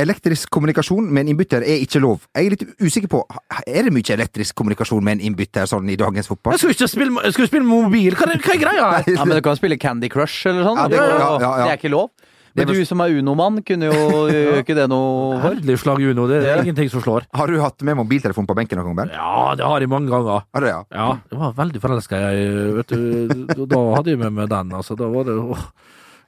elektrisk 0.00 0.50
kommunikasjon 0.52 1.08
med 1.12 1.26
en 1.26 1.32
innbytter 1.34 1.64
er 1.68 1.82
ikke 1.84 2.00
lov. 2.00 2.24
Jeg 2.32 2.46
er 2.48 2.54
litt 2.54 2.62
usikker 2.80 3.10
på 3.12 3.20
Er 3.66 3.86
det 3.86 3.92
mye 3.92 4.14
elektrisk 4.14 4.56
kommunikasjon 4.56 5.04
med 5.04 5.18
en 5.18 5.26
innbytter 5.28 5.68
sånn 5.68 5.90
i 5.92 5.98
dagens 6.00 6.30
fotball? 6.30 6.56
Jeg 6.56 6.62
skal 6.62 6.76
ikke 6.76 6.88
spille, 6.88 7.32
skal 7.36 7.50
spille 7.50 7.68
mobil. 7.68 8.16
Hva 8.16 8.30
er, 8.32 8.40
hva 8.40 8.54
er 8.54 8.62
greia 8.62 8.90
her? 8.96 9.10
Ja, 9.18 9.26
men 9.28 9.36
du 9.36 9.44
kan 9.44 9.58
spille 9.58 9.76
Candy 9.80 10.08
Crush 10.12 10.48
eller 10.48 10.64
sånn. 10.64 10.80
Ja, 10.80 10.88
det 10.88 11.00
ja, 11.02 11.32
ja. 11.42 11.52
det 11.60 11.74
er 11.74 11.80
ikke 11.80 11.92
lov. 11.92 12.08
Det 12.52 12.66
Men 12.66 12.74
du 12.76 12.84
som 12.84 13.00
er 13.00 13.14
Uno-mann, 13.16 13.62
kunne 13.64 13.88
jo 13.88 14.08
gjøre 14.32 14.58
ikke 14.60 14.74
det 14.76 14.84
noe 14.92 15.38
for. 15.40 15.54
Herlig 15.56 15.76
slag 15.80 16.02
Uno. 16.04 16.26
Det 16.28 16.42
er 16.44 16.60
ingenting 16.60 16.90
som 16.92 17.00
slår. 17.00 17.24
Har 17.32 17.48
du 17.48 17.56
hatt 17.62 17.80
med 17.88 17.96
mobiltelefon 17.96 18.44
på 18.48 18.56
benken 18.58 18.76
noen 18.80 18.90
gang? 18.92 18.98
Bernt? 19.00 19.14
Ja, 19.16 19.54
det 19.56 19.64
har 19.64 19.80
jeg 19.80 19.88
mange 19.88 20.12
ganger. 20.12 20.44
Har 20.52 20.60
du 20.60 20.68
ja? 20.68 20.82
Ja, 20.92 21.06
jeg 21.32 21.40
var 21.40 21.54
veldig 21.62 21.80
forelska 21.80 22.20
jeg. 22.26 22.52
vet 22.76 22.92
du, 22.92 23.64
Da 23.64 23.80
hadde 23.96 24.12
jeg 24.12 24.20
med 24.20 24.36
meg 24.36 24.52
den. 24.52 24.74
Altså, 24.76 24.98
da 25.00 25.08
var 25.08 25.24
det 25.30 25.38
åh. 25.40 25.64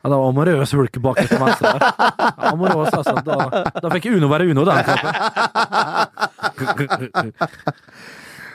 Ja, 0.05 0.11
det 0.13 0.17
var 0.21 0.29
amorøs 0.29 0.73
hulk 0.77 0.97
bak 1.05 1.17
til 1.21 1.39
venstre. 1.41 1.71
der. 1.77 1.81
Amorøs, 2.51 2.93
altså. 2.93 3.15
Da, 3.25 3.37
da 3.81 3.93
fikk 3.93 4.09
Uno 4.13 4.29
være 4.33 4.49
Uno 4.53 4.65
den. 4.69 4.81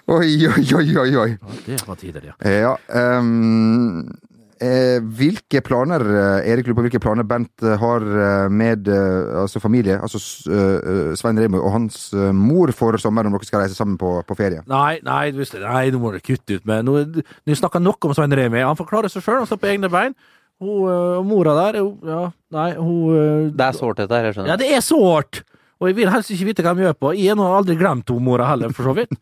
Oi, 0.10 0.30
oi, 0.50 0.64
oi, 0.74 0.88
oi, 0.98 1.10
oi. 1.22 1.30
Ja, 1.38 1.54
det 1.68 1.84
var 1.86 1.98
tider, 2.02 2.24
ja. 2.32 2.34
Ja, 2.50 2.74
ehm, 2.98 4.08
eh, 4.10 4.29
hvilke 4.60 5.62
planer, 5.64 6.04
eh, 6.04 6.50
Erik 6.52 6.68
lurer 6.68 6.78
på 6.78 6.84
hvilke 6.88 7.00
planer 7.02 7.24
Bent 7.28 7.64
eh, 7.64 7.78
har 7.80 8.04
eh, 8.04 8.48
med 8.52 8.88
eh, 8.92 9.30
altså 9.42 9.62
familie, 9.64 9.96
altså 10.04 10.20
eh, 10.52 11.14
Svein 11.20 11.40
Remi 11.40 11.60
og 11.60 11.72
hans 11.72 12.10
eh, 12.14 12.32
mor 12.36 12.72
for 12.76 12.98
sommeren, 13.00 13.30
om 13.30 13.38
dere 13.38 13.48
skal 13.48 13.64
reise 13.64 13.78
sammen 13.78 13.98
på, 14.00 14.18
på 14.28 14.38
ferie? 14.40 14.64
Nei, 14.68 15.00
nei, 15.06 15.32
nei, 15.32 15.84
nå 15.94 16.02
må 16.02 16.12
du 16.16 16.20
kutte 16.20 16.60
ut 16.60 16.68
med 16.68 16.88
Nå, 16.88 16.98
nå 17.24 17.56
snakker 17.56 17.84
nok 17.84 18.10
om 18.10 18.16
Svein 18.18 18.36
Remi. 18.36 18.60
Han 18.66 18.80
forklarer 18.80 19.12
seg 19.12 19.24
sjøl, 19.24 19.42
han 19.42 19.50
står 19.50 19.62
på 19.62 19.70
egne 19.72 19.92
bein. 19.94 20.18
Hun, 20.60 20.90
øh, 20.92 21.20
mora 21.24 21.54
der, 21.56 21.80
hun, 21.80 21.94
ja, 22.04 22.24
nei, 22.56 22.72
hun 22.76 23.54
Det 23.56 23.70
er 23.70 23.78
sårt, 23.78 24.02
dette 24.02 24.18
her. 24.18 24.28
Jeg 24.28 24.38
skjønner. 24.40 24.52
Ja, 24.52 24.58
det 24.60 24.74
er 24.76 24.84
sårt! 24.84 25.44
Og 25.80 25.88
jeg 25.88 25.96
vil 26.02 26.12
helst 26.12 26.34
ikke 26.36 26.50
vite 26.50 26.66
hva 26.66 26.74
de 26.76 26.84
gjør 26.84 26.98
på. 27.00 27.14
Jeg 27.16 27.38
har 27.40 27.56
aldri 27.62 27.78
glemt 27.80 28.12
hun 28.12 28.26
mora 28.26 28.50
heller, 28.50 28.74
for 28.76 28.90
så 28.90 28.98
vidt. 28.98 29.16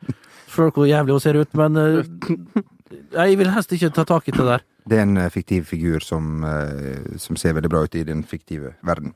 Føler 0.49 0.73
hvor 0.73 0.89
jævlig 0.89 1.13
hun 1.13 1.21
ser 1.21 1.37
ut, 1.37 1.53
men 1.59 1.77
Jeg 3.17 3.37
vil 3.37 3.51
helst 3.51 3.73
ikke 3.75 3.91
ta 3.93 4.05
tak 4.07 4.27
i 4.31 4.33
det 4.33 4.45
der. 4.47 4.65
Det 4.89 4.97
er 4.97 5.03
en 5.03 5.17
eh, 5.17 5.29
fiktiv 5.33 5.65
figur 5.67 5.99
som, 6.03 6.43
eh, 6.47 7.17
som 7.19 7.35
ser 7.35 7.53
veldig 7.57 7.69
bra 7.69 7.83
ut 7.83 7.95
i 7.95 8.03
den 8.07 8.23
fiktive 8.23 8.73
verden. 8.87 9.13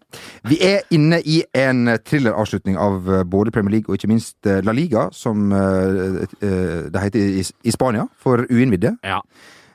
Vi 0.50 0.58
er 0.62 0.82
inne 0.92 1.22
i 1.24 1.42
en 1.56 1.86
thrilleravslutning 2.06 2.78
av 2.78 3.08
eh, 3.08 3.24
både 3.24 3.52
Premier 3.56 3.78
League 3.78 3.90
og 3.90 3.96
ikke 4.00 4.12
minst 4.12 4.38
eh, 4.46 4.60
La 4.68 4.76
Liga, 4.76 5.08
som 5.16 5.52
eh, 5.56 6.22
eh, 6.42 6.92
det 6.92 7.06
heter 7.08 7.42
i, 7.42 7.72
Spania, 7.72 8.08
for 8.20 8.44
uinnvidde. 8.52 8.98
Ja. 9.04 9.22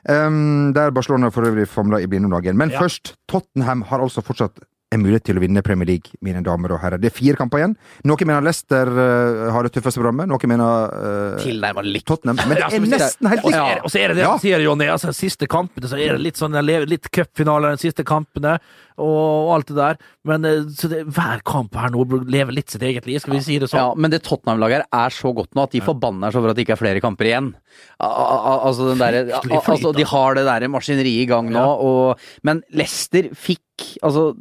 Um, 0.07 0.71
der 0.73 0.93
Barcelona 0.95 1.27
for 1.35 1.43
øvrig 1.43 1.65
famler 1.67 1.99
i 1.99 2.07
blinde 2.07 2.29
om 2.29 2.31
dagen. 2.37 2.55
Men 2.57 2.69
Ja. 2.71 2.79
først, 2.79 3.15
Tottenham 3.27 3.81
har 3.89 3.99
altså 3.99 4.21
fortsatt 4.23 4.61
en 4.97 5.05
mulighet 5.05 5.27
til 5.29 5.39
å 5.39 5.43
vinne 5.43 5.63
Premier 5.65 5.89
League, 5.89 6.17
mine 6.25 6.41
damer 6.45 6.73
og 6.75 6.81
herrer. 6.83 7.01
Det 7.01 7.11
er 7.11 7.15
fire 7.15 7.39
kamper 7.39 7.61
igjen. 7.61 7.75
Noen 8.07 8.29
mener 8.29 8.45
Leicester 8.45 8.91
uh, 8.91 9.47
har 9.53 9.67
det 9.67 9.73
tøffeste 9.77 10.01
programmet, 10.01 10.29
noen 10.29 10.51
mener 10.51 10.93
uh, 10.97 11.37
Tilnærma 11.43 11.85
likt. 11.85 12.07
Tottenham. 12.07 12.39
Men 12.47 12.59
det 12.59 12.67
er 12.67 12.85
nesten 12.87 13.31
helt 13.31 13.45
likt. 13.47 13.57
Ja. 13.57 13.79
Og 13.83 13.93
så 13.93 14.01
er 14.01 14.13
det 14.13 14.19
det 14.21 14.27
Ja. 14.27 14.33
sier, 14.41 14.63
Jonny. 14.63 14.89
Altså, 14.91 15.13
siste 15.15 15.49
kampene 15.51 15.89
så 15.89 15.99
er 15.99 16.15
det 16.15 16.23
litt 16.23 16.39
sånn 16.39 16.55
jeg 16.57 16.67
lever 16.67 16.91
litt 16.91 17.09
cupfinaler 17.13 17.75
de 17.75 17.83
siste 17.87 18.05
kampene 18.07 18.57
og 18.97 19.51
alt 19.55 19.67
det 19.71 19.77
der. 19.77 19.99
Men 20.27 20.45
eh, 20.49 20.63
så 20.77 20.89
det, 20.91 21.03
hver 21.13 21.43
kamp 21.47 21.75
her 21.77 21.91
nå 21.93 22.03
lever 22.27 22.55
litt 22.57 22.73
sitt 22.73 22.81
eget 22.87 23.05
liv, 23.09 23.19
skal 23.23 23.35
vi 23.37 23.43
si 23.45 23.59
det 23.61 23.69
sånn. 23.71 23.79
Ja, 23.83 23.93
men 23.95 24.13
det 24.13 24.23
Tottenham-laget 24.25 24.83
her 24.87 25.05
er 25.05 25.13
så 25.15 25.33
godt 25.37 25.53
nå 25.57 25.67
at 25.67 25.75
de 25.77 25.83
forbanner 25.85 26.33
seg 26.33 26.41
over 26.41 26.53
at 26.53 26.59
det 26.59 26.65
ikke 26.67 26.75
er 26.77 26.81
flere 26.83 27.03
kamper 27.03 27.29
igjen. 27.31 27.53
Al- 28.01 28.17
al- 28.17 28.65
Altså, 28.67 28.89
den 28.91 28.99
der, 29.03 29.19
al- 29.37 29.61
altså 29.61 29.93
De 29.95 30.03
har 30.07 30.35
det 30.39 30.45
der 30.49 30.67
maskineriet 30.73 31.23
i 31.27 31.29
gang 31.29 31.49
nå, 31.53 31.61
og, 31.63 32.27
men 32.47 32.63
Leicester 32.73 33.29
fikk 33.37 33.61
Altså, 34.01 34.31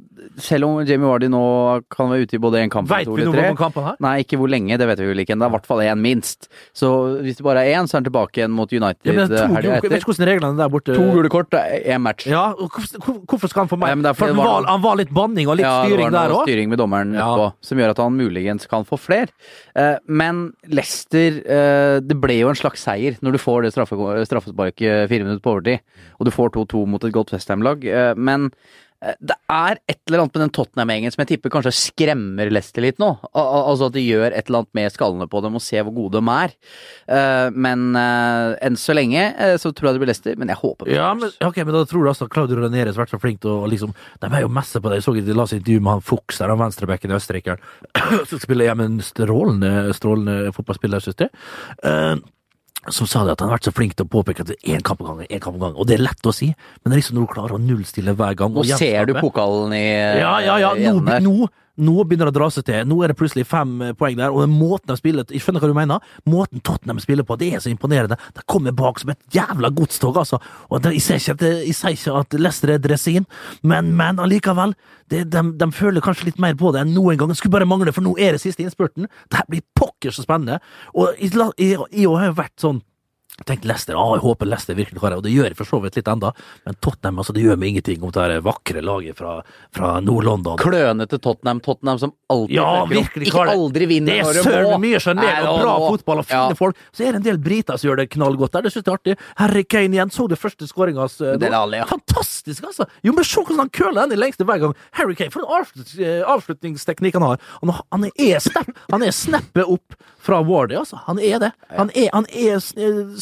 selv 0.40 0.64
om 0.64 0.79
Jamie 0.88 1.05
Wardy 1.05 1.27
nå 1.29 1.40
kan 1.92 2.09
være 2.09 2.25
ute 2.25 2.38
i 2.38 2.40
både 2.40 2.62
én 2.64 2.71
kamp 2.73 2.88
og 2.88 2.95
Veit 2.95 3.05
to 3.05 3.19
vi 3.19 3.27
noe 3.27 3.51
om 3.51 3.59
kampen 3.59 3.85
her? 3.85 3.99
Nei, 4.01 4.14
ikke 4.23 4.38
hvor 4.40 4.49
lenge, 4.49 4.79
det 4.81 4.87
vet 4.88 5.03
vi 5.03 5.09
vel 5.11 5.21
ikke. 5.21 5.37
Det 5.37 5.45
er 5.45 5.51
i 5.51 5.55
hvert 5.59 5.66
fall 5.69 5.83
én 5.85 6.01
minst. 6.01 6.49
Så 6.73 6.88
hvis 7.21 7.37
det 7.37 7.45
bare 7.45 7.66
er 7.69 7.77
én, 7.77 7.85
så 7.85 7.99
er 7.99 8.01
han 8.01 8.07
tilbake 8.09 8.40
igjen 8.40 8.55
mot 8.57 8.73
United 8.73 9.05
Ja, 9.05 9.12
men 9.19 9.29
to, 9.29 9.42
jeg 9.61 9.83
vet 9.85 9.99
ikke 9.99 10.09
hvordan 10.14 10.31
reglene 10.31 10.57
der 10.62 10.73
borte 10.73 10.97
To 10.97 11.05
gule 11.12 11.29
kort, 11.35 11.53
én 11.53 12.01
match. 12.07 12.25
Ja, 12.33 12.47
hvorfor, 12.57 13.53
skal 13.53 13.66
han 13.66 13.69
få 13.75 13.77
meg? 13.83 13.92
Ja, 13.92 13.99
men 14.01 14.07
det 14.09 14.14
er 14.14 14.19
fordi 14.23 14.33
det 14.33 14.45
var 14.46 14.66
han 14.70 14.82
var 14.82 14.96
litt 15.00 15.11
banning 15.14 15.48
og 15.48 15.56
litt 15.59 15.66
Ja, 15.66 15.85
styring 15.85 16.11
der 16.14 16.30
òg. 16.35 16.42
styring 16.46 16.68
med 16.72 16.78
dommeren 16.78 17.14
Ja. 17.14 17.26
på, 17.37 17.52
som 17.61 17.78
gjør 17.78 17.90
at 17.90 17.98
han 17.98 18.16
muligens 18.16 18.66
kan 18.70 18.85
få 18.85 18.98
fler. 18.98 19.28
Eh, 19.74 19.96
men 20.09 20.52
Leicester 20.68 21.40
eh, 21.44 22.00
Det 22.00 22.18
ble 22.20 22.38
jo 22.40 22.48
en 22.48 22.54
slags 22.59 22.82
seier 22.87 23.16
når 23.22 23.32
du 23.32 23.38
får 23.38 23.62
det 23.66 23.72
straffesparket 24.28 25.09
fire 25.11 25.24
minutter 25.26 25.42
på 25.44 25.54
overtid, 25.56 25.80
og 26.20 26.26
du 26.26 26.30
får 26.35 26.50
2-2 26.56 26.87
mot 26.87 27.04
et 27.04 27.12
godt 27.12 27.32
Westham-lag. 27.32 27.85
Eh, 27.85 28.14
men 28.16 28.50
det 29.20 29.35
er 29.52 29.78
et 29.88 29.98
eller 30.09 30.22
annet 30.24 30.35
med 30.37 30.42
den 30.46 30.52
Tottenham-gjengen 30.56 31.12
som 31.14 31.22
jeg 31.22 31.28
tipper 31.35 31.52
kanskje 31.52 31.72
skremmer 31.76 32.48
Leicester 32.52 32.82
litt 32.85 32.98
nå. 33.02 33.11
Al 33.37 33.44
al- 33.44 33.66
altså 33.72 33.90
at 33.90 33.96
de 33.96 34.04
gjør 34.06 34.30
et 34.32 34.48
eller 34.48 34.62
annet 34.62 34.78
med 34.78 34.94
skallene 34.94 35.28
på 35.30 35.42
dem 35.44 35.59
og 35.59 35.62
ser 35.62 35.85
hvor 35.87 35.94
gode 35.98 36.20
de 36.22 36.32
er. 36.32 36.54
Eh, 37.16 37.50
men 37.54 37.85
eh, 38.00 38.54
enn 38.66 38.78
så 38.80 38.96
lenge 38.96 39.20
eh, 39.37 39.56
så 39.61 39.72
tror 39.76 39.90
jeg 39.90 39.98
det 39.98 40.02
blir 40.04 40.11
Leicester, 40.12 40.38
men 40.40 40.50
jeg 40.52 40.61
håper 40.62 40.88
på 40.88 40.94
Ja, 40.96 41.11
men, 41.18 41.30
ok, 41.44 41.61
men 41.64 41.76
da 41.76 41.85
tror 41.88 42.06
du 42.06 42.11
altså 42.12 42.28
Claudio 42.32 42.59
Ranieres 42.62 42.96
har 42.96 43.04
vært 43.04 43.14
så 43.14 43.20
flink 43.22 43.42
til 43.44 43.52
å 43.52 43.68
liksom 43.70 43.92
De 44.22 44.30
er 44.32 44.46
jo 44.46 44.52
messe 44.52 44.80
på 44.80 44.90
det. 44.90 45.00
Jeg 45.02 45.06
så 45.09 45.16
de 45.16 45.37
la 45.37 45.46
seg 45.50 45.61
intervju 45.61 45.82
med 45.85 45.92
han 45.96 46.06
Fuchs 46.06 46.40
der, 46.40 46.52
han 46.54 46.62
venstrebekken 46.62 47.12
i 47.12 47.18
Østerrike, 47.18 47.59
som 48.30 48.40
spiller 48.42 48.70
hjemme 48.70 48.88
en 48.88 48.98
strålende, 49.04 49.74
strålende 49.96 50.52
fotballspiller, 50.56 51.04
synes 51.04 51.26
jeg. 51.26 51.30
Eh, 51.85 52.16
som 52.94 53.09
sa 53.11 53.25
det 53.27 53.35
at 53.37 53.42
han 53.42 53.51
har 53.51 53.59
vært 53.59 53.68
så 53.68 53.75
flink 53.75 53.96
til 53.99 54.07
å 54.07 54.11
påpeke 54.12 54.44
at 54.44 54.51
det 54.53 54.57
er 54.62 54.77
én 54.79 54.85
kamp 54.87 55.01
om 55.03 55.11
gangen, 55.11 55.29
én 55.31 55.42
kamp 55.42 55.57
om 55.57 55.62
gangen. 55.62 55.79
Og 55.81 55.88
det 55.88 55.96
er 55.99 56.05
lett 56.07 56.29
å 56.29 56.35
si, 56.35 56.49
men 56.53 56.90
det 56.90 56.94
er 56.96 57.01
liksom 57.03 57.18
når 57.18 57.27
du 57.27 57.33
klarer 57.35 57.57
å 57.57 57.61
nullstille 57.62 58.14
hver 58.18 58.37
gang 58.38 58.55
Nå 58.57 58.64
ser 58.79 59.09
du 59.09 59.14
pokalen 59.18 59.75
i 59.77 59.85
Ja, 60.20 60.37
ja, 60.44 60.59
ja. 60.62 60.75
i 60.79 60.90
Nå, 60.90 61.01
nå, 61.27 61.49
nå 61.76 61.94
begynner 62.04 62.30
det 62.30 62.34
å 62.34 62.38
dra 62.38 62.48
seg 62.52 62.66
til. 62.68 62.86
Nå 62.88 62.98
er 63.02 63.12
det 63.12 63.18
plutselig 63.20 63.46
fem 63.48 63.74
eh, 63.84 63.94
poeng 63.98 64.16
der, 64.18 64.32
og 64.32 64.44
den 64.44 64.54
måten 64.56 64.90
de 64.90 64.96
spiller 64.98 65.26
Jeg 65.32 65.42
skjønner 65.44 65.62
hva 65.62 65.70
du 65.70 65.76
mener. 65.76 66.10
Måten 66.28 66.62
Tottenham 66.64 67.00
spiller 67.02 67.26
på, 67.26 67.38
det 67.40 67.52
er 67.54 67.62
så 67.62 67.72
imponerende. 67.72 68.18
De 68.36 68.44
kommer 68.48 68.74
bak 68.76 69.00
som 69.02 69.12
et 69.12 69.20
jævla 69.34 69.70
godstog, 69.76 70.18
altså. 70.22 70.40
Og 70.70 70.82
det, 70.84 70.96
jeg, 70.96 71.04
ser 71.06 71.20
ikke 71.20 71.36
at, 71.36 71.46
jeg 71.66 71.78
sier 71.78 71.98
ikke 71.98 72.18
at 72.22 72.38
Leicester 72.40 72.74
er 72.74 72.82
dresin, 72.82 73.28
men, 73.62 73.92
men 73.98 74.22
allikevel. 74.22 74.76
Det, 75.10 75.22
de, 75.30 75.42
de 75.60 75.70
føler 75.74 76.02
kanskje 76.02 76.30
litt 76.30 76.42
mer 76.42 76.56
på 76.58 76.72
det 76.74 76.82
enn 76.82 76.94
noen 76.96 77.20
gang. 77.20 77.30
Det 77.30 77.38
skulle 77.38 77.54
bare 77.58 77.68
mangle, 77.68 77.94
for 77.94 78.06
nå 78.06 78.16
er 78.18 78.34
det 78.34 78.42
siste 78.42 78.64
innspurten. 78.64 79.10
Det 79.32 79.46
blir 79.50 79.64
pokker 79.78 80.14
så 80.14 80.24
spennende. 80.24 80.58
Og 80.96 81.12
jeg, 81.20 81.34
jeg, 81.60 81.78
jeg 81.92 82.10
har 82.10 82.30
jo 82.30 82.38
vært 82.40 82.56
sånn 82.62 82.82
tenkte 83.44 83.68
Leicester, 83.68 83.94
ah, 84.01 84.14
jeg 84.16 84.22
håper 84.25 84.49
Leicester 84.49 84.75
virkelig 84.79 85.01
klarer 85.01 85.16
det, 85.16 85.18
og 85.20 85.25
det 85.27 85.33
gjør 85.35 85.49
jeg 85.51 85.57
for 85.59 85.68
så 85.68 85.81
vidt 85.83 85.96
litt 85.99 86.09
enda, 86.09 86.31
men 86.64 86.77
Tottenham, 86.81 87.18
altså 87.20 87.35
det 87.37 87.42
gjør 87.44 87.59
meg 87.61 87.68
ingenting 87.75 88.03
om 88.07 88.12
det 88.14 88.22
her 88.22 88.40
vakre 88.40 88.81
laget 88.81 89.18
fra, 89.18 89.35
fra 89.77 89.90
Nord-London. 90.01 90.57
klønete 90.62 91.18
Tottenham. 91.20 91.61
Tottenham 91.61 91.99
som 92.01 92.12
alltid 92.33 92.57
Ja, 92.57 92.87
virkelig 92.88 93.29
ikke 93.29 93.44
aldri 93.53 93.87
vinner 93.90 94.22
Det 94.22 94.40
er 94.40 94.42
søren 94.46 94.81
mye 94.81 95.01
sjenert 95.03 95.42
og 95.44 95.61
bra 95.61 95.75
nå- 95.77 95.90
fotball 95.92 96.22
og 96.22 96.27
fine 96.31 96.55
ja. 96.55 96.57
folk. 96.57 96.81
Så 96.96 97.05
er 97.05 97.12
det 97.12 97.20
en 97.20 97.27
del 97.29 97.38
briter 97.42 97.77
som 97.77 97.90
gjør 97.90 98.01
det 98.01 98.09
knallgodt 98.16 98.57
der, 98.57 98.62
det 98.66 98.72
synes 98.72 98.87
jeg 98.87 98.92
er 98.92 98.99
artig. 99.01 99.18
Harry 99.42 99.64
Kane 99.68 99.99
igjen, 99.99 100.11
så 100.14 100.29
du 100.29 100.37
første 100.40 100.66
skåringa 100.70 101.05
hans? 101.05 101.20
eh? 101.20 101.37
Ja. 101.83 101.85
Fantastisk, 101.90 102.64
altså! 102.64 102.88
Jo, 103.05 103.12
men 103.12 103.25
se 103.25 103.40
hvordan 103.42 103.59
han 103.66 103.70
køler 103.70 104.07
den 104.07 104.16
i 104.16 104.20
lengste 104.20 104.44
hver 104.49 104.62
gang. 104.64 104.75
Harry 104.96 105.14
Kane, 105.18 105.31
for 105.35 105.44
en 105.44 106.01
eh, 106.01 106.22
avslutningsteknikk 106.25 107.18
han 107.20 107.22
har. 107.22 107.40
Han, 107.61 107.75
han 107.92 108.09
er 108.09 108.33
er 109.07 109.12
snappet 109.14 109.64
opp 109.68 109.96
fra 110.27 110.40
Wardy, 110.42 110.75
altså. 110.81 110.99
Han 111.07 111.20
er 111.22 111.38
det. 111.38 111.53
Han 111.70 111.90
er, 111.94 112.09
han 112.14 112.27
er 112.33 112.59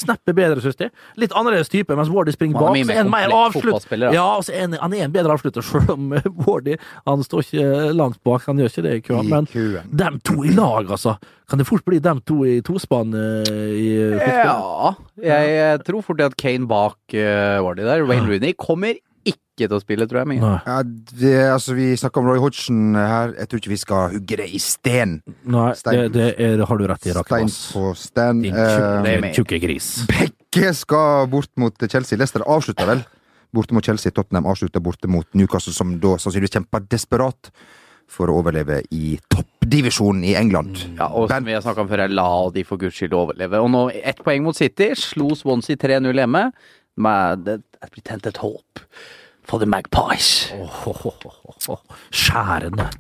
s- 0.04 0.08
eh, 0.08 0.12
snappet 0.12 0.36
bedre, 0.36 0.60
synes 0.60 0.76
jeg. 0.78 0.90
Litt 1.16 1.32
annerledes 1.32 1.68
type, 1.72 1.96
mens 1.96 2.10
Wardy 2.12 2.34
springer 2.36 2.60
er 2.60 2.60
bak. 2.60 2.76
Så 2.84 2.92
er 2.92 3.00
han 3.02 3.10
mer 3.10 3.34
avslutt. 3.34 3.88
Ja, 4.14 4.26
så 4.44 4.52
er 4.54 4.60
han, 4.66 4.76
han 4.80 4.92
er 4.94 5.04
en 5.08 5.12
bedre 5.12 5.32
avslutter, 5.34 5.64
selv 5.72 5.90
om 5.96 6.12
eh, 6.12 6.28
Wardy 6.46 6.76
han 7.06 7.24
står 7.24 7.44
ikke 7.46 7.94
langt 7.96 8.20
bak. 8.24 8.44
Han 8.46 8.60
gjør 8.60 8.70
ikke 8.72 8.86
det 8.86 8.94
i 8.98 9.04
køen. 9.08 9.30
Men 9.32 9.48
dem 9.96 10.20
to 10.24 10.44
i 10.44 10.52
lag, 10.54 10.90
altså. 10.90 11.16
Kan 11.48 11.58
det 11.60 11.66
fort 11.68 11.84
bli 11.84 11.98
dem 12.00 12.20
to 12.24 12.44
i 12.48 12.60
tospann 12.64 13.12
eh, 13.14 13.50
i 13.74 13.88
eh, 14.00 14.20
fotball? 14.20 14.94
Ja, 15.22 15.40
jeg, 15.44 15.82
tror 15.84 16.02
fort 16.06 16.18
det 16.20 16.30
at 16.32 16.36
Kane 16.40 16.66
bak 16.68 16.96
uh, 17.14 17.60
Wardy 17.64 17.84
der. 17.84 18.04
Wayne 18.08 18.28
Rooney 18.28 18.54
kommer 18.58 18.96
ikke 19.24 19.68
til 19.68 19.74
å 19.76 19.80
spille, 19.82 20.06
tror 20.10 20.22
jeg. 20.22 20.28
mye. 20.34 20.52
Ja, 20.66 20.76
det, 20.84 21.34
altså, 21.52 21.74
vi 21.78 21.90
snakker 22.00 22.20
om 22.22 22.26
Roy 22.32 22.38
Hodgson 22.42 22.94
her. 22.98 23.34
Jeg 23.38 23.48
tror 23.50 23.62
ikke 23.62 23.72
vi 23.74 23.80
skal 23.80 24.14
hugge 24.16 24.38
det 24.40 24.48
i 24.54 24.58
sten. 24.62 25.16
Nei, 25.46 25.68
det, 25.72 25.78
Stein- 25.80 26.12
det 26.14 26.28
er, 26.42 26.64
har 26.66 26.80
du 26.80 26.86
rett 26.90 27.06
i, 27.06 27.14
Stein 27.14 27.52
på 27.74 27.84
sten. 27.96 28.42
Din 28.42 28.54
Eh, 28.54 29.30
tjukke, 29.36 29.60
gris. 29.62 29.92
Begge 30.10 30.74
skal 30.74 31.26
bort 31.32 31.50
mot 31.56 31.74
Chelsea. 31.90 32.18
Leicester 32.18 32.42
avslutter 32.46 32.86
vel 32.86 33.04
borte 33.54 33.72
mot 33.76 33.84
Chelsea. 33.86 34.10
Tottenham 34.10 34.46
avslutter 34.50 34.82
borte 34.82 35.06
mot 35.08 35.26
Newcastle, 35.38 35.72
som 35.72 35.96
da 36.02 36.16
sannsynligvis 36.18 36.56
kjemper 36.58 36.82
desperat 36.90 37.50
for 38.10 38.28
å 38.28 38.34
overleve 38.42 38.82
i 38.92 39.14
toppdivisjonen 39.32 40.24
i 40.28 40.34
England. 40.36 40.76
Ja, 40.98 41.06
og 41.08 41.30
som 41.30 41.46
vi 41.46 41.54
har 41.54 41.62
snakka 41.64 41.80
om 41.86 41.88
før, 41.88 42.02
la 42.12 42.26
de 42.52 42.64
for 42.66 42.76
guds 42.82 42.98
skyld 42.98 43.14
overleve. 43.16 43.62
Og 43.64 43.70
nå 43.72 43.84
ett 43.96 44.20
poeng 44.26 44.42
mot 44.44 44.56
City. 44.58 44.90
Slo 44.98 45.30
Swansea 45.38 45.78
3-0 45.80 46.12
hjemme. 46.20 46.42
Men 46.96 47.44
det 47.44 47.60
det 47.84 47.90
blir 47.92 48.02
tent 48.06 48.26
et 48.26 48.36
håp 48.40 48.80
for 49.44 49.58
the 49.60 49.66
Magpies. 49.68 50.50
Skjærende. 52.14 52.86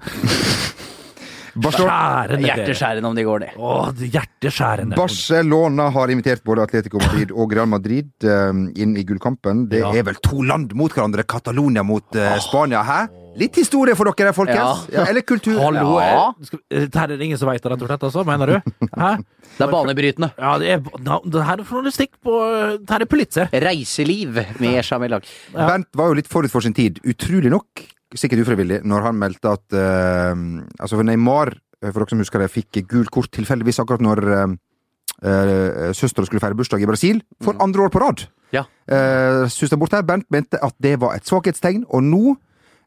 Barcelona, 1.54 1.94
Skjærende. 1.94 2.40
dere. 2.42 2.56
Hjerteskjærende 2.58 3.08
om 3.08 3.14
de 3.16 3.24
går 3.24 3.38
ned. 3.44 3.52
Åh, 3.62 3.90
er 3.94 4.08
hjerteskjærende. 4.16 4.96
Barcelona 4.98 5.86
har 5.94 6.10
invitert 6.10 6.42
både 6.44 6.64
Atletico 6.66 6.98
Madrid 6.98 7.30
og 7.30 7.52
Real 7.54 7.68
Madrid 7.70 8.26
eh, 8.26 8.50
inn 8.82 8.96
i 8.98 9.04
gullkampen. 9.06 9.68
Det 9.70 9.78
Ja. 9.84 9.92
er 9.94 10.02
vel 10.08 10.18
to 10.22 10.42
land 10.42 10.74
mot 10.74 10.92
hverandre. 10.92 11.22
Catalonia 11.24 11.82
mot 11.86 12.16
eh, 12.18 12.34
Spania, 12.42 12.82
hæ? 12.82 13.06
Litt 13.34 13.56
historie 13.58 13.96
for 13.98 14.06
dere, 14.10 14.32
folkens. 14.34 14.84
Ja. 14.90 15.00
Ja, 15.00 15.04
eller 15.10 15.24
kultur. 15.26 15.56
Hallo! 15.58 15.96
Ja. 15.98 16.28
eh, 16.30 16.44
skal- 16.46 16.60
eh, 16.70 16.80
Dette 16.86 17.00
er 17.02 17.06
det 17.08 17.20
ingen 17.26 17.38
som 17.38 17.48
veit, 17.48 17.64
rett 17.64 17.82
og 17.82 17.88
slett, 17.88 18.04
altså, 18.06 18.24
mener 18.24 18.46
du? 18.46 18.56
Hæ? 19.02 19.16
Det 19.56 19.66
er 19.66 19.72
banebrytende. 19.72 20.30
Ja, 20.38 20.52
det 20.58 20.68
er, 20.70 20.78
det 21.24 21.42
her 21.48 21.58
er 21.58 21.64
journalistikk 21.64 22.14
på 22.22 22.36
Det 22.78 22.90
her 22.90 23.02
er 23.02 23.10
Pulitzer. 23.10 23.48
Reiseliv 23.52 24.38
med 24.60 24.78
Jamil 24.84 25.16
Ja. 25.18 25.20
Bernt 25.66 25.88
var 25.94 26.08
jo 26.12 26.18
litt 26.20 26.28
forut 26.30 26.50
for 26.50 26.60
sin 26.60 26.74
tid, 26.74 27.00
utrolig 27.04 27.50
nok, 27.50 27.82
sikkert 28.14 28.44
ufrivillig, 28.46 28.82
når 28.86 29.02
han 29.08 29.18
meldte 29.18 29.50
at 29.56 29.74
uh, 29.74 30.34
Altså, 30.78 30.94
for 30.94 31.02
Neymar, 31.02 31.54
eh, 31.82 31.90
for 31.90 32.00
dere 32.04 32.14
som 32.14 32.22
husker 32.22 32.38
det, 32.44 32.50
fikk 32.54 32.84
gult 32.86 33.10
kort 33.10 33.32
tilfeldigvis 33.34 33.82
akkurat 33.82 34.02
når 34.04 34.22
uh, 34.30 35.90
søstera 35.94 36.26
skulle 36.26 36.42
feire 36.42 36.54
bursdag 36.58 36.82
i 36.82 36.86
Brasil, 36.86 37.22
for 37.42 37.58
andre 37.62 37.86
år 37.86 37.90
på 37.94 38.02
rad. 38.02 38.26
Ja. 38.54 38.62
Uh, 38.86 39.46
Søster 39.50 39.76
bort 39.80 39.94
her, 39.94 40.02
Bernt 40.06 40.26
mente 40.30 40.58
at 40.62 40.74
det 40.82 41.00
var 41.02 41.16
et 41.18 41.26
svakhetstegn, 41.26 41.84
og 41.90 42.02
nå 42.06 42.36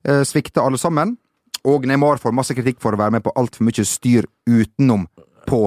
uh, 0.07 0.23
svikter 0.27 0.65
alle 0.65 0.79
sammen. 0.81 1.15
Og 1.67 1.87
Neymar 1.89 2.21
får 2.21 2.35
masse 2.35 2.55
kritikk 2.55 2.79
for 2.83 2.95
å 2.95 2.99
være 2.99 3.17
med 3.17 3.25
på 3.25 3.33
altfor 3.39 3.67
mye 3.67 3.85
styr 3.87 4.27
utenom 4.47 5.07
på 5.47 5.65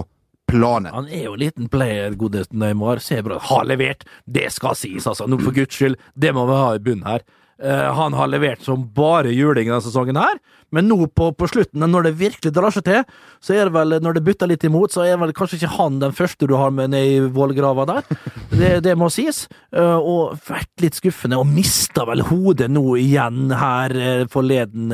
planen. 0.51 0.93
Han 0.95 1.09
er 1.09 1.27
jo 1.27 1.35
en 1.37 1.43
liten 1.43 1.69
player, 1.73 2.17
godeste 2.19 2.57
Neymar. 2.57 3.03
Ser 3.05 3.25
bra 3.27 3.39
Har 3.51 3.67
levert! 3.69 4.07
Det 4.27 4.49
skal 4.55 4.79
sies, 4.79 5.07
altså. 5.07 5.29
Nå 5.29 5.41
for 5.43 5.57
guds 5.57 5.77
skyld, 5.77 5.99
det 6.15 6.33
må 6.37 6.47
vi 6.49 6.59
ha 6.59 6.73
i 6.77 6.83
bunnen 6.83 7.07
her. 7.07 7.27
Eh, 7.61 7.93
han 7.93 8.15
har 8.17 8.31
levert 8.33 8.63
som 8.65 8.87
bare 8.97 9.35
juling 9.35 9.69
denne 9.69 9.83
sesongen 9.85 10.17
her, 10.17 10.39
men 10.73 10.87
nå 10.89 11.05
på, 11.13 11.27
på 11.37 11.49
slutten, 11.51 11.83
når 11.93 12.07
det 12.07 12.13
virkelig 12.21 12.53
drar 12.57 12.73
seg 12.73 12.87
til, 12.87 13.03
så 13.43 13.57
er 13.57 13.69
det 13.69 13.75
vel, 13.75 13.97
når 14.01 14.17
det 14.17 14.23
butter 14.25 14.49
litt 14.49 14.65
imot, 14.65 14.95
så 14.95 15.05
er 15.05 15.19
vel 15.21 15.35
kanskje 15.37 15.59
ikke 15.59 15.73
han 15.75 15.99
den 16.01 16.15
første 16.17 16.49
du 16.49 16.55
har 16.57 16.73
med 16.73 16.95
ned 16.95 17.09
i 17.11 17.19
vollgrava 17.35 17.87
der. 17.91 18.07
Det, 18.61 18.71
det 18.85 18.93
må 18.99 19.07
sies. 19.13 19.45
Eh, 19.73 19.97
og 19.97 20.41
vært 20.49 20.83
litt 20.83 20.97
skuffende, 20.99 21.39
og 21.39 21.49
mista 21.49 22.03
vel 22.09 22.25
hodet 22.29 22.67
nå 22.73 22.83
igjen 23.01 23.53
her 23.57 23.95
eh, 23.95 24.25
forleden, 24.31 24.91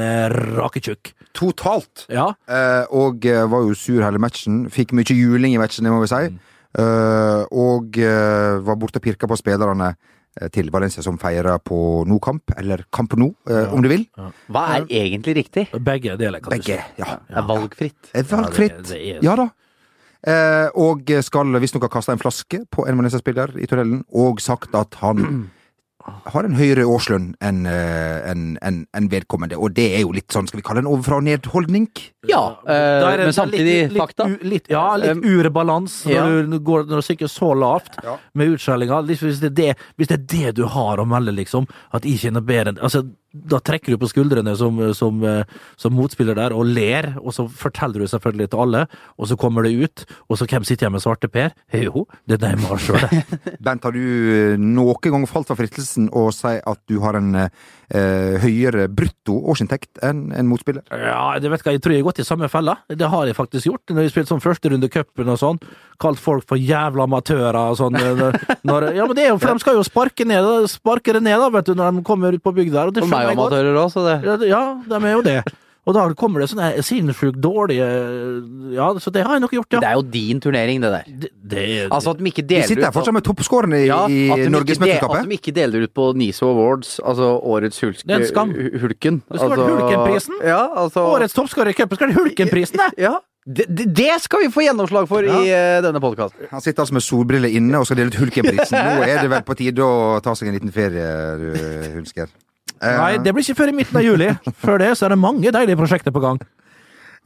Raketjukk. 0.56 1.12
Totalt. 1.36 2.04
Ja. 2.12 2.28
Eh, 2.50 2.84
og 2.94 3.24
var 3.24 3.64
jo 3.66 3.78
sur 3.78 4.02
hele 4.04 4.20
matchen. 4.22 4.66
Fikk 4.72 4.94
mye 4.96 5.16
juling 5.16 5.54
i 5.54 5.62
matchen, 5.62 5.86
det 5.86 5.94
må 5.94 6.02
vi 6.02 6.10
si. 6.12 6.20
Eh, 6.76 7.42
og 7.48 7.96
var 7.96 8.78
borte 8.78 9.00
og 9.00 9.06
pirka 9.06 9.30
på 9.30 9.38
spillerne 9.40 9.94
til 10.52 10.70
Valencia 10.70 11.02
som 11.02 11.16
feirer 11.18 11.58
på 11.64 12.04
No 12.06 12.18
Camp, 12.18 12.50
eller 12.58 12.84
Camp 12.92 13.14
Nou, 13.16 13.34
eh, 13.48 13.72
om 13.72 13.82
du 13.82 13.88
vil. 13.88 14.06
Hva 14.52 14.64
er 14.76 14.86
egentlig 14.86 15.34
riktig? 15.36 15.66
Begge 15.80 16.16
deler, 16.20 16.40
kan 16.40 16.50
du 16.52 16.56
Begge. 16.58 16.76
si. 16.82 17.02
Ja. 17.02 17.16
Det 17.28 17.36
er 17.36 17.46
valgfritt. 17.48 18.10
Er 18.14 18.22
Valgfritt. 18.22 18.70
Ja, 18.70 18.82
det- 18.82 18.88
det 18.88 19.16
er- 19.16 19.22
Ja 19.22 19.36
da. 19.36 19.48
Eh, 20.26 20.68
og 20.74 21.04
skal 21.22 21.46
visstnok 21.60 21.82
ha 21.82 21.88
kasta 21.88 22.12
en 22.12 22.18
flaske 22.18 22.64
på 22.70 22.86
en 22.88 22.96
Valencia-spiller 22.98 23.56
i 23.62 23.66
tunnelen, 23.66 24.04
og 24.12 24.40
sagt 24.40 24.74
at 24.74 24.94
han 24.94 25.50
har 26.32 26.44
en 26.44 26.54
høyere 26.58 26.84
årslønn 26.86 27.34
enn 27.40 27.66
en, 27.66 27.68
en, 28.30 28.44
enn- 28.62 28.86
enn 28.96 29.08
vedkommende. 29.12 29.56
Og 29.58 29.74
det 29.76 29.86
er 29.96 30.02
jo 30.04 30.12
litt 30.16 30.28
sånn, 30.34 30.46
skal 30.48 30.60
vi 30.60 30.64
kalle 30.66 30.82
en 30.84 30.90
overfra 30.90 31.18
og 31.20 31.24
ned-holdning? 31.26 31.88
Ja, 32.28 32.56
eh, 32.66 33.02
er 33.06 33.22
men 33.24 33.32
samtidig 33.36 33.66
litt, 33.66 33.92
litt, 33.94 34.02
fakta. 34.02 34.26
u- 34.28 34.38
Litt, 34.46 34.68
ja, 34.70 34.96
litt 34.96 35.16
Um, 35.16 35.22
urebalans 35.22 36.04
når, 36.06 36.12
ja. 36.14 36.42
du 36.50 36.58
går, 36.58 36.86
når 36.90 37.02
du 37.02 37.06
stikker 37.06 37.30
så 37.30 37.52
lavt 37.58 37.96
Ja. 38.04 38.16
med 38.34 38.54
utskjellinga. 38.56 39.02
Hvis, 39.06 39.20
hvis, 39.22 39.40
det 39.40 39.52
er 39.52 39.54
det- 39.74 39.76
hvis 39.98 40.08
det 40.08 40.18
er 40.18 40.26
det 40.26 40.54
du 40.56 40.66
har 40.66 40.96
å 40.98 41.06
melde, 41.06 41.32
liksom, 41.34 41.66
at 41.92 42.02
jeg 42.02 42.14
ikke 42.18 42.26
er 42.28 42.36
noe 42.40 42.42
bedre 42.42 42.68
enn 42.74 42.78
altså, 42.82 43.04
Da 43.52 43.60
trekker 43.60 43.94
du 43.94 44.00
på 44.00 44.08
skuldrene 44.10 44.54
som, 44.58 44.78
som, 44.96 45.22
eh, 45.26 45.56
som 45.80 45.94
motspiller 45.96 46.38
der 46.38 46.54
og 46.56 46.68
ler, 46.70 47.12
og 47.20 47.34
så 47.36 47.46
forteller 47.50 48.02
du 48.02 48.10
selvfølgelig 48.10 48.50
til 48.52 48.62
alle, 48.64 48.84
og 49.16 49.30
så 49.30 49.38
kommer 49.40 49.66
det 49.66 49.74
ut, 49.76 50.04
og 50.28 50.40
så 50.40 50.48
hvem 50.48 50.66
sitter 50.66 50.86
igjen 50.86 50.96
med 50.96 51.04
svarte 51.04 51.30
Per? 51.32 51.54
Jo, 51.76 52.06
det 52.26 52.38
er 52.40 52.54
Neymar 52.56 52.80
sjøl, 52.82 53.02
det. 53.04 53.40
Bent, 53.66 53.84
har 53.84 53.96
du 53.96 54.02
eh, 54.02 54.56
noen 54.60 55.00
gang 55.04 55.26
falt 55.30 55.50
for 55.50 55.58
fristelsen 55.58 56.08
å 56.14 56.28
si 56.34 56.56
at 56.56 56.82
du 56.88 56.98
har 57.04 57.18
en 57.18 57.46
eh, 57.90 58.36
høyere 58.42 58.86
brutto 58.88 59.36
årsinntekt 59.52 60.00
enn 60.06 60.32
en 60.36 60.48
motspiller? 60.50 60.82
Ja, 60.90 61.38
det 61.42 61.50
vet 61.52 61.64
jeg, 61.66 61.78
jeg 61.78 61.82
tror 61.84 61.94
jeg 61.94 62.02
har 62.04 62.08
gått 62.10 62.22
i 62.22 62.26
samme 62.28 62.48
fella. 62.52 62.76
Det 62.88 63.08
har 63.12 63.26
jeg 63.30 63.36
faktisk 63.38 63.68
gjort. 63.70 63.84
Når 63.92 64.06
jeg 64.06 64.14
spilte 64.14 64.32
sånn 64.34 64.42
første 64.44 64.72
runde 64.72 64.88
cupen 64.92 65.28
og 65.32 65.38
sånn. 65.42 65.60
Kalt 66.02 66.18
folk 66.20 66.46
for 66.48 66.56
jævla 66.60 67.06
amatører 67.06 67.56
og 67.72 67.76
sånn. 67.80 67.96
Når, 67.96 68.40
når, 68.66 68.88
ja, 68.96 69.06
men 69.06 69.16
det 69.16 69.26
er 69.26 69.30
jo, 69.34 69.38
for 69.42 69.52
de 69.54 69.64
skal 69.64 69.78
jo 69.78 69.84
sparke 69.86 70.26
ned, 70.28 70.50
sparke 70.72 71.14
det 71.16 71.22
ned 71.24 71.38
da, 71.40 71.48
vet 71.58 71.70
du, 71.70 71.74
når 71.78 72.00
de 72.00 72.06
kommer 72.06 72.34
ut 72.36 72.42
på 72.44 72.52
bygda. 72.56 72.88
Og 72.90 72.96
det 72.96 73.04
skjønner 73.06 73.30
jeg 73.30 73.36
og 73.38 73.46
amatører 73.46 73.80
òg, 73.84 73.92
så 73.94 74.04
det- 74.08 74.50
Ja, 74.50 74.64
de 74.88 75.00
er 75.04 75.12
jo 75.16 75.22
det. 75.26 75.38
Og 75.86 75.94
da 75.94 76.04
kommer 76.18 76.42
det 76.42 76.48
sånne 76.50 76.82
sinnssykt 76.82 77.38
dårlige 77.42 77.86
Ja, 78.74 78.88
så 78.98 79.12
det 79.14 79.22
har 79.26 79.36
jeg 79.36 79.44
nok 79.44 79.52
gjort, 79.54 79.76
ja. 79.76 79.82
Det 79.84 79.90
er 79.90 80.00
jo 80.00 80.06
din 80.16 80.40
turnering, 80.42 80.82
det 80.82 80.90
der. 80.90 81.04
Det, 81.06 81.30
det, 81.52 81.66
Altså 81.86 82.16
at 82.16 82.18
de 82.18 82.26
ikke 82.32 82.42
Vi 82.42 82.48
deler 82.54 82.66
sitter 82.72 82.88
her 82.88 82.96
fortsatt 82.96 83.14
med 83.14 83.26
toppskårene 83.26 83.84
i, 83.84 83.86
ja, 83.86 84.00
at 84.06 84.42
i 84.42 84.50
Norgesmesterskapet. 84.50 85.22
At 85.22 85.30
de 85.30 85.38
ikke 85.38 85.54
deler 85.54 85.86
ut 85.86 85.94
på 85.94 86.08
NISO 86.18 86.50
Awards, 86.50 86.98
altså 87.04 87.30
årets 87.38 87.80
hulk, 87.84 88.02
Det 88.02 88.16
er 88.16 88.24
en 88.24 88.28
skam. 88.32 88.50
Hulken. 88.82 89.22
Det 89.22 89.38
skulle 89.38 89.54
vært 89.54 89.62
altså, 89.62 89.78
Hulkenprisen. 89.78 90.42
Ja, 90.42 90.60
altså 90.82 91.06
Årets 91.14 91.38
toppskårer 91.38 91.70
i 91.70 91.78
cupen 91.78 92.00
skal 92.00 92.10
være 92.10 92.22
Hulkenprisen, 92.24 92.82
det! 92.82 93.06
Ja. 93.06 93.14
Det, 93.46 93.66
det, 93.94 94.10
skal 94.24 94.42
vi 94.42 94.48
få 94.50 94.64
gjennomslag 94.64 95.06
for 95.06 95.22
i 95.22 95.30
uh, 95.54 95.76
denne 95.84 96.00
podkasten. 96.02 96.48
Han 96.50 96.62
sitter 96.64 96.82
altså 96.82 96.96
med 96.96 97.04
solbriller 97.06 97.52
inne 97.54 97.78
og 97.78 97.86
skal 97.86 98.00
dele 98.00 98.10
ut 98.10 98.18
Hulkenprisen. 98.18 98.74
Nå 98.98 99.06
er 99.06 99.20
det 99.22 99.30
vel 99.30 99.46
på 99.46 99.54
tide 99.60 99.86
å 99.86 100.18
ta 100.24 100.34
seg 100.34 100.50
en 100.50 100.58
liten 100.58 100.74
ferie, 100.74 101.06
du, 101.38 101.46
Hulsker. 101.94 102.32
Eh, 102.82 102.96
Nei, 103.00 103.12
det 103.24 103.32
blir 103.32 103.44
ikke 103.46 103.56
før 103.62 103.72
i 103.72 103.76
midten 103.78 103.96
av 104.00 104.04
juli. 104.04 104.28
Før 104.60 104.78
det 104.82 104.90
så 104.98 105.06
er 105.08 105.14
det 105.14 105.20
mange 105.22 105.52
deilige 105.54 105.78
prosjekter 105.80 106.12
på 106.14 106.20
gang. 106.24 106.40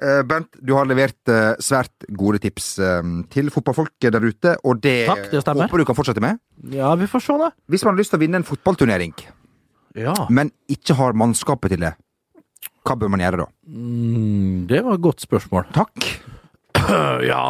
Bent, 0.01 0.49
du 0.65 0.71
har 0.79 0.87
levert 0.89 1.29
eh, 1.29 1.59
svært 1.61 2.07
gode 2.17 2.39
tips 2.41 2.71
eh, 2.81 3.03
til 3.35 3.51
fotballfolk 3.53 3.93
der 4.01 4.23
ute, 4.25 4.55
og 4.65 4.79
det, 4.81 4.95
Takk, 5.11 5.27
det 5.35 5.43
håper 5.45 5.83
du 5.83 5.85
kan 5.91 5.99
fortsette 5.99 6.23
med. 6.25 6.39
Ja, 6.73 6.95
vi 6.97 7.05
får 7.11 7.21
se, 7.27 7.37
det. 7.43 7.51
Hvis 7.69 7.85
man 7.85 7.93
har 7.93 8.01
lyst 8.01 8.15
til 8.15 8.17
å 8.17 8.23
vinne 8.23 8.41
en 8.41 8.47
fotballturnering, 8.49 9.13
Ja. 10.01 10.15
men 10.31 10.53
ikke 10.73 10.97
har 10.97 11.13
mannskapet 11.19 11.75
til 11.75 11.85
det, 11.85 11.93
hva 12.87 12.97
bør 12.97 13.11
man 13.13 13.21
gjøre 13.21 13.43
da? 13.43 13.47
Mm, 13.69 14.67
det 14.71 14.81
var 14.87 14.97
et 14.97 15.05
godt 15.05 15.21
spørsmål. 15.21 15.67
Takk. 15.77 16.07
ja. 17.33 17.43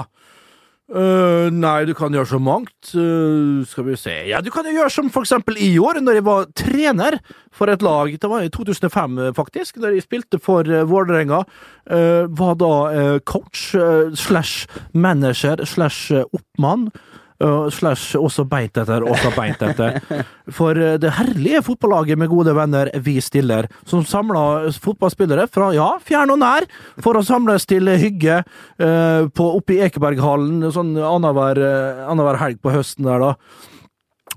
Øh, 0.91 1.53
nei, 1.55 1.84
du 1.86 1.93
kan 1.95 2.11
gjøre 2.11 2.26
så 2.26 2.38
mangt. 2.43 2.91
Uh, 2.99 3.62
skal 3.68 3.86
vi 3.86 3.95
se 3.99 4.14
Ja, 4.26 4.41
du 4.43 4.51
kan 4.51 4.66
jo 4.66 4.74
gjøre 4.74 4.91
som 4.91 5.11
for 5.14 5.22
eksempel 5.22 5.59
i 5.62 5.76
år, 5.78 6.01
når 6.03 6.18
jeg 6.18 6.24
var 6.26 6.49
trener 6.59 7.18
for 7.55 7.70
et 7.70 7.82
lag. 7.82 8.11
Det 8.18 8.30
var 8.30 8.43
i 8.43 8.51
2005, 8.51 9.18
øh, 9.18 9.34
faktisk, 9.34 9.78
da 9.78 9.93
jeg 9.95 10.03
spilte 10.03 10.41
for 10.43 10.66
uh, 10.66 10.82
Vålerenga. 10.91 11.45
Uh, 11.91 12.26
var 12.26 12.59
da 12.59 13.18
coach 13.18 13.74
slash 14.14 14.66
manager 14.93 15.64
slash 15.64 16.12
oppmann. 16.32 16.91
Øh, 17.41 17.70
slash 17.72 18.18
også 18.18 18.45
beint 18.49 18.78
etter, 18.80 19.05
også 19.07 19.32
beint 19.36 19.62
etter. 19.64 19.99
For 20.51 20.76
øh, 20.76 20.99
det 21.01 21.14
herlige 21.18 21.62
fotballaget 21.66 22.18
med 22.20 22.30
gode 22.30 22.55
venner 22.57 22.91
Vi 23.05 23.18
stiller, 23.20 23.68
som 23.86 24.05
samla 24.05 24.70
fotballspillere 24.82 25.49
fra 25.53 25.72
ja, 25.76 25.91
fjern 26.05 26.34
og 26.34 26.41
nær, 26.43 26.68
for 27.03 27.18
å 27.18 27.24
samles 27.26 27.66
til 27.68 27.88
hygge 27.91 28.41
uh, 28.82 29.26
oppe 29.41 29.76
i 29.76 29.82
Ekeberghallen 29.84 30.64
sånn 30.74 30.95
annenhver 30.97 31.59
eh, 31.61 32.01
annenhver 32.07 32.38
helg 32.41 32.61
på 32.62 32.72
høsten 32.74 33.09
der, 33.09 33.22
da. 33.22 33.34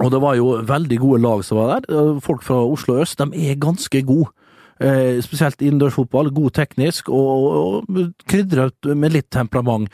Og 0.02 0.10
det 0.10 0.22
var 0.24 0.38
jo 0.40 0.56
veldig 0.66 0.98
gode 1.02 1.22
lag 1.22 1.44
som 1.46 1.60
var 1.60 1.76
der. 1.76 1.90
Eh, 1.94 2.22
Folk 2.24 2.44
fra 2.46 2.64
Oslo 2.66 2.98
øst, 3.04 3.20
de 3.20 3.50
er 3.50 3.60
ganske 3.62 4.02
gode. 4.08 4.32
Eh, 4.82 5.20
spesielt 5.22 5.62
innendørsfotball. 5.62 6.32
God 6.34 6.54
teknisk, 6.58 7.10
og, 7.14 7.84
og 7.88 8.14
krydret 8.30 8.90
med 8.98 9.14
litt 9.14 9.30
temperament. 9.34 9.92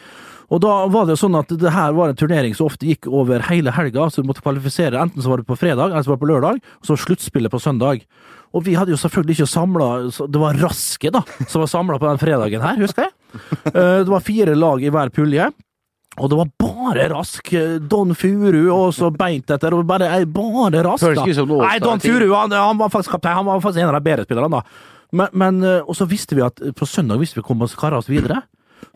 Og 0.50 0.62
da 0.64 0.88
var 0.90 1.06
det 1.06 1.20
sånn 1.20 1.36
at 1.38 1.52
det 1.62 1.74
her 1.76 1.92
var 1.94 2.10
en 2.10 2.18
turnering 2.18 2.56
som 2.58 2.66
ofte 2.72 2.88
gikk 2.88 3.06
over 3.12 3.44
hele 3.52 3.70
helga, 3.76 4.08
så 4.10 4.24
du 4.24 4.30
måtte 4.32 4.42
kvalifisere. 4.42 4.98
Enten 4.98 5.22
så 5.22 5.30
var 5.30 5.44
det 5.44 5.50
på 5.50 5.58
fredag, 5.60 5.92
eller 5.92 6.02
så 6.02 6.10
var 6.14 6.18
det 6.18 6.24
på 6.24 6.32
lørdag, 6.32 6.62
og 6.82 6.90
så 6.90 6.98
sluttspillet 6.98 7.54
på 7.54 7.62
søndag. 7.62 8.02
Og 8.56 8.64
vi 8.66 8.74
hadde 8.74 8.90
jo 8.96 8.98
selvfølgelig 8.98 9.36
ikke 9.38 9.46
samla 9.52 9.88
Det 10.26 10.40
var 10.42 10.58
Raske, 10.58 11.12
da, 11.14 11.22
som 11.46 11.62
var 11.62 11.70
samla 11.70 12.00
på 12.02 12.08
den 12.10 12.22
fredagen 12.24 12.64
her, 12.66 12.80
husker 12.82 13.06
jeg. 13.06 13.14
Eh, 13.76 14.00
Det 14.02 14.10
var 14.10 14.26
fire 14.26 14.56
lag 14.58 14.82
i 14.82 14.90
hver 14.90 15.12
pulje. 15.14 15.52
Og 16.20 16.30
det 16.32 16.38
var 16.40 16.52
bare 16.60 17.08
rask. 17.14 17.50
Don 17.90 18.14
Furu 18.18 18.62
og 18.76 18.94
så 18.96 19.10
beint 19.16 19.50
etter, 19.56 19.74
og 19.74 19.86
bare, 19.88 20.12
eh, 20.20 20.26
bare 20.26 20.84
rask. 20.86 21.04
Da. 21.16 21.24
Nei, 21.64 21.80
Don 21.80 22.00
Furu 22.04 22.30
han, 22.36 22.52
han 22.52 22.78
var 22.78 22.90
faktisk 22.94 23.16
kaptein, 23.16 23.38
han 23.40 23.46
var 23.48 23.62
faktisk 23.64 23.82
en 23.84 23.92
av 23.94 23.98
de 24.00 24.06
bedre 24.12 24.28
spillerne, 24.28 24.60
da. 24.60 24.64
Men, 25.12 25.28
men 25.34 25.64
eh, 25.66 25.82
Og 25.88 25.96
så 25.98 26.06
visste 26.06 26.36
vi 26.38 26.44
at 26.46 26.60
på 26.78 26.86
søndag 26.86 27.18
visste 27.22 27.40
vi 27.40 27.46
kom 27.48 27.62
oss 27.66 27.76
kara 27.80 27.98
oss 27.98 28.10
videre. 28.12 28.44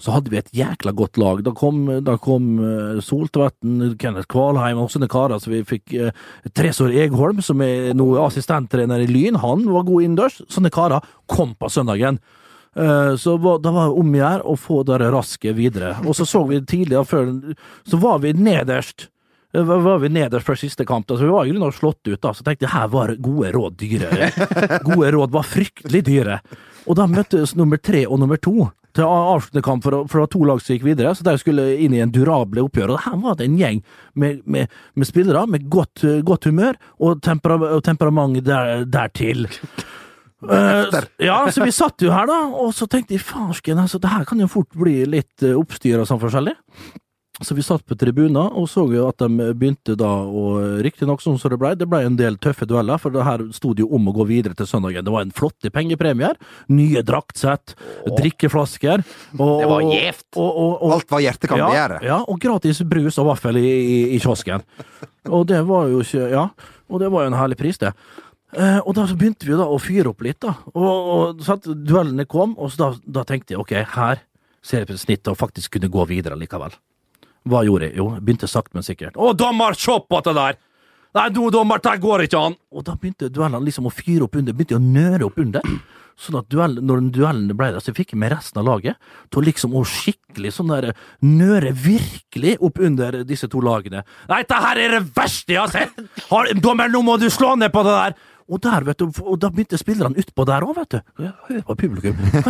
Så 0.01 0.11
hadde 0.13 0.31
vi 0.31 0.37
et 0.39 0.51
jækla 0.55 0.91
godt 0.95 1.17
lag. 1.21 1.41
Da 1.45 1.51
kom, 1.55 1.85
da 2.03 2.15
kom 2.21 2.53
eh, 2.59 3.01
Soltvetten, 3.03 3.95
Kenneth 4.01 4.27
Kvalheim 4.31 4.79
og 4.81 4.91
sånne 4.93 5.09
karer. 5.11 5.39
Så 5.41 5.51
vi 5.51 5.63
fikk 5.67 5.93
eh, 5.95 6.13
Tresor 6.55 6.93
Egholm, 6.93 7.41
som 7.45 7.61
er 7.65 7.93
nå 7.97 8.07
assistenttrener 8.23 9.03
i 9.03 9.09
Lyn. 9.09 9.39
Han 9.43 9.65
var 9.69 9.85
god 9.87 10.05
innendørs. 10.05 10.41
Sånne 10.51 10.71
karer 10.73 11.03
kom 11.29 11.53
på 11.59 11.69
søndagen. 11.71 12.19
Eh, 12.75 13.15
Så 13.15 13.37
da 13.61 13.71
var 13.71 13.87
det 13.89 13.99
om 13.99 14.13
å 14.13 14.17
gjøre 14.19 14.43
å 14.49 14.55
få 14.57 14.83
dere 14.85 15.11
raske 15.13 15.53
videre. 15.53 15.95
Og 16.07 16.15
så 16.17 16.25
så 16.25 16.43
vi 16.47 16.61
tidligere 16.61 17.05
før 17.05 17.55
Så 17.85 17.99
var 18.01 18.19
vi 18.19 18.33
nederst. 18.33 19.09
Eh, 19.53 19.61
Var 19.63 19.99
vi 19.99 20.09
nederst 20.09 20.45
før 20.45 20.57
siste 20.57 20.85
kamp, 20.85 21.05
Altså, 21.09 21.21
så 21.21 21.25
vi 21.29 21.31
var 21.37 21.45
i 21.45 21.51
grunnen 21.51 21.71
slått 21.71 22.07
ut. 22.07 22.21
da, 22.21 22.31
Så 22.33 22.43
tenkte 22.43 22.65
jeg 22.65 22.73
her 22.73 22.87
var 22.87 23.15
gode 23.15 23.51
råd 23.53 23.77
dyre. 23.77 24.31
Gode 24.83 25.11
råd 25.13 25.31
var 25.31 25.43
fryktelig 25.43 26.03
dyre. 26.03 26.39
Og 26.87 26.95
da 26.95 27.05
møttes 27.07 27.55
nummer 27.55 27.77
tre 27.77 28.05
og 28.07 28.19
nummer 28.19 28.37
to 28.37 28.71
til 28.93 29.05
avsluttende 29.09 29.63
kamp, 29.65 29.81
for, 29.81 30.03
for 30.05 30.19
det 30.19 30.21
var 30.21 30.27
to 30.29 30.43
lag 30.45 30.59
som 30.61 30.75
gikk 30.75 30.83
videre. 30.85 31.15
Så 31.17 31.23
de 31.25 31.33
skulle 31.41 31.63
inn 31.81 31.93
i 31.95 32.01
en 32.03 32.11
durable 32.13 32.61
oppgjør. 32.61 32.91
Og 32.93 32.99
her 33.01 33.15
var 33.23 33.35
det 33.39 33.47
en 33.47 33.55
gjeng 33.57 33.79
med, 34.13 34.43
med, 34.45 34.67
med 34.93 35.07
spillere 35.09 35.47
med 35.49 35.65
godt, 35.69 36.03
godt 36.23 36.45
humør 36.45 36.77
og, 36.99 37.21
tempera, 37.25 37.57
og 37.73 37.81
temperament 37.83 38.43
der, 38.45 38.83
dertil. 38.85 39.47
Eh, 40.49 40.99
ja, 41.27 41.37
så 41.51 41.63
vi 41.63 41.71
satt 41.75 42.03
jo 42.03 42.11
her, 42.13 42.27
da, 42.29 42.41
og 42.59 42.73
så 42.75 42.87
tenkte 42.89 43.15
jeg 43.15 43.23
farsken, 43.23 43.79
altså, 43.79 44.01
det 44.01 44.11
her 44.11 44.27
kan 44.27 44.41
jo 44.41 44.49
fort 44.51 44.71
bli 44.75 45.03
litt 45.09 45.45
uh, 45.45 45.55
oppstyr 45.59 46.01
og 46.01 46.09
sånn 46.09 46.21
forskjellig. 46.21 46.55
Så 47.41 47.55
vi 47.57 47.63
satt 47.65 47.81
på 47.89 47.95
tribunen 47.97 48.37
og 48.37 48.67
så 48.69 48.83
jo 48.93 49.07
at 49.09 49.17
de 49.23 49.47
begynte 49.57 49.95
da, 49.97 50.09
og 50.21 50.83
riktignok 50.85 51.21
sånn 51.23 51.39
som 51.41 51.49
det 51.49 51.57
ble, 51.57 51.71
det 51.75 51.87
ble 51.89 52.03
en 52.05 52.17
del 52.19 52.37
tøffe 52.37 52.67
dueller, 52.69 53.01
for 53.01 53.15
det 53.15 53.25
her 53.25 53.41
sto 53.57 53.71
det 53.73 53.81
jo 53.81 53.89
om 53.97 54.11
å 54.11 54.13
gå 54.13 54.27
videre 54.29 54.53
til 54.57 54.69
søndagen. 54.69 55.01
Det 55.03 55.13
var 55.15 55.25
en 55.25 55.33
flotte 55.33 55.71
pengepremier, 55.73 56.37
nye 56.69 57.01
draktsett, 57.01 57.73
drikkeflasker 58.05 59.01
og, 59.39 59.49
Det 59.63 59.71
var 59.71 59.87
gjevt. 59.89 60.27
Alt 60.93 61.09
hva 61.09 61.23
hjertet 61.25 61.49
kan 61.49 61.63
ja. 61.63 61.87
Ja, 62.05 62.19
og 62.21 62.37
gratis 62.43 62.83
brus 62.85 63.17
og 63.17 63.31
vaffel 63.31 63.57
i, 63.63 63.65
i, 63.65 63.97
i 64.13 64.21
kiosken. 64.21 64.61
Og 65.33 65.47
det 65.49 65.63
var 65.65 65.89
jo 65.89 66.05
ikke 66.05 66.29
Ja, 66.29 66.47
og 66.93 67.01
det 67.01 67.09
var 67.09 67.25
jo 67.25 67.33
en 67.33 67.39
herlig 67.41 67.57
pris, 67.57 67.81
det. 67.81 67.95
Eh, 68.53 68.79
og 68.85 68.93
da 68.97 69.07
så 69.09 69.17
begynte 69.17 69.47
vi 69.47 69.57
da 69.57 69.65
å 69.65 69.79
fyre 69.81 70.11
opp 70.11 70.21
litt, 70.25 70.39
da. 70.43 70.53
Og, 70.73 70.89
og 71.15 71.45
så 71.45 71.57
duellene 71.63 72.27
kom, 72.29 72.53
og 72.61 72.75
da, 72.77 72.91
da 73.03 73.25
tenkte 73.27 73.55
jeg 73.55 73.63
ok, 73.63 73.73
her 73.95 74.21
ser 74.63 74.83
jeg 74.83 74.91
på 74.91 74.99
snittet 75.01 75.31
og 75.33 75.39
faktisk 75.39 75.75
kunne 75.75 75.91
gå 75.91 76.05
videre 76.09 76.37
likevel. 76.39 76.75
Hva 77.49 77.63
gjorde 77.67 77.89
jeg? 77.89 77.97
Jo, 77.99 78.11
begynte 78.21 78.47
sakte, 78.47 78.77
men 78.77 78.85
sikkert. 78.85 79.17
Å, 79.19 79.33
dommer, 79.35 79.75
se 79.79 79.97
på 80.07 80.21
det 80.27 80.35
der! 80.37 80.61
Nei, 81.13 81.27
du, 81.29 81.43
dommer, 81.53 81.81
det 81.83 81.97
går 82.01 82.23
ikke 82.25 82.39
an! 82.49 82.55
Og 82.73 82.85
da 82.87 82.95
begynte 82.97 83.29
duellene 83.29 83.67
liksom 83.67 83.89
å 83.89 83.93
fyre 83.93 84.25
opp 84.25 84.37
under, 84.39 84.55
begynte 84.55 84.79
å 84.79 84.81
nøre 84.81 85.27
opp 85.27 85.37
under. 85.43 85.67
Sånn 86.17 86.37
at 86.37 86.47
duell, 86.49 86.77
når 86.85 87.07
duellene 87.13 87.55
ble 87.57 87.71
der, 87.73 87.81
så 87.81 87.93
fikk 87.93 88.13
jeg 88.13 88.21
med 88.21 88.31
resten 88.35 88.61
av 88.61 88.67
laget 88.67 88.97
til 89.33 89.41
å 89.41 89.45
liksom 89.47 89.75
skikkelig 89.89 90.51
sånn 90.55 90.69
der 90.69 90.91
nøre 91.25 91.73
virkelig 91.73 92.55
opp 92.63 92.77
under 92.85 93.19
disse 93.27 93.49
to 93.49 93.61
lagene. 93.65 94.03
Nei, 94.29 94.43
det 94.49 94.59
her 94.65 94.81
er 94.81 94.95
det 94.97 95.01
verste 95.15 95.55
jeg 95.55 95.61
har 95.61 95.73
sett! 95.73 95.97
Har, 96.29 96.53
dommer, 96.61 96.91
nå 96.93 97.01
må 97.05 97.17
du 97.21 97.27
slå 97.33 97.55
ned 97.57 97.73
på 97.73 97.83
det 97.85 97.97
der! 97.97 98.21
Og 98.53 98.61
der, 98.61 98.85
vet 98.85 98.99
du, 99.01 99.07
og 99.23 99.39
da 99.41 99.49
begynte 99.49 99.79
spillerne 99.81 100.19
utpå 100.21 100.45
der 100.45 100.65
òg, 100.65 100.75
vet 100.77 100.95
du. 100.95 101.27
Hør 101.47 101.61
på 101.69 101.75
publikum. 101.83 102.19
Jeg 102.33 102.43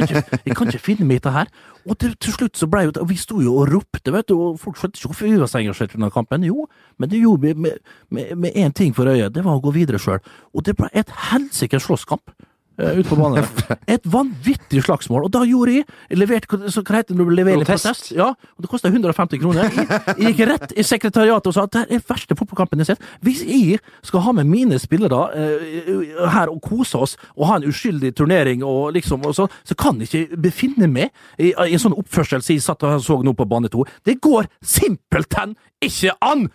kan 0.58 0.68
ikke, 0.68 0.82
finne 0.84 1.08
meg 1.08 1.22
i 1.22 1.22
dette 1.22 1.32
her. 1.32 1.51
Og 1.88 1.97
til, 1.99 2.16
til 2.20 2.36
slutt 2.36 2.60
så 2.60 2.68
ble 2.72 2.86
jo 2.88 2.93
og 2.99 3.10
vi 3.10 3.18
sto 3.20 3.39
jo 3.43 3.56
og 3.62 3.72
ropte, 3.72 4.12
vet 4.12 4.28
du, 4.30 4.36
og 4.36 4.60
folk 4.62 4.80
skjønte 4.80 4.99
ikke 4.99 5.12
hvorfor 5.12 5.30
vi 5.30 5.39
var 5.39 5.51
så 5.51 5.62
engasjert 5.62 5.95
denne 5.95 6.12
kampen. 6.14 6.47
Jo, 6.47 6.68
men 6.99 7.12
det 7.12 7.22
gjorde 7.24 7.54
vi 7.54 7.72
med 8.12 8.51
én 8.51 8.76
ting 8.76 8.95
for 8.95 9.08
øyet, 9.10 9.32
det 9.34 9.45
var 9.45 9.60
å 9.60 9.64
gå 9.64 9.74
videre 9.76 10.01
sjøl. 10.01 10.20
Og 10.54 10.66
det 10.68 10.76
ble 10.80 10.91
et 10.91 11.14
helsikes 11.32 11.88
slåsskamp. 11.88 12.36
Uh, 12.82 13.00
ute 13.00 13.06
på 13.06 13.16
banen. 13.20 13.46
Et 13.94 14.06
vanvittig 14.10 14.82
slagsmål. 14.82 15.28
Og 15.28 15.32
da 15.34 15.44
gjorde 15.46 15.76
jeg 15.76 15.86
Jeg 16.10 16.18
leverte 16.18 16.72
så 16.74 16.82
hva 16.82 16.98
heter 16.98 17.14
det 17.14 17.20
når 17.20 17.30
du 17.30 17.36
leverer 17.38 17.62
Protest. 17.62 17.86
protest? 17.86 18.12
Ja, 18.18 18.32
og 18.34 18.66
det 18.66 18.70
kosta 18.72 18.90
150 18.90 19.42
kroner. 19.44 19.70
Jeg, 19.70 20.02
jeg 20.18 20.34
gikk 20.34 20.42
rett 20.50 20.74
i 20.74 20.86
sekretariatet 20.88 21.52
og 21.52 21.54
sa 21.54 21.68
at 21.68 21.76
det 21.76 21.84
er 21.84 21.92
den 21.92 22.04
verste 22.10 22.38
fotballkampen 22.40 22.82
jeg 22.82 22.88
har 22.88 22.96
sett. 22.96 23.08
Hvis 23.22 23.44
jeg 23.46 23.80
skal 24.02 24.26
ha 24.26 24.36
med 24.40 24.50
mine 24.50 24.82
spillere 24.82 25.22
uh, 25.38 26.28
her 26.34 26.50
og 26.50 26.62
kose 26.66 26.98
oss 26.98 27.18
og 27.36 27.48
ha 27.52 27.62
en 27.62 27.70
uskyldig 27.70 28.16
turnering, 28.18 28.66
og 28.66 28.94
liksom, 28.98 29.22
og 29.30 29.38
så, 29.38 29.48
så 29.64 29.78
kan 29.78 30.02
jeg 30.02 30.10
ikke 30.10 30.42
befinne 30.50 30.90
meg 30.90 31.14
i, 31.38 31.54
i 31.54 31.74
en 31.74 31.82
sånn 31.82 31.98
oppførsel 31.98 32.42
som 32.42 32.56
jeg 32.56 32.66
satt 32.66 32.86
og 32.90 33.02
så 33.06 33.22
nå 33.22 33.38
på 33.38 33.50
bane 33.50 33.70
to. 33.70 33.86
Det 34.06 34.18
går 34.24 34.50
simpelthen 34.66 35.54
ikke 35.84 36.18
an! 36.26 36.50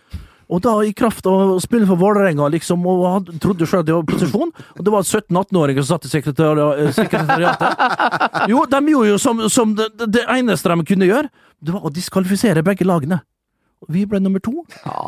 Og 0.49 0.61
da, 0.65 0.71
i 0.81 0.93
kraft 0.97 1.27
av 1.29 1.51
å 1.53 1.59
spille 1.61 1.85
for 1.85 1.99
Vålerenga, 2.01 2.47
liksom, 2.49 2.81
og 2.89 3.03
han 3.05 3.39
trodde 3.43 3.67
sjøl 3.69 3.83
at 3.83 3.85
det 3.85 3.93
var 3.93 4.05
posisjon, 4.09 4.49
og 4.49 4.79
det 4.87 4.93
var 4.95 5.03
17-18-åringer 5.05 5.83
som 5.85 5.99
satt 5.99 6.07
i 6.07 6.21
eh, 6.87 6.91
sekretariatet 6.97 8.49
Jo, 8.49 8.63
de 8.65 8.79
gjorde 8.89 9.11
jo 9.11 9.17
som, 9.21 9.43
som 9.49 9.75
det, 9.77 9.89
det- 10.07 10.25
eneste 10.33 10.71
de 10.73 10.85
kunne 10.89 11.05
gjøre, 11.09 11.29
det 11.61 11.75
var 11.75 11.85
å 11.85 11.91
diskvalifisere 11.93 12.63
begge 12.65 12.87
lagene. 12.87 13.19
Vi 13.87 14.05
ble 14.09 14.19
nummer 14.19 14.41
to. 14.43 14.63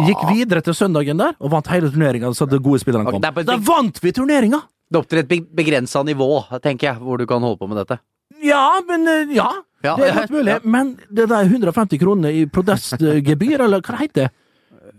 Gikk 0.08 0.22
videre 0.30 0.62
til 0.64 0.76
søndagen 0.78 1.18
der, 1.20 1.34
og 1.42 1.52
vant 1.52 1.68
hele 1.74 1.90
turneringa. 1.92 2.30
Så 2.38 2.46
de 2.48 2.60
gode 2.64 2.80
spillerne 2.80 3.10
kom. 3.12 3.20
Da 3.22 3.58
vant 3.68 3.98
vi 4.04 4.14
turneringa! 4.16 4.62
Det 4.92 4.96
er 5.00 5.02
opp 5.04 5.10
til 5.12 5.20
et 5.24 5.28
be- 5.28 5.48
begrensa 5.58 6.04
nivå, 6.08 6.28
tenker 6.64 6.92
jeg, 6.92 7.02
hvor 7.04 7.18
du 7.20 7.26
kan 7.28 7.42
holde 7.44 7.60
på 7.60 7.68
med 7.72 7.82
dette. 7.82 7.98
Ja, 8.44 8.64
men 8.88 9.08
eh, 9.08 9.34
Ja, 9.36 9.50
Ja, 9.84 9.96
det 9.98 10.08
er 10.12 10.14
helt 10.20 10.32
mulig. 10.32 10.54
ja. 10.54 10.60
Men 10.64 10.94
det 11.10 11.26
der 11.32 11.50
150 11.50 11.98
kronene 12.00 12.32
i 12.38 12.46
protestgebyr, 12.46 13.64
eller 13.66 13.82
hva 13.82 13.98
det 13.98 14.02
heter 14.06 14.30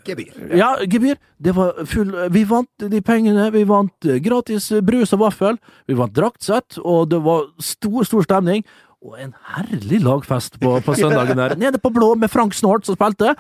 Gebyr. 0.07 0.57
Ja, 0.59 0.77
gebyr. 0.87 1.17
Det 1.43 1.55
var 1.57 1.85
full 1.87 2.13
Vi 2.35 2.45
vant 2.49 2.69
de 2.91 3.01
pengene. 3.05 3.51
Vi 3.55 3.65
vant 3.69 4.09
eh, 4.09 4.19
gratis 4.25 4.71
brus 4.83 5.13
og 5.17 5.21
vaffel. 5.27 5.59
Vi 5.87 5.95
vant 5.99 6.15
draktsett, 6.17 6.79
og 6.83 7.11
det 7.13 7.21
var 7.23 7.47
stor, 7.63 8.03
stor 8.09 8.25
stemning. 8.27 8.65
Og 9.03 9.17
en 9.19 9.33
herlig 9.57 9.99
lagfest 10.05 10.61
på, 10.63 10.77
på 10.87 10.95
søndagen 11.01 11.39
der. 11.41 11.57
Nede 11.59 11.81
på 11.83 11.91
blå 11.91 12.13
med 12.15 12.31
Frank 12.31 12.55
Snort 12.55 12.87
som 12.87 12.95
spilte. 12.95 13.33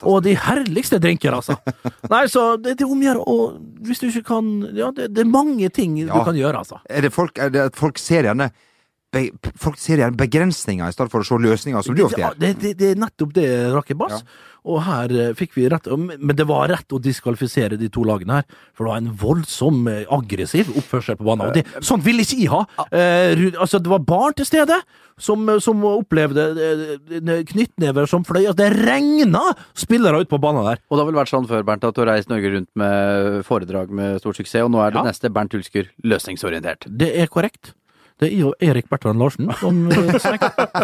og 0.00 0.22
de 0.24 0.32
herligste 0.46 0.96
drinker, 1.00 1.36
altså. 1.36 1.58
Nei, 2.12 2.22
så 2.32 2.54
det, 2.56 2.78
det 2.80 2.86
omgjør 2.88 3.20
Og 3.28 3.58
hvis 3.84 4.00
du 4.00 4.06
ikke 4.08 4.22
kan 4.30 4.48
Ja, 4.76 4.88
det, 4.96 5.10
det 5.12 5.26
er 5.26 5.28
mange 5.28 5.68
ting 5.68 5.98
Ja. 6.00 6.14
du 6.14 6.24
kan 6.24 6.36
gjøre, 6.40 6.62
altså. 6.64 6.80
Er 6.88 7.04
det 7.04 7.12
folk, 7.12 7.36
er 7.38 7.52
det 7.52 7.66
folk 7.76 8.00
ser 8.00 8.24
gjerne 8.30 8.48
Folk 9.58 9.78
ser 9.82 9.98
gjerne 9.98 10.14
begrensninger 10.18 10.86
i 10.86 10.94
stedet 10.94 11.10
for 11.10 11.24
å 11.24 11.26
se 11.26 11.38
løsninger, 11.42 11.82
som 11.82 11.96
du 11.98 12.04
ofte 12.04 12.20
gjør. 12.22 12.36
det, 12.38 12.52
det, 12.62 12.76
det 12.78 12.92
er 12.92 13.00
nettopp 13.02 13.32
det, 13.34 13.48
Rakebass. 13.74 14.22
Og 14.68 14.82
her 14.84 15.12
eh, 15.16 15.30
fikk 15.32 15.54
vi 15.56 15.64
rett 15.72 15.86
Men 15.88 16.34
det 16.36 16.44
var 16.44 16.68
rett 16.68 16.92
å 16.92 16.98
diskvalifisere 17.00 17.78
de 17.80 17.88
to 17.92 18.04
lagene 18.04 18.40
her. 18.40 18.48
For 18.76 18.84
det 18.84 18.90
var 18.92 19.00
en 19.00 19.14
voldsom 19.22 19.86
eh, 19.88 20.02
aggressiv 20.12 20.68
oppførsel 20.76 21.16
på 21.16 21.24
banen. 21.26 21.48
Og 21.48 21.56
det, 21.56 21.64
sånn 21.86 22.04
vil 22.04 22.20
ikke 22.22 22.38
jeg 22.42 22.50
ha! 22.52 22.60
Eh, 22.92 23.46
altså, 23.56 23.80
det 23.80 23.90
var 23.90 24.04
barn 24.04 24.36
til 24.36 24.46
stede 24.48 24.76
som, 25.20 25.48
som 25.64 25.80
opplevde 25.88 26.44
eh, 26.60 27.32
knyttnever 27.50 28.06
som 28.12 28.22
fløy. 28.28 28.44
Altså, 28.44 28.58
det 28.60 28.70
regna 28.84 29.42
spillere 29.72 30.22
ut 30.22 30.30
på 30.30 30.38
banen 30.44 30.68
der. 30.68 30.84
Og 30.90 30.98
det 30.98 31.02
har 31.06 31.10
vel 31.10 31.20
vært 31.22 31.32
sånn 31.32 31.48
før, 31.50 31.64
Bernt, 31.66 31.88
at 31.88 31.96
du 31.96 32.04
har 32.04 32.12
reist 32.12 32.30
Norge 32.30 32.52
rundt 32.54 32.70
med 32.78 33.40
foredrag 33.48 33.90
med 33.96 34.20
stor 34.22 34.36
suksess, 34.36 34.68
og 34.68 34.74
nå 34.76 34.84
er 34.84 34.92
det 34.94 35.00
Ja. 35.02 35.08
neste 35.08 35.32
Bernt 35.32 35.56
Hulsker 35.56 35.88
løsningsorientert. 36.04 36.84
Det 36.86 37.14
er 37.16 37.32
korrekt. 37.32 37.72
Det 38.20 38.28
er 38.28 38.40
jo 38.42 38.50
Erik 38.60 38.90
Bertrand 38.90 39.20
Larsen 39.20 39.48
som 39.60 39.86
eh, 39.92 40.16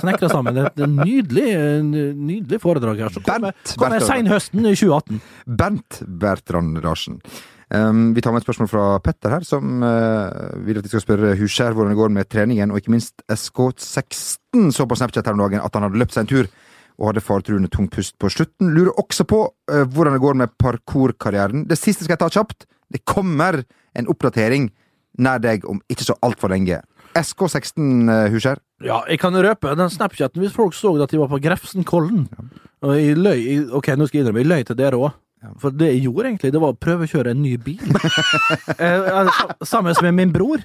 snekra 0.01 0.31
sammen 0.33 0.63
et 0.63 0.81
nydelig, 0.81 1.51
nydelig 1.85 2.61
foredrag 2.63 3.05
her. 3.05 3.13
Så 3.13 3.21
kommer 3.25 3.53
Bernt 3.53 3.75
kom 3.77 3.93
Bertrand. 3.93 4.09
seinhøsten 4.09 4.65
i 4.65 4.73
2018. 4.73 5.21
Bernt 5.59 6.01
Bertrand 6.23 6.81
Larsen. 6.85 7.21
Um, 7.67 8.15
vi 8.15 8.23
tar 8.23 8.31
med 8.31 8.45
et 8.45 8.47
spørsmål 8.47 8.69
fra 8.71 8.85
Petter 9.03 9.33
her, 9.35 9.43
som 9.43 9.83
uh, 9.83 10.55
vil 10.63 10.79
at 10.79 10.87
vi 10.87 10.93
skal 10.93 11.03
spørre 11.03 11.33
Huskjær 11.41 11.75
hvordan 11.75 11.91
det 11.91 11.99
går 11.99 12.13
med 12.15 12.29
treningen, 12.31 12.71
og 12.71 12.79
ikke 12.79 12.95
minst 12.95 13.25
SK16 13.27 14.71
så 14.77 14.87
på 14.87 14.99
Snapchat 14.99 15.27
her 15.27 15.35
om 15.35 15.43
dagen 15.43 15.65
at 15.65 15.75
han 15.75 15.83
hadde 15.83 15.99
løpt 15.99 16.15
seg 16.15 16.25
en 16.25 16.31
tur 16.31 16.47
og 16.97 17.11
hadde 17.11 17.25
faretruende 17.27 17.69
tung 17.73 17.91
pust 17.93 18.15
på 18.23 18.31
slutten. 18.33 18.71
Lurer 18.73 18.95
også 19.03 19.27
på 19.29 19.43
uh, 19.51 19.83
hvordan 19.83 20.15
det 20.15 20.23
går 20.23 20.39
med 20.45 20.55
parkourkarrieren. 20.63 21.67
Det 21.67 21.77
siste 21.81 22.07
skal 22.07 22.15
jeg 22.15 22.23
ta 22.23 22.31
kjapt. 22.39 22.69
Det 22.87 23.03
kommer 23.05 23.65
en 23.99 24.09
oppdatering 24.15 24.71
nær 25.19 25.43
deg 25.43 25.67
om 25.67 25.83
ikke 25.91 26.07
så 26.07 26.15
altfor 26.23 26.55
lenge. 26.55 26.79
SK16, 27.17 28.09
uh, 28.11 28.27
Huskjær. 28.35 28.61
Ja, 28.85 29.01
jeg 29.09 29.21
kan 29.23 29.35
røpe 29.35 29.73
den 29.79 29.93
Snapchaten 29.93 30.43
hvis 30.43 30.53
folk 30.57 30.75
så 30.77 30.93
at 31.03 31.13
de 31.13 31.21
var 31.21 31.31
på 31.33 31.41
Grefsenkollen. 31.43 32.27
Og 32.85 32.97
jeg 32.99 33.17
løy 33.17 33.39
jeg- 33.41 33.71
Ok, 33.73 33.89
nå 33.97 34.07
skal 34.07 34.21
jeg 34.21 34.27
innrømme, 34.27 34.45
jeg 34.45 34.53
løy 34.53 34.67
til 34.69 34.77
dere 34.77 35.01
òg. 35.01 35.15
For 35.61 35.71
det 35.71 35.93
jeg 35.93 36.03
gjorde 36.07 36.27
egentlig, 36.31 36.51
det 36.55 36.61
var 36.61 36.73
å 36.73 36.77
prøve 36.81 37.07
å 37.07 37.11
kjøre 37.11 37.31
en 37.35 37.43
ny 37.45 37.57
bil. 37.61 37.83
Eh, 38.77 39.07
eh, 39.09 39.29
Sammen 39.65 39.95
med 40.03 40.15
min 40.15 40.33
bror. 40.33 40.61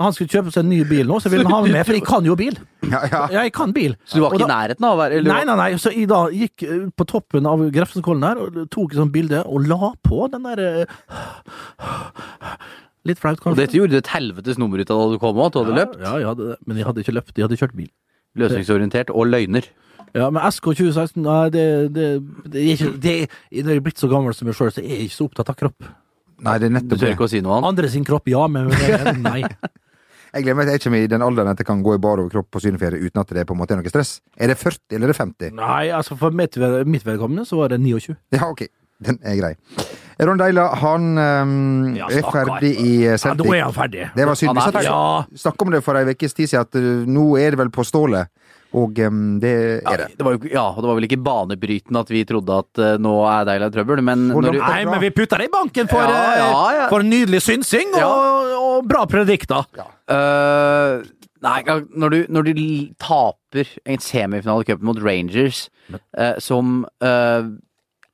Han 0.00 0.12
skulle 0.12 0.28
kjøpe 0.32 0.52
seg 0.52 0.64
en 0.64 0.70
ny 0.72 0.80
bil 0.88 1.06
nå, 1.08 1.18
så 1.22 1.30
ville 1.32 1.44
han 1.46 1.52
ha 1.54 1.60
med, 1.64 1.86
for 1.86 1.96
jeg 1.96 2.04
kan 2.04 2.26
jo 2.26 2.34
bil. 2.36 2.56
Ja, 2.82 3.00
ja. 3.08 3.20
Ja, 3.32 3.44
jeg 3.46 3.52
kan 3.56 3.72
bil. 3.72 3.94
Så 4.04 4.18
du 4.18 4.24
var 4.24 4.34
ikke 4.34 4.48
i 4.48 4.50
nærheten 4.50 4.84
av 4.88 4.96
å 4.96 5.00
være 5.00 5.22
Nei, 5.24 5.40
nei, 5.48 5.56
nei. 5.60 5.68
Så 5.80 5.92
jeg 5.94 6.08
da 6.10 6.24
gikk 6.34 6.64
eh, 6.66 6.86
på 6.96 7.06
toppen 7.08 7.46
av 7.48 7.62
Grefsenkollen 7.74 8.26
her 8.26 8.42
og 8.44 8.58
tok 8.74 8.92
et 8.92 9.00
sånt 9.00 9.14
bilde 9.14 9.44
og 9.44 9.68
la 9.70 9.92
på 10.04 10.26
den 10.34 10.48
der 10.50 10.64
eh, 10.64 10.86
Litt 13.04 13.20
flaut, 13.20 13.40
Og 13.44 13.56
dette 13.58 13.76
gjorde 13.76 13.92
du 13.92 14.00
et 14.00 14.12
helvetes 14.14 14.56
nummer 14.60 14.80
ut 14.80 14.90
av 14.90 15.00
da 15.02 15.08
du 15.12 15.18
kom 15.20 15.36
òg, 15.36 15.50
at 15.50 15.56
du 15.56 15.58
hadde 15.60 15.74
løpt. 15.76 15.98
Ja, 16.00 16.14
jeg 16.22 16.28
hadde 16.30 16.46
det. 16.52 16.58
Men 16.64 16.78
jeg 16.80 16.86
hadde 16.88 17.02
ikke 17.04 17.16
løpt, 17.18 17.34
jeg 17.36 17.44
hadde 17.44 17.58
kjørt 17.60 17.74
bil. 17.76 17.90
Løsningsorientert 18.40 19.12
og 19.12 19.28
løgner. 19.28 19.68
Ja, 20.14 20.30
men 20.30 20.40
SK 20.46 20.70
2016 20.78 21.22
Nei, 21.24 21.42
det, 21.50 21.66
det, 21.94 22.08
det 22.46 22.60
er 22.60 22.68
ikke 22.76 22.90
det, 23.02 23.14
Når 23.50 23.72
jeg 23.72 23.80
er 23.80 23.82
blitt 23.82 23.98
så 23.98 24.06
gammel 24.10 24.34
som 24.36 24.46
jeg 24.46 24.56
sjøl, 24.58 24.70
så 24.70 24.82
er 24.82 24.92
jeg 24.92 25.08
ikke 25.08 25.16
så 25.16 25.26
opptatt 25.26 25.50
av 25.50 25.56
kropp. 25.58 25.88
Nei, 26.44 26.54
det 26.62 26.68
er 26.68 26.74
nettopp 26.76 26.92
Du 27.00 27.02
tør 27.02 27.14
ikke 27.16 27.26
å 27.26 27.30
si 27.32 27.40
noe 27.42 27.56
annet. 27.58 27.70
Andre 27.72 27.90
sin 27.90 28.06
kropp, 28.06 28.30
ja, 28.30 28.44
men 28.50 28.70
nei. 29.24 29.40
Jeg 30.34 30.48
glemmer 30.48 30.66
at 30.66 30.74
jeg 30.74 30.82
kommer 30.82 30.98
i 30.98 31.06
den 31.06 31.22
alderen 31.22 31.52
at 31.52 31.60
jeg 31.62 31.66
kan 31.68 31.82
gå 31.86 31.92
i 31.94 31.98
bar 32.02 32.18
overkropp 32.18 32.48
på 32.50 32.58
sydenferie 32.58 32.98
uten 33.06 33.20
at 33.22 33.28
det 33.36 33.44
på 33.46 33.54
en 33.54 33.60
måte 33.60 33.76
er 33.76 33.78
noe 33.78 33.90
stress. 33.92 34.16
Er 34.34 34.50
det 34.50 34.56
40 34.58 34.96
eller 34.96 35.06
er 35.06 35.12
det 35.12 35.18
50? 35.20 35.52
Nei, 35.60 35.82
altså 35.94 36.16
for 36.18 36.34
mitt, 36.34 36.58
mitt 36.90 37.06
vedkommende 37.06 37.44
så 37.46 37.60
var 37.60 37.70
det 37.70 37.78
29. 37.78 38.16
Ja, 38.34 38.48
ok. 38.48 38.64
Den 39.06 39.20
er 39.22 39.38
grei. 39.38 39.52
Ron 40.20 40.38
Deila, 40.38 40.68
han 40.78 41.18
um, 41.18 41.96
Ja, 41.98 42.06
er 42.08 42.22
ferdig 42.30 42.72
i 42.78 42.92
Celtic. 43.18 43.26
Ja, 43.26 43.34
nå 43.44 43.54
er 43.56 43.62
han 43.64 43.72
ferdig. 43.74 44.08
det 44.14 44.26
var 44.28 44.34
synd. 44.38 44.54
Vi 44.54 44.60
satt- 44.68 44.84
Ja. 44.84 45.24
snakket 45.34 45.62
om 45.66 45.70
det 45.74 45.82
for 45.84 45.96
ei 45.98 46.04
ukes 46.14 46.34
tid 46.34 46.48
siden, 46.48 46.60
at 46.68 46.74
uh, 46.78 47.04
nå 47.06 47.26
er 47.40 47.50
det 47.50 47.58
vel 47.58 47.70
på 47.74 47.84
stålet. 47.84 48.28
Og 48.74 48.98
um, 49.06 49.38
det 49.38 49.82
er 49.86 49.96
det. 50.00 50.06
det 50.18 50.24
var 50.26 50.32
jo 50.34 50.48
ja, 50.50 50.64
det 50.74 50.82
var 50.88 50.96
vel 50.98 51.04
ikke 51.06 51.22
banebrytende 51.22 52.00
at 52.00 52.08
vi 52.10 52.24
trodde 52.26 52.56
at 52.58 52.78
uh, 52.82 52.96
nå 52.98 53.12
er 53.30 53.44
Deila 53.46 53.68
i 53.70 53.74
trøbbel, 53.74 54.02
men 54.02 54.28
når 54.32 54.48
du, 54.50 54.58
Nei, 54.58 54.84
men 54.88 55.00
vi 55.00 55.10
putter 55.14 55.38
det 55.38 55.46
i 55.46 55.52
banken 55.52 55.86
for, 55.90 56.02
Ja, 56.02 56.22
eh, 56.32 56.38
ja, 56.42 56.64
ja. 56.80 56.88
for 56.90 57.02
nydelig 57.06 57.42
synsing 57.46 57.94
og, 57.94 58.00
Ja. 58.02 58.56
og 58.58 58.88
bra 58.90 59.04
predikter. 59.06 59.62
Uh, 60.10 61.04
Nei, 61.44 61.60
når 61.92 62.10
du, 62.10 62.18
når 62.32 62.46
du 62.48 62.52
taper 62.98 63.68
en 63.84 64.00
semifinale 64.00 64.64
i 64.64 64.68
cupen 64.70 64.86
mot 64.88 64.98
Rangers, 65.04 65.66
eh, 66.16 66.38
som 66.40 66.86
øh, 67.04 67.50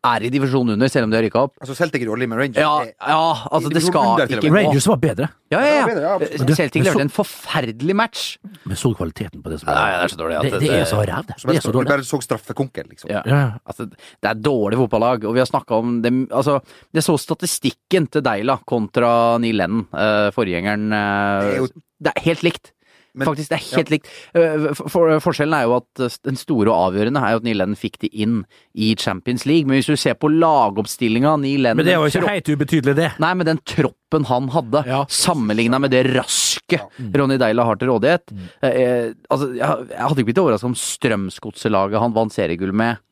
er 0.00 0.24
i 0.24 0.30
divisjonen 0.32 0.72
under, 0.74 0.88
selv 0.88 1.04
om 1.06 1.10
de 1.12 1.18
har 1.18 1.24
rykka 1.26 1.42
opp. 1.44 1.52
Altså, 1.60 1.74
Celtic 1.76 2.02
er 2.06 2.26
med 2.30 2.38
Rangers 2.40 2.56
Ja, 2.56 2.84
ja 3.04 3.18
altså 3.52 3.68
det 3.72 3.82
skal 3.84 4.00
under 4.14 4.30
ikke 4.32 4.48
gå. 4.48 4.54
Rangers 4.54 4.86
var 4.88 4.96
bedre, 5.02 5.28
Ja, 5.50 5.60
ja, 5.60 5.66
Ja, 5.66 5.74
ja. 5.74 5.86
bedre, 5.90 6.02
ja, 6.06 6.14
absolutt. 6.14 6.56
Celtic 6.56 6.84
leverte 6.86 7.04
en 7.04 7.12
forferdelig 7.12 7.96
match. 7.96 8.22
men 8.64 8.76
så 8.76 8.94
kvaliteten 8.96 9.42
på 9.42 9.50
det 9.52 9.60
som 9.60 9.68
Nei, 9.68 9.90
det 9.90 10.04
er 10.06 10.14
så 10.14 10.20
dårlig 10.22 10.36
at 10.36 10.42
det, 10.42 10.52
det 10.52 10.60
det- 10.60 10.80
er 10.80 10.84
så 10.88 10.96
ræv, 11.04 11.26
det. 11.26 11.36
Det 11.36 11.56
er 11.56 11.60
så 11.60 11.72
dårlig. 11.72 11.86
Du 11.86 11.92
bare 11.92 12.08
så 12.08 12.22
straffekonken, 12.22 12.88
liksom. 12.88 13.10
Ja. 13.10 13.22
Ja. 13.26 13.52
Altså, 13.66 13.90
det 13.90 14.30
er 14.30 14.34
dårlig 14.34 14.76
fotballag, 14.80 15.24
og 15.24 15.34
vi 15.34 15.40
har 15.40 15.46
snakka 15.46 15.70
om 15.78 16.00
det 16.02 16.12
Altså, 16.30 16.60
jeg 16.94 17.02
så 17.02 17.18
statistikken 17.18 18.10
til 18.10 18.22
Deila 18.22 18.58
kontra 18.66 19.38
Neil 19.38 19.56
Lennon, 19.56 19.86
uh, 19.92 20.30
forgjengeren. 20.32 20.92
Uh, 20.92 21.44
Det 21.44 21.54
er 21.54 21.56
jo- 21.60 21.82
det 22.00 22.12
er 22.16 22.20
helt 22.22 22.42
likt. 22.42 22.72
Men- 23.14 23.26
Faktisk, 23.26 23.50
det 23.50 23.58
er 23.58 23.76
helt 23.76 23.90
likt. 23.90 24.10
Eh, 24.34 24.66
for, 24.74 24.88
for, 24.88 25.14
forskjellen 25.24 25.56
er 25.56 25.64
jo 25.66 25.76
at 25.80 26.02
eh, 26.04 26.16
den 26.28 26.36
store 26.38 26.70
og 26.70 26.92
avgjørende 26.92 27.22
er 27.24 27.34
jo 27.34 27.40
at 27.40 27.46
Neil 27.48 27.58
Lennon 27.58 27.78
fikk 27.78 27.98
de 28.04 28.10
inn 28.12 28.36
i 28.74 28.92
Champions 28.94 29.46
League, 29.48 29.66
men 29.66 29.80
hvis 29.80 29.90
du 29.90 29.96
ser 29.98 30.14
på 30.14 30.30
lagoppstillinga 30.30 31.34
Neil 31.42 31.64
Lennon 31.66 31.80
Men 31.82 31.88
det 31.88 31.94
er 31.96 31.98
jo 31.98 32.10
ikke 32.12 32.30
helt 32.30 32.52
ubetydelig, 32.54 32.94
det. 33.00 33.08
Nei, 33.18 33.32
men 33.34 33.48
den 33.48 33.62
troppen 33.66 34.28
han 34.30 34.48
hadde, 34.54 34.84
Ja. 34.86 35.04
sammenligna 35.10 35.80
med 35.82 35.90
det 35.90 36.04
rasket 36.14 36.86
Ronny 37.16 37.38
Deila 37.40 37.64
har 37.66 37.76
til 37.80 37.90
rådighet 37.90 38.30
mm. 38.30 38.46
eh, 38.68 39.12
altså, 39.28 39.50
jeg, 39.56 39.88
jeg 39.90 40.00
hadde 40.04 40.20
ikke 40.20 40.30
blitt 40.30 40.42
overraska 40.44 40.70
om 40.70 40.78
Strømsgodset-laget 40.78 42.00
han 42.00 42.14
vant 42.14 42.34
seriegull 42.34 42.72
med, 42.76 43.02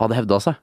hadde 0.00 0.18
hevda 0.18 0.40
seg. 0.42 0.58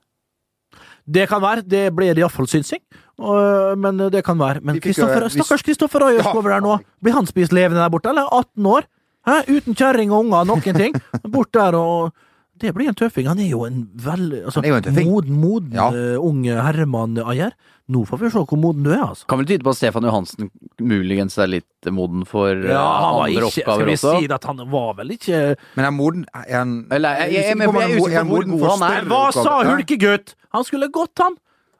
Det 1.07 1.27
kan 1.31 1.39
være. 1.39 1.63
Det 1.63 1.85
blir 1.95 2.17
iallfall 2.19 2.49
synsing. 2.51 2.81
Og, 3.17 3.77
men 3.81 3.97
det 4.13 4.21
kan 4.25 4.37
være. 4.37 4.61
Men 4.61 4.77
Kristoffer, 4.83 5.25
stakkars 5.33 5.63
Kristoffer 5.65 6.05
Ajos 6.11 6.25
Ja, 6.25 6.33
over 6.37 6.53
der 6.53 6.61
nå. 6.61 6.77
Blir 7.01 7.13
han 7.17 7.25
spist 7.29 7.51
levende 7.55 7.81
der 7.81 7.89
borte, 7.89 8.11
eller? 8.13 8.29
18 8.31 8.65
år? 8.65 8.85
Hæ? 9.27 9.41
Uten 9.57 9.75
kjerring 9.75 10.11
og 10.13 10.25
unger, 10.25 10.45
noen 10.47 10.77
ting. 10.77 10.93
Bort 11.33 11.51
der 11.57 11.75
og 11.75 12.13
Det 12.57 12.71
blir 12.73 12.87
en 12.89 12.95
tøffing. 12.97 13.27
Han 13.29 13.37
er 13.39 13.49
jo 13.51 13.65
en 13.67 13.83
veldig 14.01 14.43
altså, 14.49 14.61
moden, 15.05 15.33
moden 15.37 15.73
Ja. 15.77 15.89
ung 16.17 16.39
unge 16.45 16.55
herremann 16.61 17.17
Ayer. 17.21 17.51
Nå 17.87 18.01
får 18.03 18.17
vi 18.19 18.29
se 18.33 18.41
hvor 18.49 18.57
moden 18.59 18.83
du 18.83 18.89
er, 18.91 19.03
altså. 19.05 19.27
Kan 19.29 19.39
vel 19.39 19.45
tyde 19.47 19.63
på 19.63 19.69
at 19.71 19.77
Stefan 19.77 20.03
Johansen 20.03 20.49
muligens 20.81 21.37
er 21.39 21.47
litt 21.47 21.87
moden 21.93 22.25
for 22.27 22.49
ja, 22.51 22.81
andre 22.81 23.29
ikke, 23.31 23.45
oppgaver 23.47 23.47
også? 23.47 23.61
skal 23.61 23.85
vi 23.85 23.93
også. 23.95 24.15
si 24.19 24.31
at 24.35 24.47
han 24.49 24.63
var 24.73 24.89
vel 24.97 25.13
ikke 25.15 25.39
Men 25.77 25.85
er 25.85 25.93
moden 25.95 26.25
er 26.33 26.57
han 26.57 26.73
Eller, 26.91 27.09
jeg- 27.09 27.31
jeg- 27.31 27.33
jeg- 27.33 27.57
jeg 27.57 27.67
er 27.67 28.01
usikker 28.01 28.25
på 28.25 28.27
hvor 28.27 28.49
god 28.51 28.67
han 28.73 28.91
er. 28.91 29.05
Hva 29.07 29.21
sa 29.33 29.63
hulkegutt? 29.63 30.35
Han 30.51 30.63
skulle 30.63 30.89
gått, 30.91 31.17
han! 31.23 31.37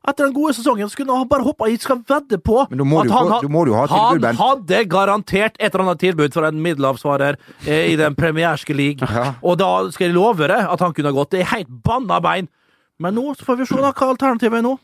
Etter 0.07 0.23
den 0.29 0.33
gode 0.37 0.53
sesongen 0.55 0.87
skulle 0.89 1.11
han 1.11 1.27
bare 1.27 1.43
hoppa 1.43 1.67
hit. 1.67 1.81
Skal 1.83 1.99
vedde 2.07 2.37
på 2.39 2.61
Men 2.71 2.79
at 2.79 3.09
han, 3.11 3.27
få- 3.27 3.31
ha- 3.33 3.65
jo 3.67 3.73
ha 3.75 3.87
tilbud, 3.91 4.23
han 4.25 4.35
hadde 4.39 4.77
garantert 4.87 5.57
et 5.59 5.73
eller 5.73 5.83
annet 5.85 5.99
tilbud 5.99 6.33
for 6.33 6.47
en 6.47 6.61
middelavsvarer 6.63 7.35
eh, 7.67 7.91
i 7.91 7.95
den 7.99 8.15
premierske 8.15 8.73
league. 8.77 9.03
Ja. 9.03 9.33
Og 9.43 9.57
da 9.59 9.71
skal 9.91 10.07
jeg 10.07 10.15
love 10.15 10.47
deg 10.47 10.63
at 10.71 10.79
han 10.79 10.93
kunne 10.95 11.11
ha 11.11 11.17
gått. 11.19 11.31
Det 11.35 11.41
er 11.43 11.51
helt 11.57 11.67
banna 11.83 12.21
bein. 12.23 12.47
Men 12.99 13.13
nå 13.19 13.35
så 13.37 13.43
får 13.45 13.59
vi 13.59 13.65
se 13.69 13.75
da 13.83 13.91
hva 13.91 14.07
alternativet 14.13 14.61
er 14.61 14.65
nå. 14.65 14.77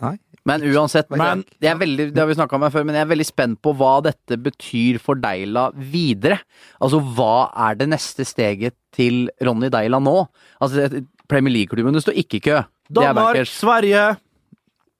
Nei. 0.00 0.16
Men 0.48 0.62
uansett, 0.64 1.10
Men- 1.10 1.44
jeg 1.60 1.70
er 1.74 1.78
veldig, 1.78 2.12
det 2.14 2.18
har 2.18 2.26
vi 2.26 2.34
snakka 2.34 2.54
om 2.56 2.62
her 2.62 2.70
før, 2.70 2.84
men 2.86 2.94
jeg 2.96 3.02
er 3.04 3.10
veldig 3.14 3.26
spent 3.26 3.60
på 3.62 3.74
hva 3.76 4.02
dette 4.02 4.36
betyr 4.40 4.98
for 5.00 5.14
Deila 5.20 5.70
videre. 5.76 6.38
Altså, 6.80 7.00
hva 7.00 7.50
er 7.68 7.74
det 7.76 7.88
neste 7.88 8.24
steget 8.24 8.74
til 8.92 9.28
Ronny 9.42 9.68
Deila 9.68 9.98
nå? 10.00 10.28
Altså, 10.62 11.04
Premier 11.28 11.52
League-klubbene 11.52 12.00
står 12.00 12.16
ikke 12.16 12.36
i 12.36 12.40
kø. 12.40 12.62
Det 12.90 13.02
Danmark. 13.06 13.46
Sverige. 13.48 14.04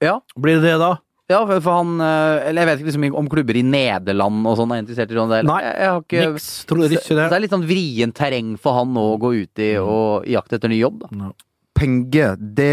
Ja. 0.01 0.21
Blir 0.39 0.61
det 0.61 0.69
det, 0.71 0.77
da? 0.81 0.95
Ja, 1.31 1.41
for, 1.47 1.61
for 1.63 1.77
han 1.79 2.01
eh, 2.03 2.49
Eller 2.49 2.65
jeg 2.65 2.69
vet 2.71 2.81
ikke 2.81 2.91
liksom 2.91 3.19
om 3.21 3.29
klubber 3.31 3.59
i 3.59 3.63
Nederland 3.67 4.47
og 4.51 4.57
sånn 4.59 4.73
er 4.75 4.81
interessert 4.83 5.13
i 5.13 5.19
sånn 5.19 5.31
del. 5.31 5.47
Nei, 5.47 5.59
jeg, 5.63 5.75
jeg 5.79 5.93
har 5.93 6.01
ikke, 6.05 6.25
Niks. 6.25 6.49
Tror 6.71 6.85
ikke 6.87 7.03
Så 7.05 7.19
det. 7.19 7.27
det 7.31 7.37
er 7.37 7.45
litt 7.45 7.55
sånn 7.55 7.67
vrient 7.69 8.17
terreng 8.19 8.55
for 8.61 8.79
han 8.81 8.95
nå 8.97 9.05
å 9.13 9.21
gå 9.23 9.31
ut 9.43 9.63
i 9.63 9.69
og 9.83 10.27
jakte 10.31 10.59
etter 10.59 10.73
ny 10.73 10.81
jobb, 10.81 11.05
da. 11.05 11.31
Penger, 11.79 12.35
det 12.41 12.73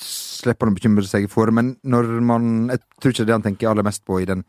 slipper 0.00 0.68
han 0.68 0.76
å 0.76 0.78
bekymre 0.78 1.04
seg 1.10 1.26
for, 1.32 1.50
men 1.54 1.74
når 1.82 2.08
man 2.24 2.50
Jeg 2.70 2.80
tror 3.02 3.12
ikke 3.12 3.18
det 3.18 3.24
er 3.26 3.30
det 3.32 3.38
han 3.40 3.46
tenker 3.50 3.72
aller 3.72 3.86
mest 3.86 4.04
på 4.06 4.20
i 4.22 4.28
den 4.28 4.44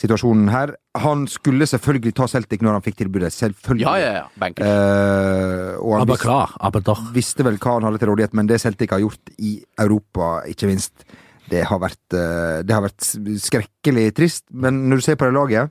situasjonen 0.00 0.48
her. 0.50 0.72
Han 1.02 1.26
skulle 1.30 1.66
selvfølgelig 1.70 2.14
ta 2.18 2.26
Celtic 2.30 2.62
når 2.64 2.78
han 2.78 2.84
fikk 2.86 2.96
tilbudet. 3.02 3.30
Selvfølgelig. 3.34 3.84
Ja, 3.86 3.94
ja, 3.98 4.12
ja. 4.22 4.48
Eh, 4.58 5.76
og 5.78 5.92
han 5.98 6.02
Aber 6.06 6.16
klar, 6.20 6.54
aber 6.60 6.80
doch. 6.80 7.00
visste 7.14 7.44
vel 7.46 7.58
hva 7.58 7.76
han 7.78 7.86
hadde 7.88 8.00
til 8.02 8.10
rådighet, 8.12 8.34
men 8.34 8.46
det 8.50 8.60
Celtic 8.62 8.90
har 8.94 9.02
gjort 9.04 9.34
i 9.38 9.56
Europa, 9.80 10.40
ikke 10.50 10.66
minst, 10.70 11.06
det 11.50 11.64
har 11.68 11.78
vært, 11.82 12.00
eh, 12.16 12.62
det 12.66 12.74
har 12.74 12.82
vært 12.86 13.04
skrekkelig 13.44 14.08
trist. 14.16 14.44
Men 14.52 14.88
når 14.88 14.96
du 15.02 15.06
ser 15.06 15.16
på 15.20 15.28
det 15.28 15.34
laget, 15.36 15.70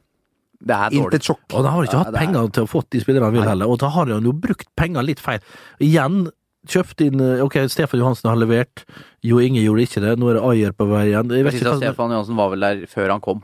det 0.64 0.76
er 0.76 0.94
intet 0.96 1.26
sjokk. 1.28 1.44
Og 1.52 1.64
da 1.66 1.72
har 1.74 1.82
de 1.84 1.88
ikke 1.90 2.04
hatt 2.06 2.14
er- 2.14 2.20
penger 2.20 2.48
til 2.56 2.64
å 2.64 2.70
få 2.72 2.84
de 2.90 3.00
spillerne 3.04 3.26
han 3.28 3.34
vil 3.34 3.44
heller, 3.44 3.68
og 3.68 3.80
da 3.80 3.90
har 3.90 4.06
han 4.08 4.24
jo 4.24 4.32
brukt 4.32 4.68
penger 4.78 5.04
litt 5.04 5.20
feil. 5.20 5.40
Igjen 5.82 6.30
kjøpt 6.66 7.02
inn 7.04 7.20
eh, 7.20 7.42
Ok, 7.44 7.58
Stefan 7.68 8.00
Johansen 8.00 8.30
har 8.30 8.38
levert, 8.40 8.86
Jo 9.22 9.40
Inge 9.44 9.60
gjorde 9.60 9.84
ikke 9.84 10.00
det, 10.00 10.14
nå 10.20 10.30
er 10.32 10.40
det 10.40 10.44
Ayer 10.48 10.72
på 10.72 10.88
vei 10.88 11.10
igjen. 11.12 11.28
Jeg 11.36 11.44
vet 11.44 11.54
Jeg 11.54 11.62
ikke 11.62 11.74
hva 11.74 11.82
Stefan 11.82 12.12
Johansen 12.16 12.36
var 12.40 12.50
vel 12.54 12.60
der 12.64 12.86
før 12.88 13.10
han 13.12 13.20
kom. 13.20 13.42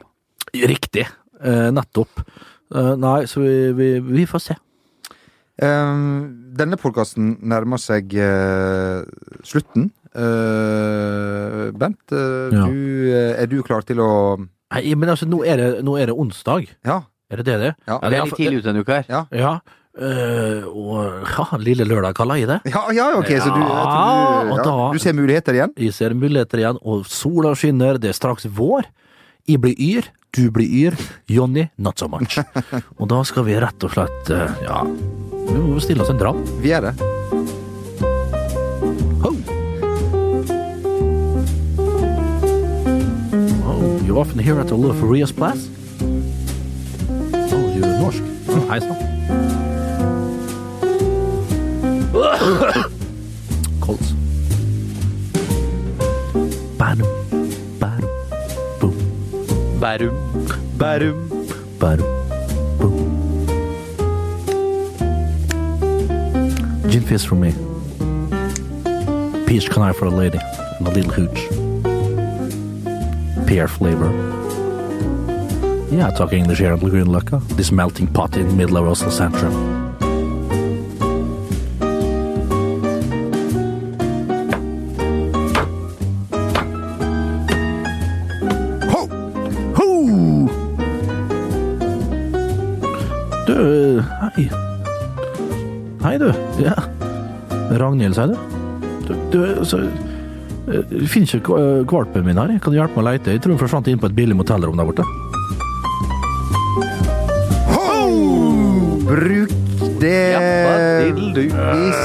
Riktig. 0.54 1.08
Eh, 1.42 1.70
nettopp. 1.72 2.24
Eh, 2.76 2.96
nei, 3.00 3.26
så 3.30 3.42
vi, 3.42 3.54
vi, 3.78 3.90
vi 4.04 4.26
får 4.30 4.42
se. 4.50 4.56
Um, 5.60 6.54
denne 6.56 6.78
podkasten 6.80 7.34
nærmer 7.52 7.82
seg 7.84 8.14
uh, 8.16 9.02
slutten. 9.44 9.90
Uh, 10.16 11.70
Bent, 11.76 12.00
uh, 12.16 12.48
Ja. 12.54 12.64
du, 12.68 13.12
er 13.36 13.50
du 13.52 13.60
klar 13.68 13.84
til 13.88 14.00
å 14.04 14.12
Nei, 14.70 14.94
men 14.96 15.10
altså, 15.10 15.26
nå 15.26 15.42
er 15.50 15.58
det, 15.58 15.68
nå 15.84 15.96
er 15.98 16.12
det 16.12 16.16
onsdag. 16.16 16.68
Ja. 16.86 17.00
Er 17.34 17.42
det 17.42 17.46
det 17.50 17.56
det? 17.64 17.72
Ja. 17.90 17.98
Eller 18.04 18.10
det 18.14 18.20
er 18.22 18.28
litt 18.30 18.38
tidlig 18.38 18.60
ute 18.62 18.68
denne 18.70 18.84
uka 18.86 19.00
her. 19.00 19.08
Ja, 19.10 19.22
Ja. 19.34 19.54
eh, 19.98 20.62
og 20.70 21.26
ja, 21.26 21.46
lille 21.58 21.88
lørdag 21.90 22.14
kaller 22.18 22.38
jeg 22.38 22.48
det. 22.52 22.60
ja, 22.70 22.84
ja 22.94 23.08
ok, 23.18 23.32
så 23.42 23.50
du, 23.50 23.60
Ja, 23.60 23.82
du, 24.46 24.54
ja, 24.54 24.64
da- 24.64 24.92
du 24.94 25.00
ser 25.02 25.14
muligheter 25.18 25.58
igjen? 25.58 25.74
Jeg 25.76 25.94
ser 25.98 26.14
muligheter 26.14 26.62
igjen, 26.62 26.78
og 26.86 27.06
sola 27.10 27.56
skinner, 27.58 27.98
det 27.98 28.10
er 28.14 28.18
straks 28.20 28.46
vår. 28.46 28.86
Jeg 29.48 29.62
blir 29.64 29.76
yr, 29.80 30.10
du 30.36 30.50
blir 30.54 30.68
yr, 30.68 30.96
Jonny 31.30 31.70
not 31.78 32.00
so 32.00 32.08
much. 32.12 32.38
og 33.00 33.08
da 33.10 33.22
skal 33.26 33.46
vi 33.48 33.56
rett 33.60 33.84
og 33.86 33.92
slett, 33.96 34.30
eh, 34.36 34.52
ja 34.66 34.84
Vi 34.84 35.58
må 35.58 35.80
stille 35.82 36.04
oss 36.04 36.12
en 36.12 36.20
dram. 36.20 36.44
Vi 36.62 36.70
er 36.76 36.82
det. 36.86 36.94
Ho! 39.24 39.32
Oh, 43.66 44.06
you 44.06 44.20
often 44.20 44.40
hear 44.40 44.60
at 44.60 44.70
for 44.70 45.08
Rias 45.10 45.32
Plass? 45.32 45.70
Oh, 46.04 47.66
du 47.74 47.82
er 47.82 47.98
norsk. 48.04 48.24
Hei 48.70 48.80
sann. 48.86 48.98
Bærum, 59.80 60.14
bærum, 60.78 61.18
boom. 62.80 63.10
Gin 66.92 67.02
fizz 67.02 67.26
for 67.26 67.36
me. 67.36 67.54
Peach 69.48 69.70
canai 69.70 69.94
for 69.94 70.06
a 70.06 70.10
lady 70.10 70.40
and 70.80 70.88
a 70.88 70.92
little 70.92 71.12
hooch. 71.12 71.40
Pear 73.48 73.68
flavor. 73.68 74.12
Yeah, 75.92 76.12
talking 76.12 76.40
English 76.40 76.60
here 76.60 76.76
Blue 76.76 76.90
Green 76.90 77.08
Lucka. 77.08 77.40
This 77.56 77.72
melting 77.72 78.08
pot 78.08 78.36
in 78.36 78.48
the 78.50 78.54
middle 78.54 78.78
of 78.78 78.86
Oslo 78.86 79.10
Central. 79.10 79.69
Sier 98.20 98.28
du? 98.28 98.38
Du, 99.08 99.14
du 99.32 99.66
så, 99.66 99.78
eh, 99.80 100.82
jeg 100.92 101.08
finner 101.08 101.40
ikke 101.40 101.56
valpen 101.56 101.86
kvalpen 101.88 102.26
min 102.28 102.42
her. 102.42 102.52
Kan 102.60 102.74
du 102.74 102.80
hjelpe 102.80 103.00
meg 103.00 103.06
å 103.06 103.08
leite? 103.14 103.32
Jeg 103.32 103.44
tror 103.46 103.56
hun 103.56 103.62
forsvant 103.62 103.88
inn 103.88 104.02
på 104.02 104.10
et 104.10 104.18
billig 104.18 104.36
motellrom 104.36 104.76
der 104.76 104.90
borte. 104.90 105.08
Bruk 109.10 109.56
det 110.00 110.20
hvis 111.40 112.02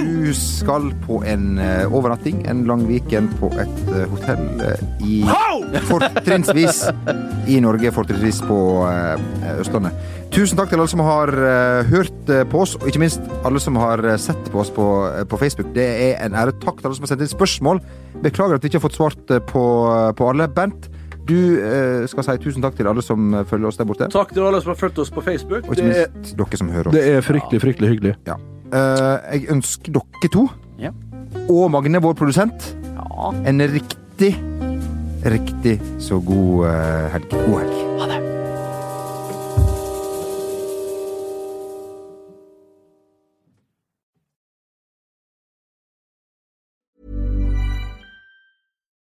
du 0.00 0.30
skal 0.36 0.86
på 1.04 1.18
en 1.26 1.58
eh, 1.58 1.82
overnatting, 1.90 2.44
en 2.48 2.62
lang 2.68 2.86
weekend 2.88 3.32
på 3.40 3.50
et 3.58 3.90
eh, 3.90 4.06
hotell 4.10 4.62
eh, 4.64 4.84
i 5.02 5.20
Fortrinnsvis 5.90 6.84
i 7.50 7.58
Norge, 7.62 7.92
fortrinnsvis 7.94 8.40
på 8.46 8.60
eh, 8.86 9.52
Østlandet. 9.58 10.09
Tusen 10.30 10.54
takk 10.56 10.70
til 10.70 10.78
alle 10.78 10.88
som 10.92 11.00
har 11.02 11.30
eh, 11.34 11.88
hørt 11.90 12.28
eh, 12.30 12.44
på 12.48 12.60
oss, 12.62 12.76
og 12.78 12.86
ikke 12.88 13.00
minst 13.02 13.24
alle 13.44 13.58
som 13.62 13.74
har 13.80 13.98
eh, 14.06 14.18
sett 14.20 14.50
på 14.52 14.60
oss 14.62 14.70
på, 14.72 14.84
på 15.28 15.38
Facebook. 15.40 15.72
Det 15.74 15.86
er 16.06 16.20
en 16.24 16.36
ære. 16.38 16.54
Takk 16.62 16.78
til 16.78 16.86
alle 16.88 16.96
som 16.98 17.04
har 17.06 17.10
sendt 17.12 17.24
inn 17.26 17.32
spørsmål. 17.32 17.80
Beklager 18.22 18.54
at 18.60 18.62
vi 18.64 18.70
ikke 18.70 18.78
har 18.78 18.84
fått 18.86 18.98
svart 18.98 19.32
på, 19.50 19.64
på 20.20 20.28
alle. 20.30 20.46
Bent, 20.54 20.86
du 21.26 21.34
eh, 21.58 22.06
skal 22.10 22.26
si 22.28 22.36
tusen 22.46 22.62
takk 22.62 22.78
til 22.78 22.88
alle 22.90 23.02
som 23.04 23.34
følger 23.50 23.72
oss 23.72 23.80
der 23.80 23.90
borte. 23.90 24.08
Takk 24.14 24.30
til 24.36 24.46
alle 24.46 24.62
som 24.62 24.72
har 24.72 24.78
fulgt 24.80 25.02
oss 25.02 25.10
på 25.14 25.24
Facebook. 25.26 25.66
Og 25.66 25.74
ikke 25.74 25.90
minst 25.90 26.32
dere 26.38 26.62
som 26.62 26.70
hører 26.76 26.92
oss. 26.92 26.96
det 26.96 27.04
er 27.18 27.26
fryktelig, 27.26 27.62
fryktelig 27.66 27.92
hyggelig. 27.96 28.14
Ja. 28.30 28.38
Eh, 28.70 29.34
jeg 29.34 29.50
ønsker 29.56 29.98
dere 29.98 30.30
to 30.38 30.46
Ja. 30.80 30.94
og 31.50 31.66
Magne, 31.74 31.98
vår 32.06 32.14
produsent, 32.22 32.70
en 33.50 33.66
riktig, 33.74 34.32
riktig 35.26 35.80
så 36.00 36.22
god 36.22 36.68
eh, 36.70 37.06
helg. 37.18 37.30
God 37.34 37.56
helg. 37.64 37.78
Ha 37.98 38.12
det. 38.14 38.19